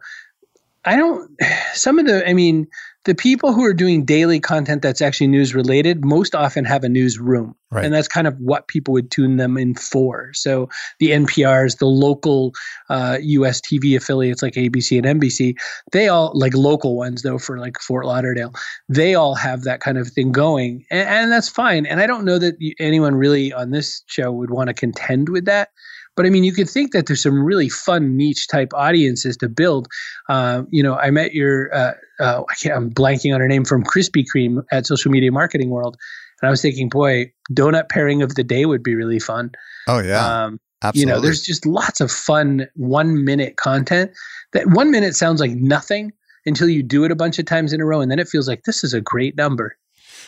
I 0.85 0.97
don't. 0.97 1.31
Some 1.75 1.99
of 1.99 2.07
the, 2.07 2.27
I 2.29 2.33
mean, 2.33 2.67
the 3.05 3.15
people 3.15 3.53
who 3.53 3.65
are 3.65 3.75
doing 3.75 4.05
daily 4.05 4.41
content 4.41 4.83
that's 4.83 5.03
actually 5.03 5.27
news 5.27 5.55
related 5.55 6.05
most 6.05 6.35
often 6.35 6.65
have 6.65 6.85
a 6.85 6.89
newsroom. 6.89 7.55
Right. 7.71 7.85
And 7.85 7.93
that's 7.93 8.09
kind 8.09 8.27
of 8.27 8.39
what 8.39 8.69
people 8.69 8.93
would 8.93 9.11
tune 9.11 9.37
them 9.37 9.59
in 9.59 9.75
for. 9.75 10.31
So 10.33 10.69
the 11.01 11.11
NPRs, 11.11 11.79
the 11.79 11.87
local 11.87 12.53
uh, 12.89 13.19
US 13.21 13.61
TV 13.61 13.97
affiliates 13.97 14.43
like 14.43 14.55
ABC 14.55 14.97
and 14.97 15.21
NBC, 15.21 15.57
they 15.93 16.09
all, 16.09 16.33
like 16.35 16.55
local 16.55 16.97
ones 16.97 17.23
though, 17.23 17.39
for 17.39 17.59
like 17.59 17.79
Fort 17.81 18.07
Lauderdale, 18.07 18.55
they 18.89 19.15
all 19.15 19.35
have 19.35 19.65
that 19.65 19.81
kind 19.81 19.99
of 19.99 20.09
thing 20.09 20.33
going. 20.33 20.87
And, 20.91 21.09
and 21.09 21.33
that's 21.33 21.49
fine. 21.49 21.85
And 21.85 22.01
I 22.01 22.07
don't 22.07 22.25
know 22.25 22.39
that 22.39 22.55
anyone 22.79 23.17
really 23.17 23.53
on 23.53 23.71
this 23.71 24.03
show 24.07 24.33
would 24.33 24.51
want 24.51 24.69
to 24.69 24.75
contend 24.75 25.29
with 25.29 25.45
that. 25.47 25.71
But 26.17 26.27
I 26.27 26.31
mean, 26.31 26.45
you 26.45 26.53
could 26.53 26.69
think 26.69 26.93
that 26.93 27.07
there's 27.07 27.23
some 27.23 27.43
really 27.43 27.69
fun 27.69 28.17
niche 28.17 28.47
type 28.49 28.73
audiences 28.75 29.37
to 29.39 29.49
build. 29.49 29.89
Uh, 30.29 30.63
you 30.71 30.83
know, 30.83 30.95
I 30.97 31.11
met 31.11 31.35
your, 31.35 31.75
uh, 31.75 31.93
uh, 32.21 32.43
I 32.49 32.55
can't, 32.55 32.75
I'm 32.75 32.91
blanking 32.91 33.35
on 33.35 33.41
her 33.41 33.49
name 33.49 33.65
from 33.65 33.83
Krispy 33.83 34.25
Kreme 34.25 34.65
at 34.71 34.87
Social 34.87 35.11
Media 35.11 35.33
Marketing 35.33 35.71
World, 35.71 35.97
and 36.41 36.49
I 36.49 36.51
was 36.51 36.63
thinking, 36.63 36.89
boy, 36.89 37.33
donut 37.53 37.89
pairing 37.89 38.23
of 38.23 38.35
the 38.35 38.45
day 38.45 38.65
would 38.67 38.83
be 38.83 38.95
really 38.95 39.19
fun. 39.19 39.51
Oh 39.89 39.99
yeah. 39.99 40.45
Um, 40.45 40.61
absolutely. 40.83 41.01
you 41.01 41.07
know, 41.07 41.21
there's 41.21 41.43
just 41.43 41.67
lots 41.67 42.01
of 42.01 42.11
fun 42.11 42.69
one 42.75 43.25
minute 43.25 43.57
content. 43.57 44.13
That 44.53 44.69
one 44.69 44.91
minute 44.91 45.17
sounds 45.17 45.41
like 45.41 45.53
nothing 45.53 46.13
until 46.47 46.69
you 46.69 46.83
do 46.83 47.05
it 47.05 47.11
a 47.11 47.17
bunch 47.17 47.39
of 47.39 47.47
times 47.47 47.73
in 47.73 47.81
a 47.81 47.85
row, 47.85 48.01
and 48.01 48.11
then 48.11 48.19
it 48.19 48.29
feels 48.29 48.47
like 48.47 48.65
this 48.65 48.85
is 48.85 48.95
a 48.95 49.01
great 49.01 49.37
number. 49.37 49.77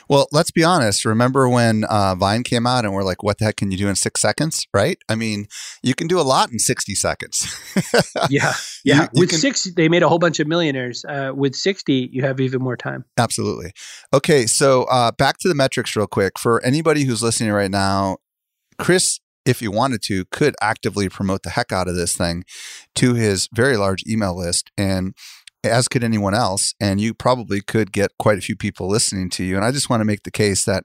Well, 0.08 0.26
let's 0.32 0.50
be 0.50 0.62
honest. 0.64 1.04
Remember 1.04 1.48
when 1.48 1.84
uh, 1.84 2.14
Vine 2.14 2.42
came 2.42 2.66
out 2.66 2.84
and 2.84 2.92
we're 2.94 3.02
like, 3.04 3.22
what 3.22 3.38
the 3.38 3.44
heck 3.46 3.56
can 3.56 3.70
you 3.70 3.76
do 3.76 3.88
in 3.88 3.96
six 3.96 4.20
seconds? 4.20 4.66
Right? 4.74 4.98
I 5.08 5.14
mean, 5.14 5.46
you 5.82 5.94
can 5.94 6.06
do 6.06 6.18
a 6.20 6.22
lot 6.22 6.50
in 6.52 6.58
60 6.58 6.94
seconds. 6.94 7.46
Yeah, 8.30 8.52
You- 8.84 8.94
yeah. 8.94 9.02
you 9.12 9.20
with 9.20 9.30
can- 9.30 9.38
six, 9.38 9.64
they 9.76 9.88
made 9.88 10.02
a 10.02 10.08
whole 10.08 10.18
bunch 10.18 10.40
of 10.40 10.46
millionaires. 10.46 11.04
Uh, 11.04 11.32
with 11.34 11.54
sixty, 11.54 12.08
you 12.12 12.22
have 12.22 12.40
even 12.40 12.60
more 12.62 12.76
time. 12.76 13.04
Absolutely. 13.18 13.72
Okay. 14.12 14.46
So 14.46 14.84
uh, 14.84 15.12
back 15.12 15.38
to 15.38 15.48
the 15.48 15.54
metrics 15.54 15.94
real 15.94 16.06
quick. 16.06 16.38
For 16.38 16.62
anybody 16.64 17.04
who's 17.04 17.22
listening 17.22 17.52
right 17.52 17.70
now, 17.70 18.16
Chris, 18.78 19.20
if 19.44 19.60
he 19.60 19.68
wanted 19.68 20.02
to, 20.04 20.24
could 20.26 20.54
actively 20.60 21.08
promote 21.08 21.42
the 21.42 21.50
heck 21.50 21.70
out 21.72 21.88
of 21.88 21.94
this 21.94 22.16
thing 22.16 22.44
to 22.96 23.14
his 23.14 23.48
very 23.52 23.76
large 23.76 24.02
email 24.08 24.36
list. 24.36 24.70
And 24.76 25.14
as 25.70 25.88
could 25.88 26.04
anyone 26.04 26.34
else. 26.34 26.74
And 26.80 27.00
you 27.00 27.14
probably 27.14 27.60
could 27.60 27.92
get 27.92 28.12
quite 28.18 28.38
a 28.38 28.42
few 28.42 28.56
people 28.56 28.88
listening 28.88 29.30
to 29.30 29.44
you. 29.44 29.56
And 29.56 29.64
I 29.64 29.70
just 29.70 29.90
want 29.90 30.00
to 30.00 30.04
make 30.04 30.22
the 30.22 30.30
case 30.30 30.64
that 30.64 30.84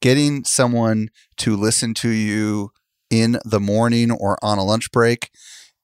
getting 0.00 0.44
someone 0.44 1.08
to 1.38 1.56
listen 1.56 1.94
to 1.94 2.08
you 2.08 2.70
in 3.10 3.38
the 3.44 3.60
morning 3.60 4.10
or 4.10 4.38
on 4.42 4.58
a 4.58 4.64
lunch 4.64 4.90
break 4.90 5.30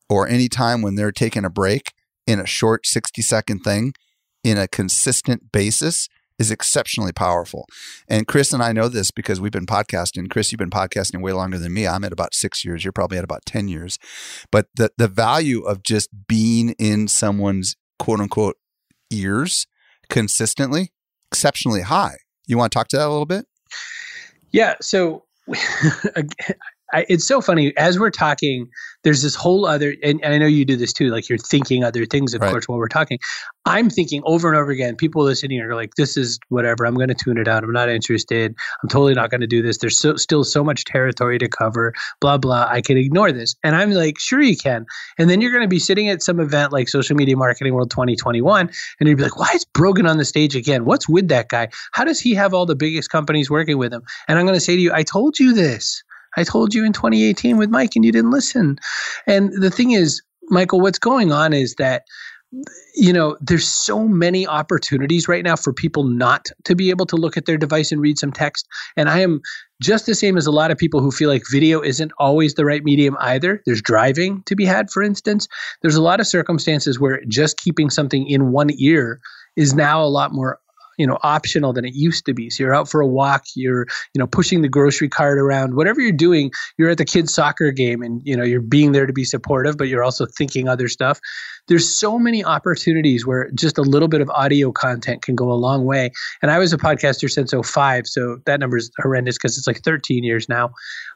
or 0.08 0.28
any 0.28 0.48
time 0.48 0.82
when 0.82 0.94
they're 0.94 1.12
taking 1.12 1.44
a 1.44 1.50
break 1.50 1.92
in 2.26 2.38
a 2.38 2.46
short 2.46 2.86
60 2.86 3.22
second 3.22 3.60
thing 3.60 3.94
in 4.44 4.58
a 4.58 4.68
consistent 4.68 5.52
basis 5.52 6.08
is 6.38 6.50
exceptionally 6.50 7.12
powerful. 7.12 7.66
And 8.08 8.26
Chris 8.26 8.52
and 8.52 8.62
I 8.62 8.72
know 8.72 8.88
this 8.88 9.10
because 9.10 9.40
we've 9.40 9.52
been 9.52 9.66
podcasting. 9.66 10.28
Chris, 10.30 10.50
you've 10.50 10.58
been 10.58 10.70
podcasting 10.70 11.22
way 11.22 11.32
longer 11.32 11.58
than 11.58 11.72
me. 11.72 11.86
I'm 11.86 12.04
at 12.04 12.12
about 12.12 12.34
six 12.34 12.64
years. 12.64 12.84
You're 12.84 12.92
probably 12.92 13.18
at 13.18 13.24
about 13.24 13.46
10 13.46 13.68
years. 13.68 13.98
But 14.50 14.66
the, 14.74 14.90
the 14.96 15.08
value 15.08 15.62
of 15.62 15.82
just 15.82 16.08
being 16.26 16.70
in 16.78 17.06
someone's 17.06 17.76
quote 18.02 18.18
unquote 18.18 18.56
ears 19.12 19.68
consistently, 20.10 20.90
exceptionally 21.30 21.82
high. 21.82 22.16
You 22.48 22.58
want 22.58 22.72
to 22.72 22.76
talk 22.76 22.88
to 22.88 22.96
that 22.96 23.06
a 23.06 23.10
little 23.10 23.26
bit? 23.26 23.46
Yeah. 24.50 24.74
So 24.80 25.22
I, 26.92 27.06
it's 27.08 27.26
so 27.26 27.40
funny 27.40 27.76
as 27.76 27.98
we're 27.98 28.10
talking. 28.10 28.68
There's 29.04 29.22
this 29.22 29.34
whole 29.34 29.66
other, 29.66 29.94
and, 30.02 30.22
and 30.22 30.32
I 30.34 30.38
know 30.38 30.46
you 30.46 30.64
do 30.64 30.76
this 30.76 30.92
too. 30.92 31.08
Like 31.08 31.28
you're 31.28 31.38
thinking 31.38 31.82
other 31.82 32.06
things, 32.06 32.34
of 32.34 32.40
Right. 32.40 32.50
course, 32.50 32.68
while 32.68 32.78
we're 32.78 32.88
talking. 32.88 33.18
I'm 33.64 33.90
thinking 33.90 34.22
over 34.26 34.48
and 34.48 34.56
over 34.56 34.70
again. 34.70 34.94
People 34.96 35.22
listening 35.24 35.60
are 35.60 35.74
like, 35.74 35.94
"This 35.96 36.16
is 36.16 36.38
whatever. 36.50 36.84
I'm 36.86 36.94
going 36.94 37.08
to 37.08 37.14
tune 37.14 37.38
it 37.38 37.48
out. 37.48 37.64
I'm 37.64 37.72
not 37.72 37.88
interested. 37.88 38.54
I'm 38.82 38.88
totally 38.88 39.14
not 39.14 39.30
going 39.30 39.40
to 39.40 39.46
do 39.46 39.62
this. 39.62 39.78
There's 39.78 39.98
so, 39.98 40.16
still 40.16 40.44
so 40.44 40.62
much 40.62 40.84
territory 40.84 41.38
to 41.38 41.48
cover. 41.48 41.94
Blah 42.20 42.38
blah. 42.38 42.66
I 42.70 42.80
can 42.80 42.96
ignore 42.96 43.32
this." 43.32 43.56
And 43.64 43.74
I'm 43.74 43.90
like, 43.92 44.18
"Sure, 44.18 44.40
you 44.40 44.56
can." 44.56 44.84
And 45.18 45.28
then 45.30 45.40
you're 45.40 45.52
going 45.52 45.64
to 45.64 45.68
be 45.68 45.78
sitting 45.80 46.08
at 46.08 46.22
some 46.22 46.38
event 46.40 46.72
like 46.72 46.88
Social 46.88 47.16
Media 47.16 47.36
Marketing 47.36 47.74
World 47.74 47.90
2021, 47.90 48.70
and 49.00 49.08
you'd 49.08 49.16
be 49.16 49.22
like, 49.24 49.38
"Why 49.38 49.50
is 49.54 49.64
Brogan 49.64 50.06
on 50.06 50.18
the 50.18 50.24
stage 50.24 50.54
again? 50.54 50.84
What's 50.84 51.08
with 51.08 51.28
that 51.28 51.48
guy? 51.48 51.68
How 51.92 52.04
does 52.04 52.20
he 52.20 52.34
have 52.34 52.54
all 52.54 52.66
the 52.66 52.76
biggest 52.76 53.10
companies 53.10 53.50
working 53.50 53.78
with 53.78 53.92
him?" 53.92 54.02
And 54.28 54.38
I'm 54.38 54.44
going 54.46 54.56
to 54.56 54.60
say 54.60 54.76
to 54.76 54.82
you, 54.82 54.92
"I 54.92 55.02
told 55.02 55.38
you 55.38 55.52
this." 55.54 56.02
I 56.36 56.44
told 56.44 56.74
you 56.74 56.84
in 56.84 56.92
2018 56.92 57.56
with 57.56 57.70
Mike 57.70 57.96
and 57.96 58.04
you 58.04 58.12
didn't 58.12 58.30
listen. 58.30 58.78
And 59.26 59.52
the 59.52 59.70
thing 59.70 59.92
is, 59.92 60.22
Michael, 60.48 60.80
what's 60.80 60.98
going 60.98 61.32
on 61.32 61.52
is 61.52 61.74
that 61.76 62.02
you 62.94 63.12
know, 63.12 63.36
there's 63.40 63.66
so 63.66 64.06
many 64.06 64.46
opportunities 64.46 65.26
right 65.26 65.42
now 65.42 65.56
for 65.56 65.72
people 65.72 66.04
not 66.04 66.48
to 66.64 66.74
be 66.74 66.90
able 66.90 67.06
to 67.06 67.16
look 67.16 67.36
at 67.36 67.46
their 67.46 67.56
device 67.56 67.90
and 67.90 68.00
read 68.00 68.18
some 68.18 68.32
text. 68.32 68.68
And 68.96 69.08
I 69.08 69.20
am 69.20 69.40
just 69.80 70.04
the 70.06 70.14
same 70.14 70.36
as 70.36 70.46
a 70.46 70.52
lot 70.52 70.70
of 70.70 70.76
people 70.76 71.00
who 71.00 71.10
feel 71.10 71.30
like 71.30 71.42
video 71.50 71.80
isn't 71.80 72.12
always 72.18 72.54
the 72.54 72.66
right 72.66 72.84
medium 72.84 73.16
either. 73.20 73.62
There's 73.64 73.80
driving 73.80 74.42
to 74.44 74.54
be 74.54 74.66
had, 74.66 74.90
for 74.90 75.02
instance. 75.02 75.48
There's 75.80 75.96
a 75.96 76.02
lot 76.02 76.20
of 76.20 76.26
circumstances 76.26 77.00
where 77.00 77.22
just 77.26 77.56
keeping 77.56 77.88
something 77.88 78.28
in 78.28 78.52
one 78.52 78.68
ear 78.76 79.20
is 79.56 79.74
now 79.74 80.02
a 80.02 80.06
lot 80.06 80.32
more 80.32 80.58
you 80.98 81.06
know 81.06 81.18
optional 81.22 81.72
than 81.72 81.84
it 81.84 81.94
used 81.94 82.24
to 82.26 82.34
be. 82.34 82.50
So 82.50 82.62
you're 82.62 82.74
out 82.74 82.88
for 82.88 83.00
a 83.00 83.06
walk 83.06 83.44
you're 83.54 83.86
you 84.14 84.18
know 84.18 84.26
pushing 84.26 84.62
the 84.62 84.68
grocery 84.68 85.08
cart 85.08 85.38
around. 85.38 85.74
Whatever 85.74 86.00
you're 86.00 86.12
doing 86.12 86.50
you're 86.78 86.90
at 86.90 86.98
the 86.98 87.04
kids 87.04 87.32
soccer 87.32 87.70
game 87.70 88.02
and 88.02 88.20
you 88.24 88.36
know 88.36 88.44
you're 88.44 88.60
being 88.60 88.92
there 88.92 89.06
to 89.06 89.12
be 89.12 89.24
supportive 89.24 89.76
but 89.76 89.88
you're 89.88 90.04
also 90.04 90.26
thinking 90.26 90.68
other 90.68 90.88
stuff. 90.88 91.20
There's 91.68 91.88
so 91.88 92.18
many 92.18 92.44
opportunities 92.44 93.24
where 93.24 93.50
just 93.54 93.78
a 93.78 93.82
little 93.82 94.08
bit 94.08 94.20
of 94.20 94.28
audio 94.30 94.72
content 94.72 95.22
can 95.22 95.36
go 95.36 95.50
a 95.50 95.54
long 95.54 95.84
way. 95.84 96.10
And 96.42 96.50
i 96.50 96.58
was 96.58 96.72
a 96.72 96.78
podcaster 96.78 97.30
since 97.30 97.52
05 97.52 98.06
so 98.06 98.38
that 98.46 98.60
number 98.60 98.76
is 98.76 98.90
horrendous 98.98 99.36
because 99.36 99.56
it's 99.58 99.66
like 99.66 99.82
13 99.82 100.24
years 100.24 100.48
now. 100.48 100.70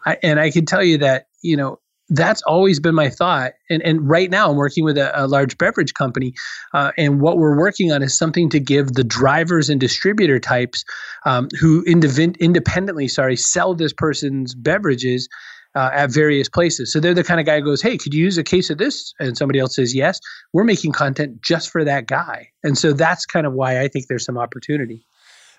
I, 0.04 0.18
and 0.22 0.38
i 0.40 0.50
can 0.50 0.66
tell 0.66 0.82
you 0.82 0.98
that 0.98 1.26
you 1.42 1.56
know 1.56 1.78
that's 2.08 2.42
always 2.42 2.78
been 2.78 2.94
my 2.94 3.10
thought. 3.10 3.52
And, 3.68 3.82
and 3.82 4.08
right 4.08 4.30
now, 4.30 4.50
I'm 4.50 4.56
working 4.56 4.84
with 4.84 4.96
a, 4.96 5.12
a 5.20 5.26
large 5.26 5.58
beverage 5.58 5.94
company. 5.94 6.34
Uh, 6.72 6.92
and 6.96 7.20
what 7.20 7.38
we're 7.38 7.56
working 7.56 7.92
on 7.92 8.02
is 8.02 8.16
something 8.16 8.48
to 8.50 8.60
give 8.60 8.92
the 8.92 9.04
drivers 9.04 9.68
and 9.68 9.80
distributor 9.80 10.38
types 10.38 10.84
um, 11.24 11.48
who 11.60 11.84
indiv- 11.84 12.38
independently, 12.38 13.08
sorry, 13.08 13.36
sell 13.36 13.74
this 13.74 13.92
person's 13.92 14.54
beverages 14.54 15.28
uh, 15.74 15.90
at 15.92 16.10
various 16.10 16.48
places. 16.48 16.92
So 16.92 17.00
they're 17.00 17.12
the 17.12 17.24
kind 17.24 17.38
of 17.38 17.44
guy 17.44 17.58
who 17.58 17.64
goes, 17.64 17.82
Hey, 17.82 17.98
could 17.98 18.14
you 18.14 18.24
use 18.24 18.38
a 18.38 18.44
case 18.44 18.70
of 18.70 18.78
this? 18.78 19.12
And 19.20 19.36
somebody 19.36 19.58
else 19.58 19.74
says, 19.74 19.94
Yes. 19.94 20.20
We're 20.52 20.64
making 20.64 20.92
content 20.92 21.42
just 21.42 21.70
for 21.70 21.84
that 21.84 22.06
guy. 22.06 22.48
And 22.64 22.78
so 22.78 22.92
that's 22.92 23.26
kind 23.26 23.46
of 23.46 23.52
why 23.52 23.80
I 23.80 23.88
think 23.88 24.06
there's 24.08 24.24
some 24.24 24.38
opportunity. 24.38 25.06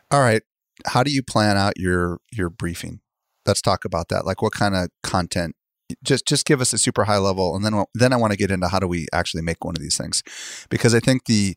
All 0.10 0.22
right. 0.22 0.42
How 0.88 1.04
do 1.04 1.12
you 1.12 1.22
plan 1.22 1.58
out 1.58 1.78
your 1.78 2.20
your 2.32 2.50
briefing? 2.50 3.02
Let's 3.46 3.62
talk 3.62 3.86
about 3.86 4.10
that. 4.10 4.26
Like 4.26 4.42
what 4.42 4.54
kind 4.54 4.76
of 4.76 4.90
content 5.04 5.56
just 6.04 6.28
just 6.28 6.46
give 6.46 6.62
us 6.62 6.74
a 6.74 6.78
super 6.78 7.06
high 7.06 7.18
level 7.18 7.56
and 7.56 7.64
then 7.64 7.84
then 7.94 8.14
I 8.14 8.18
want 8.18 8.32
to 8.32 8.38
get 8.38 8.52
into 8.52 8.68
how 8.68 8.80
do 8.80 8.88
we 8.88 9.08
actually 9.14 9.44
make 9.44 9.64
one 9.64 9.76
of 9.76 9.82
these 9.82 9.98
things. 9.98 10.24
Because 10.70 10.94
I 10.94 11.00
think 11.00 11.26
the 11.26 11.56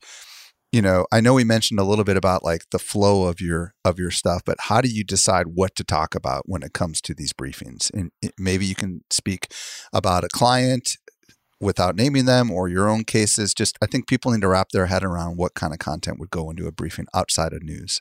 you 0.72 0.82
know 0.82 1.06
I 1.12 1.20
know 1.20 1.34
we 1.34 1.44
mentioned 1.44 1.80
a 1.80 1.84
little 1.84 2.04
bit 2.04 2.16
about 2.16 2.44
like 2.44 2.62
the 2.70 2.78
flow 2.78 3.26
of 3.26 3.40
your 3.40 3.74
of 3.84 3.98
your 3.98 4.10
stuff 4.10 4.42
but 4.44 4.56
how 4.60 4.80
do 4.80 4.88
you 4.88 5.04
decide 5.04 5.46
what 5.54 5.74
to 5.76 5.84
talk 5.84 6.14
about 6.14 6.42
when 6.46 6.62
it 6.62 6.72
comes 6.72 7.00
to 7.02 7.14
these 7.14 7.32
briefings? 7.32 7.90
And 7.92 8.10
maybe 8.38 8.66
you 8.66 8.74
can 8.74 9.02
speak 9.10 9.48
about 9.92 10.24
a 10.24 10.28
client 10.28 10.96
without 11.60 11.94
naming 11.94 12.24
them 12.24 12.50
or 12.50 12.68
your 12.68 12.88
own 12.88 13.04
cases. 13.04 13.52
Just 13.52 13.78
I 13.82 13.86
think 13.86 14.08
people 14.08 14.32
need 14.32 14.40
to 14.40 14.48
wrap 14.48 14.70
their 14.70 14.86
head 14.86 15.04
around 15.04 15.36
what 15.36 15.54
kind 15.54 15.72
of 15.72 15.78
content 15.78 16.18
would 16.18 16.30
go 16.30 16.50
into 16.50 16.66
a 16.66 16.72
briefing 16.72 17.06
outside 17.14 17.52
of 17.52 17.62
news. 17.62 18.00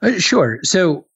Uh, 0.00 0.18
sure. 0.18 0.60
So 0.62 1.06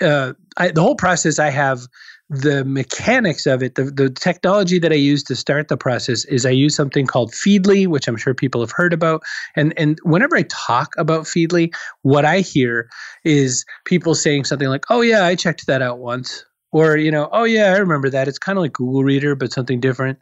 uh, 0.00 0.34
I, 0.56 0.70
the 0.70 0.82
whole 0.82 0.96
process 0.96 1.38
I 1.38 1.50
have 1.50 1.86
the 2.30 2.64
mechanics 2.64 3.44
of 3.44 3.60
it, 3.60 3.74
the, 3.74 3.84
the 3.84 4.08
technology 4.08 4.78
that 4.78 4.92
I 4.92 4.96
use 4.96 5.24
to 5.24 5.34
start 5.34 5.66
the 5.66 5.76
process 5.76 6.24
is 6.26 6.46
I 6.46 6.50
use 6.50 6.76
something 6.76 7.04
called 7.04 7.32
Feedly, 7.32 7.88
which 7.88 8.06
I'm 8.06 8.16
sure 8.16 8.34
people 8.34 8.60
have 8.60 8.70
heard 8.70 8.92
about. 8.92 9.22
And 9.56 9.74
and 9.76 9.98
whenever 10.04 10.36
I 10.36 10.44
talk 10.48 10.94
about 10.96 11.24
Feedly, 11.24 11.74
what 12.02 12.24
I 12.24 12.40
hear 12.40 12.88
is 13.24 13.64
people 13.84 14.14
saying 14.14 14.44
something 14.44 14.68
like, 14.68 14.84
"Oh 14.90 15.00
yeah, 15.00 15.24
I 15.24 15.34
checked 15.34 15.66
that 15.66 15.82
out 15.82 15.98
once," 15.98 16.44
or 16.70 16.96
you 16.96 17.10
know, 17.10 17.28
"Oh 17.32 17.44
yeah, 17.44 17.74
I 17.74 17.78
remember 17.78 18.08
that. 18.10 18.28
It's 18.28 18.38
kind 18.38 18.56
of 18.56 18.62
like 18.62 18.74
Google 18.74 19.02
Reader, 19.02 19.34
but 19.34 19.52
something 19.52 19.80
different." 19.80 20.18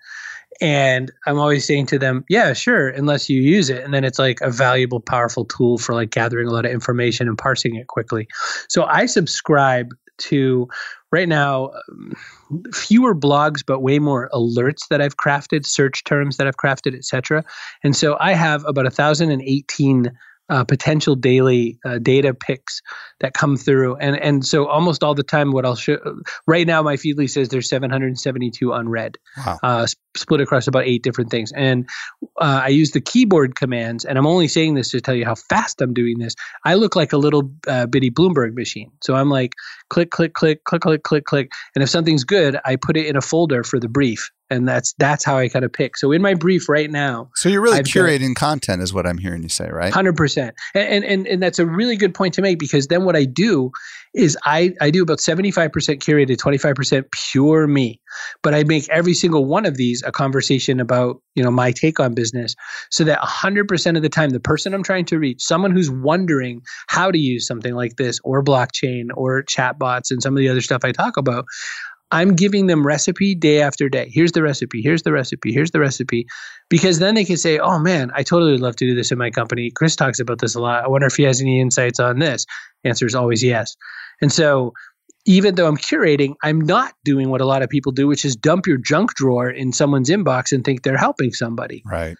And 0.62 1.12
I'm 1.26 1.38
always 1.38 1.66
saying 1.66 1.86
to 1.86 1.98
them, 1.98 2.24
yeah, 2.28 2.52
sure, 2.52 2.88
unless 2.88 3.28
you 3.28 3.40
use 3.40 3.70
it. 3.70 3.84
And 3.84 3.94
then 3.94 4.02
it's 4.02 4.18
like 4.18 4.40
a 4.40 4.50
valuable, 4.50 4.98
powerful 4.98 5.44
tool 5.44 5.78
for 5.78 5.94
like 5.94 6.10
gathering 6.10 6.48
a 6.48 6.50
lot 6.50 6.64
of 6.64 6.72
information 6.72 7.28
and 7.28 7.38
parsing 7.38 7.76
it 7.76 7.86
quickly. 7.86 8.26
So 8.68 8.82
I 8.84 9.06
subscribe 9.06 9.92
to 10.18 10.68
right 11.10 11.28
now 11.28 11.70
fewer 12.74 13.14
blogs 13.14 13.62
but 13.66 13.80
way 13.80 13.98
more 13.98 14.28
alerts 14.32 14.88
that 14.88 15.00
i've 15.00 15.16
crafted 15.16 15.64
search 15.64 16.04
terms 16.04 16.36
that 16.36 16.46
i've 16.46 16.56
crafted 16.56 16.94
etc 16.94 17.42
and 17.82 17.96
so 17.96 18.16
i 18.20 18.32
have 18.32 18.64
about 18.64 18.84
1018 18.84 20.12
uh, 20.50 20.64
potential 20.64 21.14
daily 21.14 21.78
uh, 21.84 21.98
data 21.98 22.32
picks 22.32 22.80
that 23.20 23.34
come 23.34 23.56
through, 23.56 23.96
and 23.96 24.16
and 24.16 24.44
so 24.44 24.66
almost 24.66 25.02
all 25.02 25.14
the 25.14 25.22
time, 25.22 25.52
what 25.52 25.64
I'll 25.64 25.76
show 25.76 25.98
right 26.46 26.66
now, 26.66 26.82
my 26.82 26.96
Feedly 26.96 27.28
says 27.28 27.48
there's 27.48 27.68
772 27.68 28.72
unread, 28.72 29.16
wow. 29.36 29.58
uh, 29.62 29.86
split 30.16 30.40
across 30.40 30.66
about 30.66 30.84
eight 30.84 31.02
different 31.02 31.30
things, 31.30 31.52
and 31.52 31.88
uh, 32.40 32.62
I 32.64 32.68
use 32.68 32.92
the 32.92 33.00
keyboard 33.00 33.56
commands, 33.56 34.04
and 34.04 34.18
I'm 34.18 34.26
only 34.26 34.48
saying 34.48 34.74
this 34.74 34.90
to 34.90 35.00
tell 35.00 35.14
you 35.14 35.24
how 35.24 35.34
fast 35.34 35.80
I'm 35.80 35.94
doing 35.94 36.18
this. 36.18 36.34
I 36.64 36.74
look 36.74 36.96
like 36.96 37.12
a 37.12 37.18
little 37.18 37.50
uh, 37.66 37.86
bitty 37.86 38.10
Bloomberg 38.10 38.54
machine, 38.54 38.90
so 39.02 39.14
I'm 39.14 39.30
like 39.30 39.54
click, 39.90 40.10
click, 40.10 40.34
click, 40.34 40.64
click, 40.64 40.82
click, 40.82 41.02
click, 41.02 41.24
click, 41.24 41.52
and 41.74 41.82
if 41.82 41.90
something's 41.90 42.24
good, 42.24 42.58
I 42.64 42.76
put 42.76 42.96
it 42.96 43.06
in 43.06 43.16
a 43.16 43.20
folder 43.20 43.64
for 43.64 43.80
the 43.80 43.88
brief, 43.88 44.30
and 44.50 44.68
that's 44.68 44.94
that's 44.98 45.24
how 45.24 45.36
I 45.36 45.48
kind 45.48 45.64
of 45.64 45.72
pick. 45.72 45.96
So 45.96 46.12
in 46.12 46.22
my 46.22 46.34
brief 46.34 46.68
right 46.68 46.90
now, 46.90 47.30
so 47.34 47.48
you're 47.48 47.60
really 47.60 47.78
I've 47.78 47.86
curating 47.86 48.34
content, 48.34 48.82
is 48.82 48.92
what 48.92 49.06
I'm 49.06 49.18
hearing 49.18 49.42
you 49.42 49.48
say, 49.48 49.68
right? 49.68 49.92
Hundred 49.92 50.16
percent, 50.16 50.54
and 50.74 51.04
and 51.04 51.26
and 51.26 51.42
that's 51.42 51.58
a 51.58 51.66
really 51.66 51.96
good 51.96 52.14
point 52.14 52.34
to 52.34 52.42
make 52.42 52.58
because 52.58 52.88
then 52.88 53.04
what 53.08 53.16
I 53.16 53.24
do 53.24 53.70
is 54.14 54.36
I 54.44 54.74
I 54.82 54.90
do 54.90 55.02
about 55.02 55.18
seventy 55.18 55.50
five 55.50 55.72
percent 55.72 56.00
curated, 56.00 56.36
twenty 56.36 56.58
five 56.58 56.74
percent 56.74 57.06
pure 57.10 57.66
me, 57.66 58.00
but 58.42 58.54
I 58.54 58.64
make 58.64 58.86
every 58.90 59.14
single 59.14 59.46
one 59.46 59.64
of 59.64 59.78
these 59.78 60.02
a 60.06 60.12
conversation 60.12 60.78
about 60.78 61.22
you 61.34 61.42
know 61.42 61.50
my 61.50 61.72
take 61.72 61.98
on 61.98 62.14
business, 62.14 62.54
so 62.90 63.02
that 63.04 63.18
hundred 63.20 63.66
percent 63.66 63.96
of 63.96 64.02
the 64.02 64.10
time 64.10 64.28
the 64.30 64.40
person 64.40 64.74
I'm 64.74 64.82
trying 64.82 65.06
to 65.06 65.18
reach, 65.18 65.42
someone 65.42 65.72
who's 65.72 65.90
wondering 65.90 66.60
how 66.88 67.10
to 67.10 67.18
use 67.18 67.46
something 67.46 67.74
like 67.74 67.96
this 67.96 68.20
or 68.24 68.44
blockchain 68.44 69.06
or 69.14 69.42
chatbots 69.44 70.10
and 70.10 70.22
some 70.22 70.34
of 70.34 70.38
the 70.38 70.50
other 70.50 70.60
stuff 70.60 70.84
I 70.84 70.92
talk 70.92 71.16
about, 71.16 71.46
I'm 72.10 72.34
giving 72.34 72.66
them 72.66 72.86
recipe 72.86 73.34
day 73.34 73.60
after 73.60 73.88
day. 73.88 74.10
Here's 74.10 74.32
the 74.32 74.42
recipe. 74.42 74.80
Here's 74.82 75.02
the 75.02 75.12
recipe. 75.12 75.52
Here's 75.52 75.70
the 75.72 75.80
recipe. 75.80 76.26
Because 76.70 76.98
then 76.98 77.14
they 77.14 77.24
can 77.24 77.36
say, 77.36 77.58
oh 77.58 77.78
man, 77.78 78.10
I 78.14 78.22
totally 78.22 78.52
would 78.52 78.60
love 78.60 78.76
to 78.76 78.86
do 78.86 78.94
this 78.94 79.12
in 79.12 79.18
my 79.18 79.30
company. 79.30 79.70
Chris 79.70 79.96
talks 79.96 80.20
about 80.20 80.38
this 80.38 80.54
a 80.54 80.60
lot. 80.60 80.84
I 80.84 80.88
wonder 80.88 81.06
if 81.06 81.16
he 81.16 81.24
has 81.24 81.40
any 81.40 81.60
insights 81.60 82.00
on 82.00 82.18
this. 82.18 82.46
answer 82.84 83.06
is 83.06 83.14
always 83.14 83.42
yes. 83.42 83.76
And 84.20 84.32
so 84.32 84.72
even 85.26 85.54
though 85.54 85.66
I'm 85.66 85.76
curating, 85.76 86.34
I'm 86.42 86.60
not 86.60 86.94
doing 87.04 87.28
what 87.28 87.42
a 87.42 87.46
lot 87.46 87.62
of 87.62 87.68
people 87.68 87.92
do, 87.92 88.06
which 88.06 88.24
is 88.24 88.34
dump 88.34 88.66
your 88.66 88.78
junk 88.78 89.14
drawer 89.14 89.50
in 89.50 89.72
someone's 89.72 90.08
inbox 90.08 90.52
and 90.52 90.64
think 90.64 90.82
they're 90.82 90.96
helping 90.96 91.32
somebody. 91.32 91.82
Right. 91.84 92.16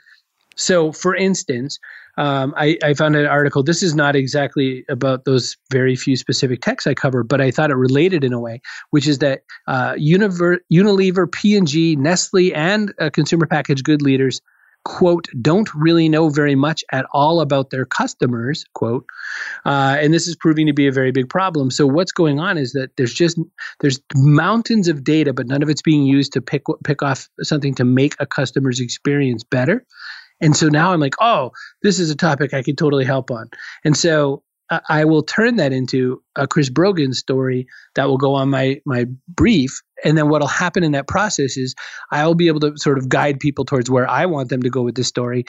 So, 0.59 0.91
for 0.93 1.15
instance, 1.15 1.79
um, 2.19 2.53
I, 2.57 2.77
I, 2.83 2.95
found 2.95 3.15
an 3.15 3.27
article. 3.27 3.63
This 3.63 3.81
is 3.81 3.95
not 3.95 4.17
exactly 4.17 4.85
about 4.89 5.25
those 5.25 5.57
very 5.71 5.95
few 5.95 6.17
specific 6.17 6.61
texts 6.63 6.85
I 6.89 6.95
cover, 6.95 7.23
but 7.23 7.41
I 7.41 7.53
thought 7.53 7.71
it 7.71 7.77
related 7.77 8.25
in 8.25 8.33
a 8.33 8.41
way, 8.41 8.61
which 8.91 9.07
is 9.07 9.19
that 9.19 9.43
uh, 9.69 9.93
Univer- 9.93 10.59
Unilever, 10.71 11.31
P&G, 11.31 11.95
Nestle, 11.95 12.53
and 12.57 12.93
uh, 13.01 13.09
consumer 13.11 13.47
packaged 13.47 13.85
good 13.85 14.03
leaders 14.03 14.41
quote 14.85 15.27
don't 15.43 15.73
really 15.75 16.09
know 16.09 16.29
very 16.29 16.55
much 16.55 16.83
at 16.93 17.05
all 17.13 17.41
about 17.41 17.71
their 17.71 17.85
customers 17.85 18.65
quote 18.75 19.05
uh, 19.67 19.97
and 20.01 20.15
this 20.15 20.27
is 20.27 20.37
proving 20.37 20.67
to 20.67 20.73
be 20.73 20.87
a 20.87 20.93
very 20.93 21.11
big 21.11 21.29
problem 21.29 21.71
so 21.71 21.87
what's 21.87 22.13
going 22.13 22.39
on 22.39 22.57
is 22.57 22.73
that 22.73 22.89
there's 22.97 23.13
just 23.13 23.39
there's 23.81 24.01
mountains 24.15 24.89
of 24.89 25.05
data 25.05 25.33
but 25.33 25.47
none 25.47 25.63
of 25.63 25.69
it's 25.69 25.83
being 25.83 26.05
used 26.05 26.33
to 26.33 26.41
pick 26.41 26.63
pick 26.85 27.03
off 27.03 27.29
something 27.43 27.75
to 27.75 27.85
make 27.85 28.15
a 28.19 28.25
customer's 28.27 28.81
experience 28.81 29.43
better 29.45 29.85
and 30.41 30.57
so 30.57 30.69
now 30.69 30.93
I'm 30.93 31.01
like, 31.01 31.15
oh, 31.21 31.51
this 31.83 31.99
is 31.99 32.11
a 32.11 32.17
topic 32.17 32.55
I 32.55 32.63
could 32.63 32.79
totally 32.79 33.05
help 33.05 33.31
on. 33.31 33.51
And 33.85 33.97
so 33.97 34.43
I 34.89 35.05
will 35.05 35.23
turn 35.23 35.57
that 35.57 35.73
into 35.73 36.23
a 36.37 36.47
Chris 36.47 36.69
Brogan 36.69 37.15
story 37.15 37.67
that 37.95 38.07
will 38.07 38.19
go 38.19 38.35
on 38.35 38.51
my 38.51 38.81
my 38.85 39.07
brief. 39.29 39.83
And 40.05 40.17
then 40.17 40.29
what'll 40.29 40.49
happen 40.49 40.85
in 40.85 40.93
that 40.93 41.09
process 41.09 41.57
is 41.57 41.75
I'll 42.11 42.35
be 42.35 42.49
able 42.49 42.61
to 42.61 42.77
sort 42.77 42.99
of 42.99 43.09
guide 43.09 43.41
people 43.41 43.65
towards 43.65 43.91
where 43.91 44.09
I 44.09 44.27
want 44.27 44.49
them 44.49 44.63
to 44.63 44.71
go 44.71 44.83
with 44.83 44.95
this 44.95 45.09
story. 45.09 45.45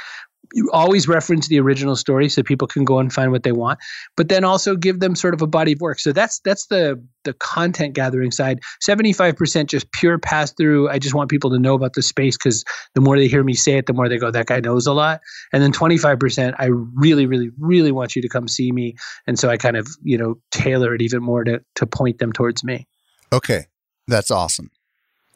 You 0.54 0.70
always 0.74 1.08
reference 1.08 1.48
the 1.48 1.60
original 1.60 1.96
story 1.96 2.28
so 2.28 2.42
people 2.42 2.68
can 2.68 2.84
go 2.84 2.98
and 2.98 3.14
find 3.14 3.32
what 3.32 3.44
they 3.44 3.52
want 3.52 3.78
but 4.18 4.30
then 4.30 4.44
also 4.44 4.76
give 4.76 5.00
them 5.00 5.16
sort 5.16 5.36
of 5.36 5.44
a 5.44 5.48
body 5.48 5.74
of 5.74 5.82
work. 5.82 6.00
So 6.00 6.12
that's 6.12 6.40
that's 6.40 6.66
the 6.68 7.02
the 7.24 7.34
content 7.34 7.94
gathering 7.94 8.32
side. 8.32 8.62
75% 8.82 9.68
just 9.68 9.92
pure 9.92 10.18
pass 10.18 10.52
through 10.54 10.90
i 10.90 10.98
just 10.98 11.14
want 11.14 11.30
people 11.30 11.52
to 11.52 11.60
know 11.60 11.76
about 11.76 11.94
the 11.94 12.02
space 12.02 12.38
because 12.38 12.64
the 12.96 13.02
more 13.02 13.18
they 13.18 13.28
hear 13.28 13.44
me 13.44 13.54
say 13.54 13.78
it 13.78 13.86
the 13.86 13.94
more 13.94 14.10
they 14.10 14.18
go 14.18 14.32
that 14.32 14.48
guy 14.48 14.60
knows 14.60 14.88
a 14.88 14.94
lot. 14.94 15.22
And 15.54 15.62
then 15.62 15.72
25% 15.72 16.56
i 16.58 16.66
really 16.96 17.28
really 17.28 17.52
really 17.60 17.92
want 17.92 18.16
you 18.16 18.24
to 18.24 18.30
come 18.30 18.48
see 18.48 18.72
me. 18.72 18.96
And 19.28 19.38
so 19.38 19.50
i 19.50 19.58
kind 19.58 19.78
of 19.78 19.88
you 20.02 20.18
know 20.18 20.40
tailor 20.50 20.96
it 20.96 21.04
even 21.04 21.22
more 21.22 21.44
to 21.44 21.62
to 21.76 21.86
point 21.86 22.18
them 22.18 22.32
towards 22.32 22.64
me. 22.64 22.88
Okay 23.32 23.68
that's 24.10 24.32
awesome 24.32 24.70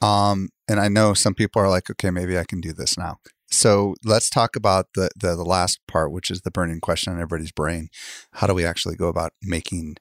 um 0.01 0.49
and 0.67 0.79
i 0.79 0.87
know 0.87 1.13
some 1.13 1.33
people 1.33 1.61
are 1.61 1.69
like 1.69 1.89
okay 1.89 2.09
maybe 2.09 2.37
i 2.37 2.43
can 2.43 2.59
do 2.59 2.73
this 2.73 2.97
now 2.97 3.17
so 3.53 3.93
let's 4.03 4.29
talk 4.29 4.55
about 4.55 4.87
the, 4.95 5.09
the, 5.15 5.35
the 5.35 5.45
last 5.45 5.79
part, 5.87 6.11
which 6.11 6.31
is 6.31 6.41
the 6.41 6.51
burning 6.51 6.79
question 6.79 7.13
on 7.13 7.19
everybody's 7.19 7.51
brain. 7.51 7.89
How 8.33 8.47
do 8.47 8.53
we 8.53 8.65
actually 8.65 8.95
go 8.95 9.07
about 9.07 9.31
making 9.41 9.97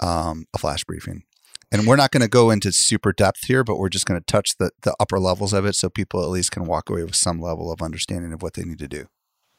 um, 0.00 0.46
a 0.54 0.58
flash 0.58 0.84
briefing? 0.84 1.22
And 1.70 1.86
we're 1.86 1.96
not 1.96 2.10
going 2.10 2.22
to 2.22 2.28
go 2.28 2.50
into 2.50 2.72
super 2.72 3.12
depth 3.12 3.46
here, 3.46 3.62
but 3.62 3.78
we're 3.78 3.88
just 3.88 4.06
going 4.06 4.20
to 4.20 4.24
touch 4.24 4.56
the, 4.58 4.70
the 4.82 4.96
upper 4.98 5.20
levels 5.20 5.52
of 5.52 5.64
it 5.64 5.74
so 5.74 5.88
people 5.88 6.22
at 6.22 6.30
least 6.30 6.50
can 6.50 6.64
walk 6.64 6.90
away 6.90 7.04
with 7.04 7.14
some 7.14 7.40
level 7.40 7.70
of 7.70 7.82
understanding 7.82 8.32
of 8.32 8.42
what 8.42 8.54
they 8.54 8.64
need 8.64 8.78
to 8.78 8.88
do. 8.88 9.06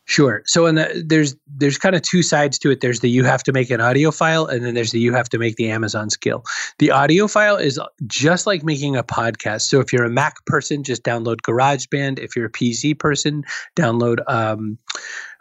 Sure. 0.10 0.42
So 0.48 0.66
in 0.66 0.74
the, 0.74 1.04
there's 1.06 1.36
there's 1.46 1.78
kind 1.78 1.96
of 1.96 2.02
two 2.02 2.24
sides 2.24 2.58
to 2.60 2.72
it. 2.72 2.82
There's 2.82 3.02
the 3.02 3.12
you 3.12 3.24
have 3.26 3.44
to 3.44 3.52
make 3.52 3.70
an 3.70 3.80
audio 3.80 4.10
file, 4.10 4.48
and 4.48 4.66
then 4.66 4.74
there's 4.74 4.90
the 4.90 5.00
you 5.00 5.14
have 5.14 5.30
to 5.30 5.38
make 5.38 5.56
the 5.56 5.70
Amazon 5.70 6.10
skill. 6.10 6.44
The 6.80 6.90
audio 6.90 7.28
file 7.28 7.58
is 7.58 7.80
just 8.08 8.48
like 8.48 8.64
making 8.64 8.96
a 8.96 9.04
podcast. 9.04 9.70
So 9.70 9.80
if 9.80 9.94
you're 9.94 10.06
a 10.06 10.10
Mac 10.10 10.44
person, 10.48 10.84
just 10.84 11.04
download 11.04 11.42
GarageBand. 11.42 12.18
If 12.18 12.36
you're 12.36 12.48
a 12.48 12.52
PC 12.52 12.98
person, 12.98 13.44
download. 13.76 14.18
Um, 14.26 14.80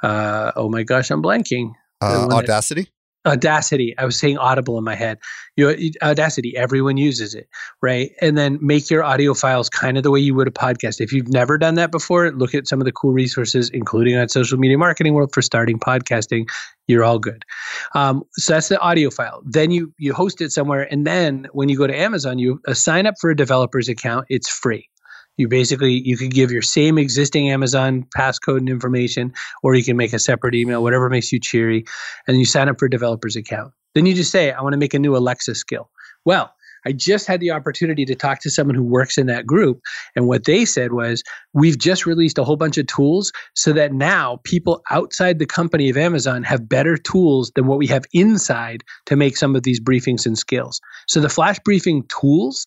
uh, 0.02 0.52
oh 0.54 0.68
my 0.68 0.82
gosh, 0.82 1.10
I'm 1.10 1.22
blanking. 1.22 1.72
Uh, 2.02 2.28
Audacity. 2.30 2.90
Audacity. 3.28 3.96
I 3.98 4.04
was 4.04 4.18
saying 4.18 4.38
Audible 4.38 4.78
in 4.78 4.84
my 4.84 4.94
head. 4.94 5.18
You 5.56 5.92
Audacity. 6.02 6.56
Everyone 6.56 6.96
uses 6.96 7.34
it, 7.34 7.48
right? 7.82 8.12
And 8.20 8.36
then 8.38 8.58
make 8.60 8.90
your 8.90 9.04
audio 9.04 9.34
files 9.34 9.68
kind 9.68 9.96
of 9.96 10.02
the 10.02 10.10
way 10.10 10.20
you 10.20 10.34
would 10.34 10.48
a 10.48 10.50
podcast. 10.50 11.00
If 11.00 11.12
you've 11.12 11.28
never 11.28 11.58
done 11.58 11.74
that 11.74 11.92
before, 11.92 12.30
look 12.32 12.54
at 12.54 12.66
some 12.66 12.80
of 12.80 12.84
the 12.86 12.92
cool 12.92 13.12
resources, 13.12 13.68
including 13.70 14.16
on 14.16 14.28
Social 14.28 14.58
Media 14.58 14.78
Marketing 14.78 15.14
World 15.14 15.30
for 15.32 15.42
starting 15.42 15.78
podcasting. 15.78 16.48
You're 16.86 17.04
all 17.04 17.18
good. 17.18 17.44
Um, 17.94 18.24
so 18.32 18.54
that's 18.54 18.68
the 18.68 18.80
audio 18.80 19.10
file. 19.10 19.42
Then 19.44 19.70
you 19.70 19.92
you 19.98 20.14
host 20.14 20.40
it 20.40 20.50
somewhere, 20.50 20.90
and 20.90 21.06
then 21.06 21.48
when 21.52 21.68
you 21.68 21.76
go 21.76 21.86
to 21.86 21.96
Amazon, 21.96 22.38
you 22.38 22.60
uh, 22.66 22.74
sign 22.74 23.06
up 23.06 23.14
for 23.20 23.30
a 23.30 23.36
developer's 23.36 23.88
account. 23.88 24.26
It's 24.30 24.48
free 24.48 24.88
you 25.38 25.48
basically 25.48 26.02
you 26.04 26.16
could 26.16 26.30
give 26.30 26.50
your 26.50 26.62
same 26.62 26.98
existing 26.98 27.50
amazon 27.50 28.04
passcode 28.16 28.58
and 28.58 28.68
information 28.68 29.32
or 29.62 29.74
you 29.74 29.84
can 29.84 29.96
make 29.96 30.12
a 30.12 30.18
separate 30.18 30.54
email 30.54 30.82
whatever 30.82 31.08
makes 31.08 31.32
you 31.32 31.40
cheery 31.40 31.84
and 32.26 32.38
you 32.38 32.44
sign 32.44 32.68
up 32.68 32.78
for 32.78 32.86
a 32.86 32.90
developer's 32.90 33.36
account 33.36 33.72
then 33.94 34.04
you 34.04 34.14
just 34.14 34.30
say 34.30 34.52
i 34.52 34.60
want 34.60 34.74
to 34.74 34.78
make 34.78 34.94
a 34.94 34.98
new 34.98 35.16
alexa 35.16 35.54
skill 35.54 35.90
well 36.26 36.52
I 36.86 36.92
just 36.92 37.26
had 37.26 37.40
the 37.40 37.50
opportunity 37.50 38.04
to 38.04 38.14
talk 38.14 38.40
to 38.40 38.50
someone 38.50 38.74
who 38.74 38.82
works 38.82 39.18
in 39.18 39.26
that 39.26 39.46
group. 39.46 39.80
And 40.16 40.26
what 40.26 40.44
they 40.44 40.64
said 40.64 40.92
was, 40.92 41.22
we've 41.52 41.78
just 41.78 42.06
released 42.06 42.38
a 42.38 42.44
whole 42.44 42.56
bunch 42.56 42.78
of 42.78 42.86
tools 42.86 43.32
so 43.54 43.72
that 43.72 43.92
now 43.92 44.40
people 44.44 44.82
outside 44.90 45.38
the 45.38 45.46
company 45.46 45.90
of 45.90 45.96
Amazon 45.96 46.42
have 46.44 46.68
better 46.68 46.96
tools 46.96 47.52
than 47.54 47.66
what 47.66 47.78
we 47.78 47.86
have 47.88 48.04
inside 48.12 48.84
to 49.06 49.16
make 49.16 49.36
some 49.36 49.56
of 49.56 49.64
these 49.64 49.80
briefings 49.80 50.24
and 50.24 50.38
skills. 50.38 50.80
So 51.08 51.20
the 51.20 51.28
flash 51.28 51.58
briefing 51.64 52.04
tools 52.08 52.66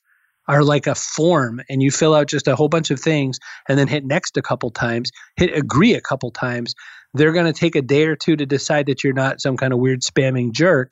are 0.52 0.66
like 0.66 0.86
a 0.86 0.94
form 0.94 1.62
and 1.70 1.82
you 1.82 1.90
fill 1.90 2.14
out 2.14 2.28
just 2.28 2.46
a 2.46 2.58
whole 2.58 2.68
bunch 2.68 2.92
of 2.92 3.00
things 3.00 3.40
and 3.70 3.80
then 3.80 3.88
hit 3.88 4.04
next 4.06 4.36
a 4.36 4.42
couple 4.42 4.70
times, 4.70 5.10
hit 5.38 5.56
agree 5.56 5.94
a 5.94 6.02
couple 6.02 6.30
times, 6.30 6.76
they're 7.14 7.32
going 7.32 7.46
to 7.46 7.58
take 7.58 7.76
a 7.76 7.82
day 7.82 8.04
or 8.04 8.18
two 8.18 8.36
to 8.36 8.46
decide 8.46 8.86
that 8.88 9.02
you're 9.02 9.14
not 9.14 9.40
some 9.40 9.56
kind 9.56 9.72
of 9.72 9.80
weird 9.80 10.02
spamming 10.02 10.52
jerk 10.52 10.92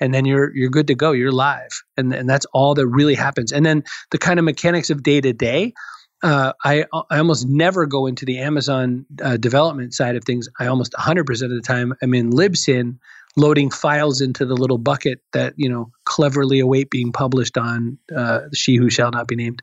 and 0.00 0.14
then 0.14 0.24
you're 0.24 0.54
you're 0.54 0.70
good 0.70 0.86
to 0.86 0.94
go 0.94 1.12
you're 1.12 1.32
live 1.32 1.70
and 1.96 2.14
and 2.14 2.28
that's 2.28 2.46
all 2.52 2.74
that 2.74 2.86
really 2.86 3.14
happens 3.14 3.52
and 3.52 3.66
then 3.66 3.84
the 4.10 4.18
kind 4.18 4.38
of 4.38 4.44
mechanics 4.44 4.88
of 4.88 5.02
day 5.02 5.20
to 5.20 5.32
day 5.32 5.72
uh, 6.22 6.52
I, 6.64 6.84
I 7.10 7.18
almost 7.18 7.48
never 7.48 7.84
go 7.84 8.06
into 8.06 8.24
the 8.24 8.38
Amazon 8.38 9.06
uh, 9.20 9.36
development 9.36 9.92
side 9.92 10.14
of 10.14 10.22
things. 10.22 10.48
I 10.60 10.68
almost 10.68 10.92
100% 10.92 11.20
of 11.42 11.50
the 11.50 11.60
time 11.60 11.94
I'm 12.00 12.14
in 12.14 12.30
Libsyn 12.30 12.98
loading 13.36 13.70
files 13.70 14.20
into 14.20 14.44
the 14.44 14.54
little 14.54 14.78
bucket 14.78 15.20
that 15.32 15.54
you 15.56 15.68
know 15.68 15.90
cleverly 16.04 16.60
await 16.60 16.90
being 16.90 17.12
published 17.12 17.56
on 17.56 17.98
uh, 18.14 18.40
she 18.54 18.76
who 18.76 18.90
shall 18.90 19.10
not 19.10 19.26
be 19.26 19.36
named. 19.36 19.62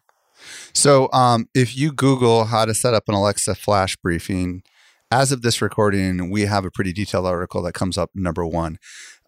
So 0.74 1.10
um, 1.12 1.48
if 1.54 1.78
you 1.78 1.92
google 1.92 2.46
how 2.46 2.66
to 2.66 2.74
set 2.74 2.94
up 2.94 3.04
an 3.08 3.16
alexa 3.16 3.56
flash 3.56 3.96
briefing 3.98 4.64
as 5.12 5.32
of 5.32 5.42
this 5.42 5.62
recording 5.62 6.30
we 6.30 6.44
have 6.44 6.64
a 6.64 6.72
pretty 6.72 6.94
detailed 6.94 7.26
article 7.26 7.62
that 7.64 7.74
comes 7.74 7.98
up 7.98 8.10
number 8.16 8.46
one 8.46 8.78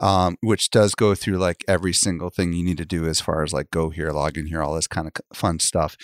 um, 0.02 0.38
which 0.42 0.72
does 0.72 0.96
go 0.96 1.14
through 1.14 1.38
like 1.38 1.64
every 1.68 1.94
single 1.94 2.30
thing 2.30 2.54
you 2.54 2.64
need 2.64 2.78
to 2.78 2.86
do 2.86 3.08
as 3.08 3.22
far 3.22 3.44
as 3.44 3.54
like 3.54 3.70
go 3.70 3.90
here 3.92 4.12
log 4.12 4.38
in 4.38 4.48
here 4.48 4.62
all 4.62 4.74
this 4.74 4.88
kind 4.88 5.08
of 5.08 5.14
fun 5.34 5.60
stuff. 5.60 5.96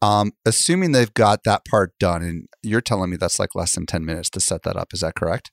Um, 0.00 0.32
assuming 0.46 0.92
they've 0.92 1.12
got 1.12 1.42
that 1.44 1.64
part 1.64 1.98
done 1.98 2.22
and 2.22 2.48
you're 2.62 2.80
telling 2.80 3.10
me 3.10 3.16
that's 3.16 3.40
like 3.40 3.54
less 3.56 3.74
than 3.74 3.86
10 3.86 4.04
minutes 4.04 4.30
to 4.30 4.40
set 4.40 4.62
that 4.62 4.76
up 4.76 4.94
is 4.94 5.00
that 5.00 5.16
correct 5.16 5.50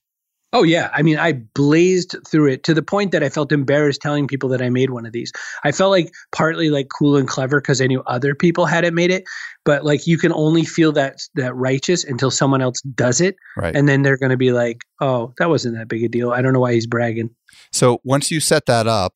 Oh 0.53 0.63
yeah, 0.63 0.89
I 0.93 1.01
mean, 1.01 1.17
I 1.17 1.33
blazed 1.33 2.15
through 2.25 2.47
it 2.51 2.63
to 2.63 2.73
the 2.73 2.81
point 2.81 3.11
that 3.11 3.21
I 3.21 3.29
felt 3.29 3.51
embarrassed 3.51 4.01
telling 4.01 4.27
people 4.27 4.47
that 4.49 4.61
I 4.61 4.69
made 4.69 4.91
one 4.91 5.05
of 5.05 5.11
these. 5.11 5.31
I 5.65 5.73
felt 5.73 5.91
like 5.91 6.13
partly 6.31 6.69
like 6.69 6.87
cool 6.97 7.17
and 7.17 7.27
clever 7.27 7.59
because 7.59 7.81
I 7.81 7.87
knew 7.87 8.01
other 8.03 8.33
people 8.33 8.65
hadn't 8.65 8.95
made 8.95 9.11
it, 9.11 9.25
but 9.65 9.83
like 9.83 10.07
you 10.07 10.17
can 10.17 10.31
only 10.31 10.63
feel 10.63 10.93
that 10.93 11.19
that 11.35 11.53
righteous 11.53 12.05
until 12.05 12.31
someone 12.31 12.61
else 12.61 12.81
does 12.81 13.19
it, 13.19 13.35
right. 13.57 13.75
and 13.75 13.89
then 13.89 14.03
they're 14.03 14.17
going 14.17 14.29
to 14.29 14.37
be 14.37 14.53
like, 14.53 14.85
"Oh, 15.01 15.33
that 15.37 15.49
wasn't 15.49 15.75
that 15.75 15.89
big 15.89 16.03
a 16.03 16.07
deal. 16.07 16.31
I 16.31 16.41
don't 16.41 16.53
know 16.53 16.61
why 16.61 16.73
he's 16.73 16.87
bragging." 16.87 17.29
So 17.73 17.99
once 18.05 18.31
you 18.31 18.39
set 18.39 18.67
that 18.67 18.87
up, 18.87 19.15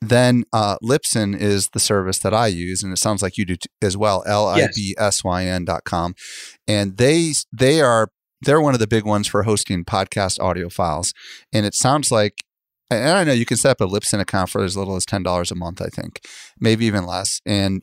then 0.00 0.44
uh, 0.52 0.78
Libsyn 0.82 1.38
is 1.38 1.68
the 1.70 1.80
service 1.80 2.18
that 2.18 2.34
I 2.34 2.48
use, 2.48 2.82
and 2.82 2.92
it 2.92 2.98
sounds 2.98 3.22
like 3.22 3.38
you 3.38 3.44
do 3.44 3.56
t- 3.56 3.68
as 3.80 3.96
well. 3.96 4.24
L 4.26 4.48
i 4.48 4.66
b 4.74 4.94
s 4.98 5.22
y 5.22 5.44
n 5.44 5.64
dot 5.64 5.84
com, 5.84 6.14
and 6.66 6.96
they 6.96 7.32
they 7.52 7.80
are 7.80 8.10
they're 8.42 8.60
one 8.60 8.74
of 8.74 8.80
the 8.80 8.86
big 8.86 9.04
ones 9.04 9.26
for 9.26 9.42
hosting 9.44 9.84
podcast 9.84 10.40
audio 10.40 10.68
files. 10.68 11.12
And 11.52 11.66
it 11.66 11.74
sounds 11.74 12.10
like, 12.10 12.34
and 12.90 13.10
I 13.10 13.24
know 13.24 13.32
you 13.32 13.46
can 13.46 13.56
set 13.56 13.72
up 13.72 13.80
a 13.80 13.86
Libsyn 13.86 14.20
account 14.20 14.50
for 14.50 14.62
as 14.62 14.76
little 14.76 14.96
as 14.96 15.04
$10 15.04 15.50
a 15.50 15.54
month, 15.54 15.82
I 15.82 15.88
think, 15.88 16.20
maybe 16.60 16.86
even 16.86 17.06
less. 17.06 17.40
And 17.44 17.82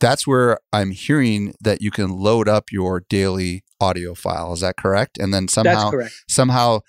that's 0.00 0.26
where 0.26 0.58
I'm 0.72 0.90
hearing 0.90 1.54
that 1.60 1.80
you 1.80 1.90
can 1.90 2.10
load 2.10 2.48
up 2.48 2.64
your 2.70 3.04
daily 3.08 3.62
audio 3.80 4.14
file. 4.14 4.52
Is 4.52 4.60
that 4.60 4.76
correct? 4.76 5.16
And 5.16 5.32
then 5.32 5.48
somehow, 5.48 5.90
somehow 6.28 6.80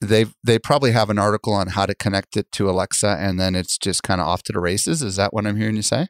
they 0.00 0.26
they 0.44 0.58
probably 0.58 0.92
have 0.92 1.10
an 1.10 1.18
article 1.18 1.52
on 1.52 1.68
how 1.68 1.86
to 1.86 1.94
connect 1.94 2.36
it 2.36 2.50
to 2.52 2.70
Alexa, 2.70 3.16
and 3.18 3.38
then 3.38 3.54
it's 3.54 3.76
just 3.78 4.02
kind 4.02 4.20
of 4.20 4.26
off 4.28 4.42
to 4.44 4.52
the 4.52 4.60
races. 4.60 5.02
Is 5.02 5.16
that 5.16 5.32
what 5.32 5.46
I'm 5.46 5.56
hearing 5.56 5.76
you 5.76 5.82
say? 5.82 6.08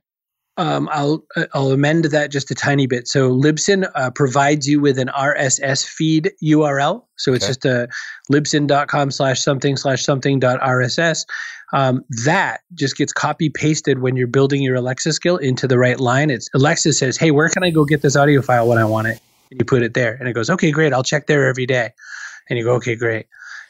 Um, 0.59 0.89
I'll 0.91 1.25
I'll 1.55 1.71
amend 1.71 2.07
that 2.07 2.33
just 2.33 2.51
a 2.51 2.55
tiny 2.55 2.89
bit. 2.89 3.07
So 3.07 3.31
Libsyn 3.31 3.89
uh, 3.95 4.11
provides 4.11 4.67
you 4.67 4.81
with 4.81 4.99
an 4.99 5.09
RSS 5.09 5.87
feed 5.87 6.33
URL. 6.43 7.05
So 7.17 7.33
it's 7.33 7.45
okay. 7.45 7.51
just 7.51 7.65
a 7.65 7.89
libsyn.com 8.31 9.13
slash 9.13 9.41
something 9.41 9.77
slash 9.77 10.05
something 10.05 10.41
dot 10.41 10.61
RSS. 10.61 11.25
Um, 11.73 12.05
that 12.25 12.63
just 12.75 12.97
gets 12.97 13.13
copy 13.13 13.51
pasted 13.51 14.01
when 14.01 14.17
you're 14.17 14.27
building 14.27 14.61
your 14.63 14.75
Alexa 14.75 15.13
skill 15.13 15.37
into 15.37 15.69
the 15.69 15.79
right 15.79 16.01
line. 16.01 16.29
It's 16.29 16.51
Alexa 16.53 16.93
says, 16.93 17.17
"Hey, 17.17 17.31
where 17.31 17.49
can 17.49 17.63
I 17.63 17.71
go 17.71 17.85
get 17.85 18.03
this 18.03 18.17
audio 18.17 18.43
file 18.43 18.67
when 18.67 18.79
I 18.79 18.85
want 18.85 19.07
it?" 19.07 19.21
And 19.51 19.61
you 19.61 19.65
put 19.65 19.83
it 19.83 19.95
there, 19.95 20.15
and 20.15 20.29
it 20.29 20.33
goes, 20.33 20.51
"Okay, 20.51 20.73
great. 20.73 20.93
I'll 20.93 21.05
check 21.05 21.29
there 21.29 21.47
every 21.47 21.67
day." 21.67 21.91
And 22.51 22.59
you 22.59 22.65
go, 22.65 22.75
"Okay, 22.75 22.97
great." 22.97 23.27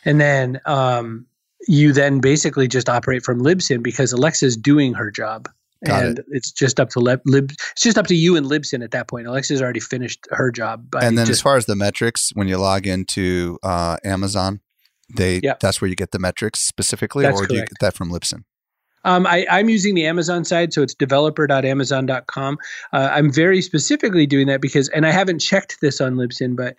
And 0.06 0.18
then 0.18 0.58
um, 0.64 1.26
you 1.66 1.92
then 1.92 2.20
basically 2.20 2.66
just 2.66 2.88
operate 2.88 3.24
from 3.24 3.42
Libsyn 3.42 3.82
because 3.82 4.12
Alexa's 4.12 4.56
doing 4.56 4.94
her 4.94 5.10
job. 5.10 5.50
Got 5.84 6.04
and 6.04 6.18
it. 6.18 6.26
it's 6.30 6.50
just 6.50 6.80
up 6.80 6.90
to 6.90 7.00
lib, 7.00 7.20
lib, 7.24 7.52
It's 7.72 7.82
just 7.82 7.98
up 7.98 8.06
to 8.08 8.14
you 8.14 8.36
and 8.36 8.46
Libsyn 8.46 8.82
at 8.82 8.90
that 8.90 9.06
point. 9.06 9.26
Alexa's 9.26 9.62
already 9.62 9.80
finished 9.80 10.26
her 10.30 10.50
job. 10.50 10.86
and 11.00 11.16
then, 11.16 11.26
just, 11.26 11.38
as 11.38 11.40
far 11.40 11.56
as 11.56 11.66
the 11.66 11.76
metrics, 11.76 12.30
when 12.34 12.48
you 12.48 12.58
log 12.58 12.86
into 12.86 13.58
uh, 13.62 13.96
Amazon, 14.04 14.60
they 15.14 15.40
yep. 15.42 15.60
that's 15.60 15.80
where 15.80 15.88
you 15.88 15.94
get 15.94 16.10
the 16.10 16.18
metrics 16.18 16.60
specifically, 16.60 17.22
that's 17.22 17.34
or 17.34 17.46
correct. 17.46 17.50
do 17.50 17.56
you 17.56 17.60
get 17.62 17.78
that 17.80 17.94
from 17.94 18.10
Libsyn? 18.10 18.44
Um, 19.04 19.26
I, 19.26 19.46
am 19.48 19.68
using 19.68 19.94
the 19.94 20.06
Amazon 20.06 20.44
side, 20.44 20.72
so 20.72 20.82
it's 20.82 20.94
developer.amazon.com. 20.94 22.58
Uh, 22.92 23.08
I'm 23.12 23.32
very 23.32 23.62
specifically 23.62 24.26
doing 24.26 24.48
that 24.48 24.60
because, 24.60 24.88
and 24.90 25.06
I 25.06 25.12
haven't 25.12 25.38
checked 25.38 25.80
this 25.80 26.00
on 26.00 26.16
Libsyn, 26.16 26.56
but 26.56 26.76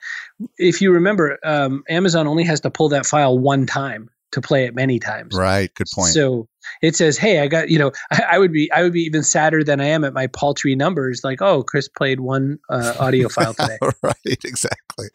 if 0.57 0.81
you 0.81 0.91
remember, 0.91 1.39
um, 1.43 1.83
Amazon 1.89 2.27
only 2.27 2.43
has 2.43 2.59
to 2.61 2.69
pull 2.69 2.89
that 2.89 3.05
file 3.05 3.39
one 3.39 3.65
time 3.65 4.09
to 4.31 4.41
play 4.41 4.65
it 4.65 4.75
many 4.75 4.99
times. 4.99 5.35
Right. 5.35 5.73
Good 5.73 5.87
point. 5.93 6.13
So 6.13 6.47
it 6.81 6.95
says, 6.95 7.17
"Hey, 7.17 7.39
I 7.39 7.47
got 7.47 7.69
you 7.69 7.79
know, 7.79 7.91
I, 8.11 8.21
I, 8.31 8.39
would 8.39 8.51
be 8.51 8.71
I 8.71 8.83
would 8.83 8.93
be 8.93 9.01
even 9.01 9.23
sadder 9.23 9.63
than 9.63 9.81
I 9.81 9.85
am 9.85 10.03
at 10.03 10.13
my 10.13 10.27
paltry 10.27 10.75
numbers. 10.75 11.21
Like, 11.23 11.41
oh, 11.41 11.63
Chris 11.63 11.87
played 11.87 12.19
one 12.19 12.59
uh, 12.69 12.95
audio 12.99 13.29
file 13.29 13.53
today. 13.53 13.77
right. 14.03 14.15
Exactly. 14.25 15.09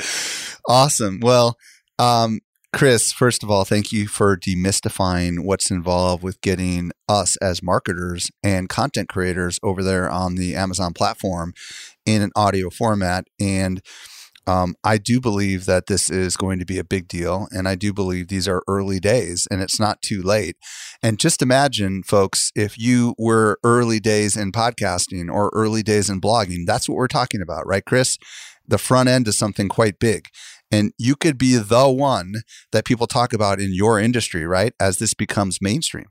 Awesome. 0.68 1.20
Well, 1.20 1.56
um, 1.98 2.40
Chris, 2.74 3.12
first 3.12 3.44
of 3.44 3.50
all, 3.50 3.64
thank 3.64 3.92
you 3.92 4.08
for 4.08 4.36
demystifying 4.36 5.44
what's 5.44 5.70
involved 5.70 6.24
with 6.24 6.40
getting 6.40 6.90
us 7.08 7.36
as 7.36 7.62
marketers 7.62 8.30
and 8.42 8.68
content 8.68 9.08
creators 9.08 9.60
over 9.62 9.82
there 9.82 10.10
on 10.10 10.34
the 10.34 10.56
Amazon 10.56 10.92
platform 10.92 11.54
in 12.04 12.20
an 12.20 12.32
audio 12.34 12.70
format 12.70 13.26
and 13.38 13.80
um, 14.46 14.74
I 14.84 14.98
do 14.98 15.20
believe 15.20 15.64
that 15.66 15.86
this 15.86 16.10
is 16.10 16.36
going 16.36 16.58
to 16.58 16.66
be 16.66 16.78
a 16.78 16.84
big 16.84 17.08
deal. 17.08 17.48
And 17.50 17.66
I 17.66 17.74
do 17.74 17.92
believe 17.92 18.28
these 18.28 18.48
are 18.48 18.62
early 18.68 19.00
days 19.00 19.48
and 19.50 19.62
it's 19.62 19.80
not 19.80 20.02
too 20.02 20.22
late. 20.22 20.56
And 21.02 21.18
just 21.18 21.42
imagine, 21.42 22.02
folks, 22.02 22.50
if 22.54 22.78
you 22.78 23.14
were 23.18 23.58
early 23.64 24.00
days 24.00 24.36
in 24.36 24.52
podcasting 24.52 25.32
or 25.32 25.50
early 25.54 25.82
days 25.82 26.10
in 26.10 26.20
blogging, 26.20 26.66
that's 26.66 26.88
what 26.88 26.96
we're 26.96 27.08
talking 27.08 27.40
about, 27.40 27.66
right, 27.66 27.84
Chris? 27.84 28.18
The 28.66 28.78
front 28.78 29.08
end 29.08 29.28
is 29.28 29.36
something 29.36 29.68
quite 29.68 29.98
big. 29.98 30.28
And 30.70 30.92
you 30.98 31.14
could 31.14 31.38
be 31.38 31.56
the 31.56 31.88
one 31.88 32.34
that 32.72 32.84
people 32.84 33.06
talk 33.06 33.32
about 33.32 33.60
in 33.60 33.72
your 33.72 33.98
industry, 33.98 34.46
right? 34.46 34.72
As 34.80 34.98
this 34.98 35.14
becomes 35.14 35.60
mainstream. 35.60 36.06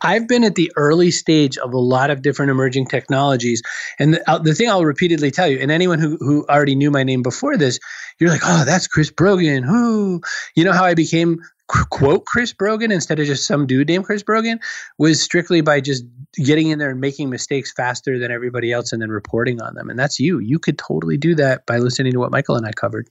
I've 0.00 0.28
been 0.28 0.44
at 0.44 0.54
the 0.54 0.70
early 0.76 1.10
stage 1.10 1.58
of 1.58 1.72
a 1.72 1.78
lot 1.78 2.10
of 2.10 2.22
different 2.22 2.50
emerging 2.50 2.86
technologies. 2.86 3.62
And 3.98 4.14
the, 4.14 4.30
uh, 4.30 4.38
the 4.38 4.54
thing 4.54 4.68
I'll 4.68 4.84
repeatedly 4.84 5.30
tell 5.30 5.48
you, 5.48 5.58
and 5.58 5.70
anyone 5.70 5.98
who, 5.98 6.16
who 6.18 6.46
already 6.48 6.74
knew 6.74 6.90
my 6.90 7.02
name 7.02 7.22
before 7.22 7.56
this, 7.56 7.78
you're 8.18 8.30
like, 8.30 8.42
oh, 8.44 8.64
that's 8.64 8.86
Chris 8.86 9.10
Brogan. 9.10 9.62
Who? 9.62 10.20
You 10.54 10.64
know 10.64 10.72
how 10.72 10.84
I 10.84 10.94
became 10.94 11.40
quote 11.68 12.24
Chris 12.24 12.52
Brogan 12.52 12.90
instead 12.90 13.20
of 13.20 13.26
just 13.26 13.46
some 13.46 13.66
dude 13.66 13.88
named 13.88 14.04
Chris 14.04 14.22
Brogan 14.22 14.58
was 14.96 15.20
strictly 15.20 15.60
by 15.60 15.80
just 15.80 16.04
getting 16.36 16.68
in 16.68 16.78
there 16.78 16.90
and 16.90 17.00
making 17.00 17.28
mistakes 17.28 17.72
faster 17.72 18.18
than 18.18 18.30
everybody 18.30 18.72
else 18.72 18.92
and 18.92 19.02
then 19.02 19.10
reporting 19.10 19.60
on 19.60 19.74
them. 19.74 19.90
And 19.90 19.98
that's 19.98 20.18
you. 20.18 20.38
You 20.38 20.58
could 20.58 20.78
totally 20.78 21.16
do 21.16 21.34
that 21.34 21.66
by 21.66 21.78
listening 21.78 22.12
to 22.12 22.18
what 22.18 22.30
Michael 22.30 22.56
and 22.56 22.66
I 22.66 22.72
covered. 22.72 23.08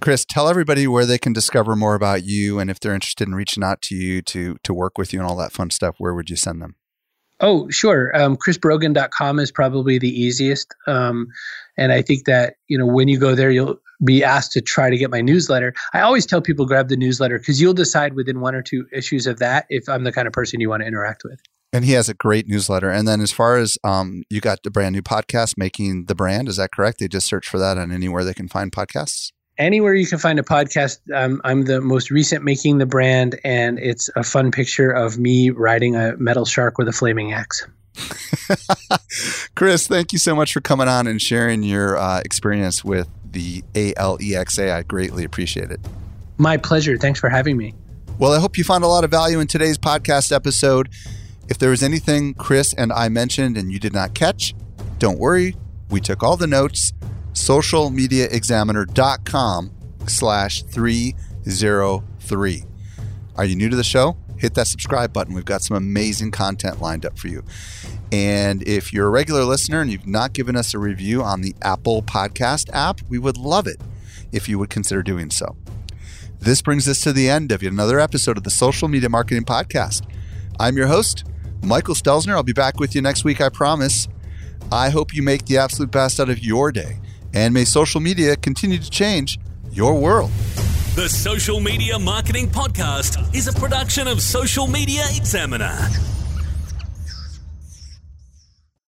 Chris, 0.00 0.24
tell 0.24 0.48
everybody 0.48 0.86
where 0.86 1.06
they 1.06 1.18
can 1.18 1.32
discover 1.32 1.74
more 1.74 1.94
about 1.94 2.22
you 2.22 2.58
and 2.58 2.70
if 2.70 2.78
they're 2.78 2.94
interested 2.94 3.26
in 3.26 3.34
reaching 3.34 3.64
out 3.64 3.80
to 3.82 3.94
you 3.94 4.20
to 4.22 4.56
to 4.62 4.74
work 4.74 4.98
with 4.98 5.12
you 5.12 5.18
and 5.18 5.28
all 5.28 5.36
that 5.36 5.52
fun 5.52 5.70
stuff, 5.70 5.96
where 5.98 6.14
would 6.14 6.28
you 6.28 6.36
send 6.36 6.60
them? 6.60 6.76
Oh, 7.40 7.68
sure. 7.70 8.16
Um, 8.16 8.36
chrisbrogan.com 8.36 9.38
is 9.38 9.52
probably 9.52 9.98
the 9.98 10.08
easiest. 10.08 10.74
Um, 10.86 11.26
and 11.76 11.92
I 11.92 12.00
think 12.00 12.24
that, 12.24 12.54
you 12.68 12.78
know, 12.78 12.86
when 12.86 13.08
you 13.08 13.18
go 13.18 13.34
there, 13.34 13.50
you'll 13.50 13.78
be 14.04 14.24
asked 14.24 14.52
to 14.52 14.62
try 14.62 14.88
to 14.88 14.96
get 14.96 15.10
my 15.10 15.20
newsletter. 15.20 15.74
I 15.92 16.00
always 16.00 16.24
tell 16.24 16.40
people 16.40 16.64
grab 16.64 16.88
the 16.88 16.96
newsletter 16.96 17.38
because 17.38 17.60
you'll 17.60 17.74
decide 17.74 18.14
within 18.14 18.40
one 18.40 18.54
or 18.54 18.62
two 18.62 18.86
issues 18.92 19.26
of 19.26 19.38
that 19.38 19.66
if 19.68 19.88
I'm 19.88 20.04
the 20.04 20.12
kind 20.12 20.26
of 20.26 20.32
person 20.32 20.60
you 20.60 20.70
want 20.70 20.82
to 20.82 20.86
interact 20.86 21.24
with. 21.24 21.40
And 21.72 21.84
he 21.84 21.92
has 21.92 22.08
a 22.08 22.14
great 22.14 22.48
newsletter. 22.48 22.90
And 22.90 23.06
then 23.06 23.20
as 23.20 23.32
far 23.32 23.56
as 23.58 23.76
um, 23.84 24.22
you 24.30 24.40
got 24.40 24.62
the 24.62 24.70
brand 24.70 24.94
new 24.94 25.02
podcast, 25.02 25.58
Making 25.58 26.06
the 26.06 26.14
Brand, 26.14 26.48
is 26.48 26.56
that 26.56 26.72
correct? 26.72 27.00
They 27.00 27.08
just 27.08 27.26
search 27.26 27.48
for 27.48 27.58
that 27.58 27.76
on 27.76 27.92
anywhere 27.92 28.24
they 28.24 28.34
can 28.34 28.48
find 28.48 28.72
podcasts? 28.72 29.32
Anywhere 29.58 29.94
you 29.94 30.06
can 30.06 30.18
find 30.18 30.38
a 30.38 30.42
podcast. 30.42 30.98
Um, 31.14 31.40
I'm 31.44 31.62
the 31.64 31.80
most 31.80 32.10
recent 32.10 32.44
Making 32.44 32.78
the 32.78 32.86
Brand, 32.86 33.40
and 33.42 33.78
it's 33.78 34.10
a 34.14 34.22
fun 34.22 34.50
picture 34.50 34.90
of 34.90 35.18
me 35.18 35.50
riding 35.50 35.96
a 35.96 36.16
metal 36.18 36.44
shark 36.44 36.76
with 36.76 36.88
a 36.88 36.92
flaming 36.92 37.32
axe. 37.32 37.66
Chris, 39.54 39.86
thank 39.86 40.12
you 40.12 40.18
so 40.18 40.34
much 40.36 40.52
for 40.52 40.60
coming 40.60 40.88
on 40.88 41.06
and 41.06 41.20
sharing 41.22 41.62
your 41.62 41.96
uh, 41.96 42.20
experience 42.20 42.84
with 42.84 43.08
the 43.30 43.62
ALEXA. 43.74 44.70
I 44.70 44.82
greatly 44.82 45.24
appreciate 45.24 45.70
it. 45.70 45.80
My 46.36 46.58
pleasure. 46.58 46.98
Thanks 46.98 47.18
for 47.18 47.30
having 47.30 47.56
me. 47.56 47.74
Well, 48.18 48.32
I 48.32 48.40
hope 48.40 48.58
you 48.58 48.64
found 48.64 48.84
a 48.84 48.88
lot 48.88 49.04
of 49.04 49.10
value 49.10 49.40
in 49.40 49.46
today's 49.46 49.78
podcast 49.78 50.32
episode. 50.32 50.90
If 51.48 51.58
there 51.58 51.70
was 51.70 51.82
anything 51.82 52.34
Chris 52.34 52.74
and 52.74 52.92
I 52.92 53.08
mentioned 53.08 53.56
and 53.56 53.72
you 53.72 53.78
did 53.78 53.92
not 53.92 54.14
catch, 54.14 54.54
don't 54.98 55.18
worry. 55.18 55.56
We 55.90 56.00
took 56.00 56.22
all 56.22 56.36
the 56.36 56.46
notes. 56.46 56.92
Socialmediaexaminer.com 57.36 59.70
slash 60.06 60.62
303. 60.62 62.64
Are 63.36 63.44
you 63.44 63.54
new 63.54 63.68
to 63.68 63.76
the 63.76 63.84
show? 63.84 64.16
Hit 64.38 64.54
that 64.54 64.66
subscribe 64.66 65.12
button. 65.12 65.34
We've 65.34 65.44
got 65.44 65.62
some 65.62 65.76
amazing 65.76 66.30
content 66.30 66.80
lined 66.80 67.04
up 67.04 67.18
for 67.18 67.28
you. 67.28 67.42
And 68.10 68.66
if 68.66 68.90
you're 68.90 69.06
a 69.06 69.10
regular 69.10 69.44
listener 69.44 69.82
and 69.82 69.90
you've 69.90 70.06
not 70.06 70.32
given 70.32 70.56
us 70.56 70.72
a 70.72 70.78
review 70.78 71.22
on 71.22 71.42
the 71.42 71.54
Apple 71.60 72.02
Podcast 72.02 72.70
app, 72.72 73.02
we 73.08 73.18
would 73.18 73.36
love 73.36 73.66
it 73.66 73.82
if 74.32 74.48
you 74.48 74.58
would 74.58 74.70
consider 74.70 75.02
doing 75.02 75.30
so. 75.30 75.56
This 76.40 76.62
brings 76.62 76.88
us 76.88 77.02
to 77.02 77.12
the 77.12 77.28
end 77.28 77.52
of 77.52 77.62
yet 77.62 77.72
another 77.72 78.00
episode 78.00 78.38
of 78.38 78.44
the 78.44 78.50
Social 78.50 78.88
Media 78.88 79.10
Marketing 79.10 79.44
Podcast. 79.44 80.06
I'm 80.58 80.74
your 80.76 80.86
host, 80.86 81.24
Michael 81.62 81.94
Stelzner. 81.94 82.32
I'll 82.32 82.42
be 82.42 82.54
back 82.54 82.80
with 82.80 82.94
you 82.94 83.02
next 83.02 83.24
week, 83.24 83.42
I 83.42 83.50
promise. 83.50 84.08
I 84.72 84.88
hope 84.90 85.14
you 85.14 85.22
make 85.22 85.44
the 85.44 85.58
absolute 85.58 85.90
best 85.90 86.18
out 86.18 86.30
of 86.30 86.38
your 86.40 86.72
day, 86.72 86.98
and 87.36 87.52
may 87.52 87.66
social 87.66 88.00
media 88.00 88.34
continue 88.34 88.78
to 88.78 88.88
change 88.88 89.38
your 89.70 90.00
world. 90.00 90.30
The 90.94 91.06
Social 91.06 91.60
Media 91.60 91.98
Marketing 91.98 92.48
Podcast 92.48 93.34
is 93.34 93.46
a 93.46 93.52
production 93.52 94.08
of 94.08 94.22
Social 94.22 94.66
Media 94.66 95.04
Examiner. 95.14 95.76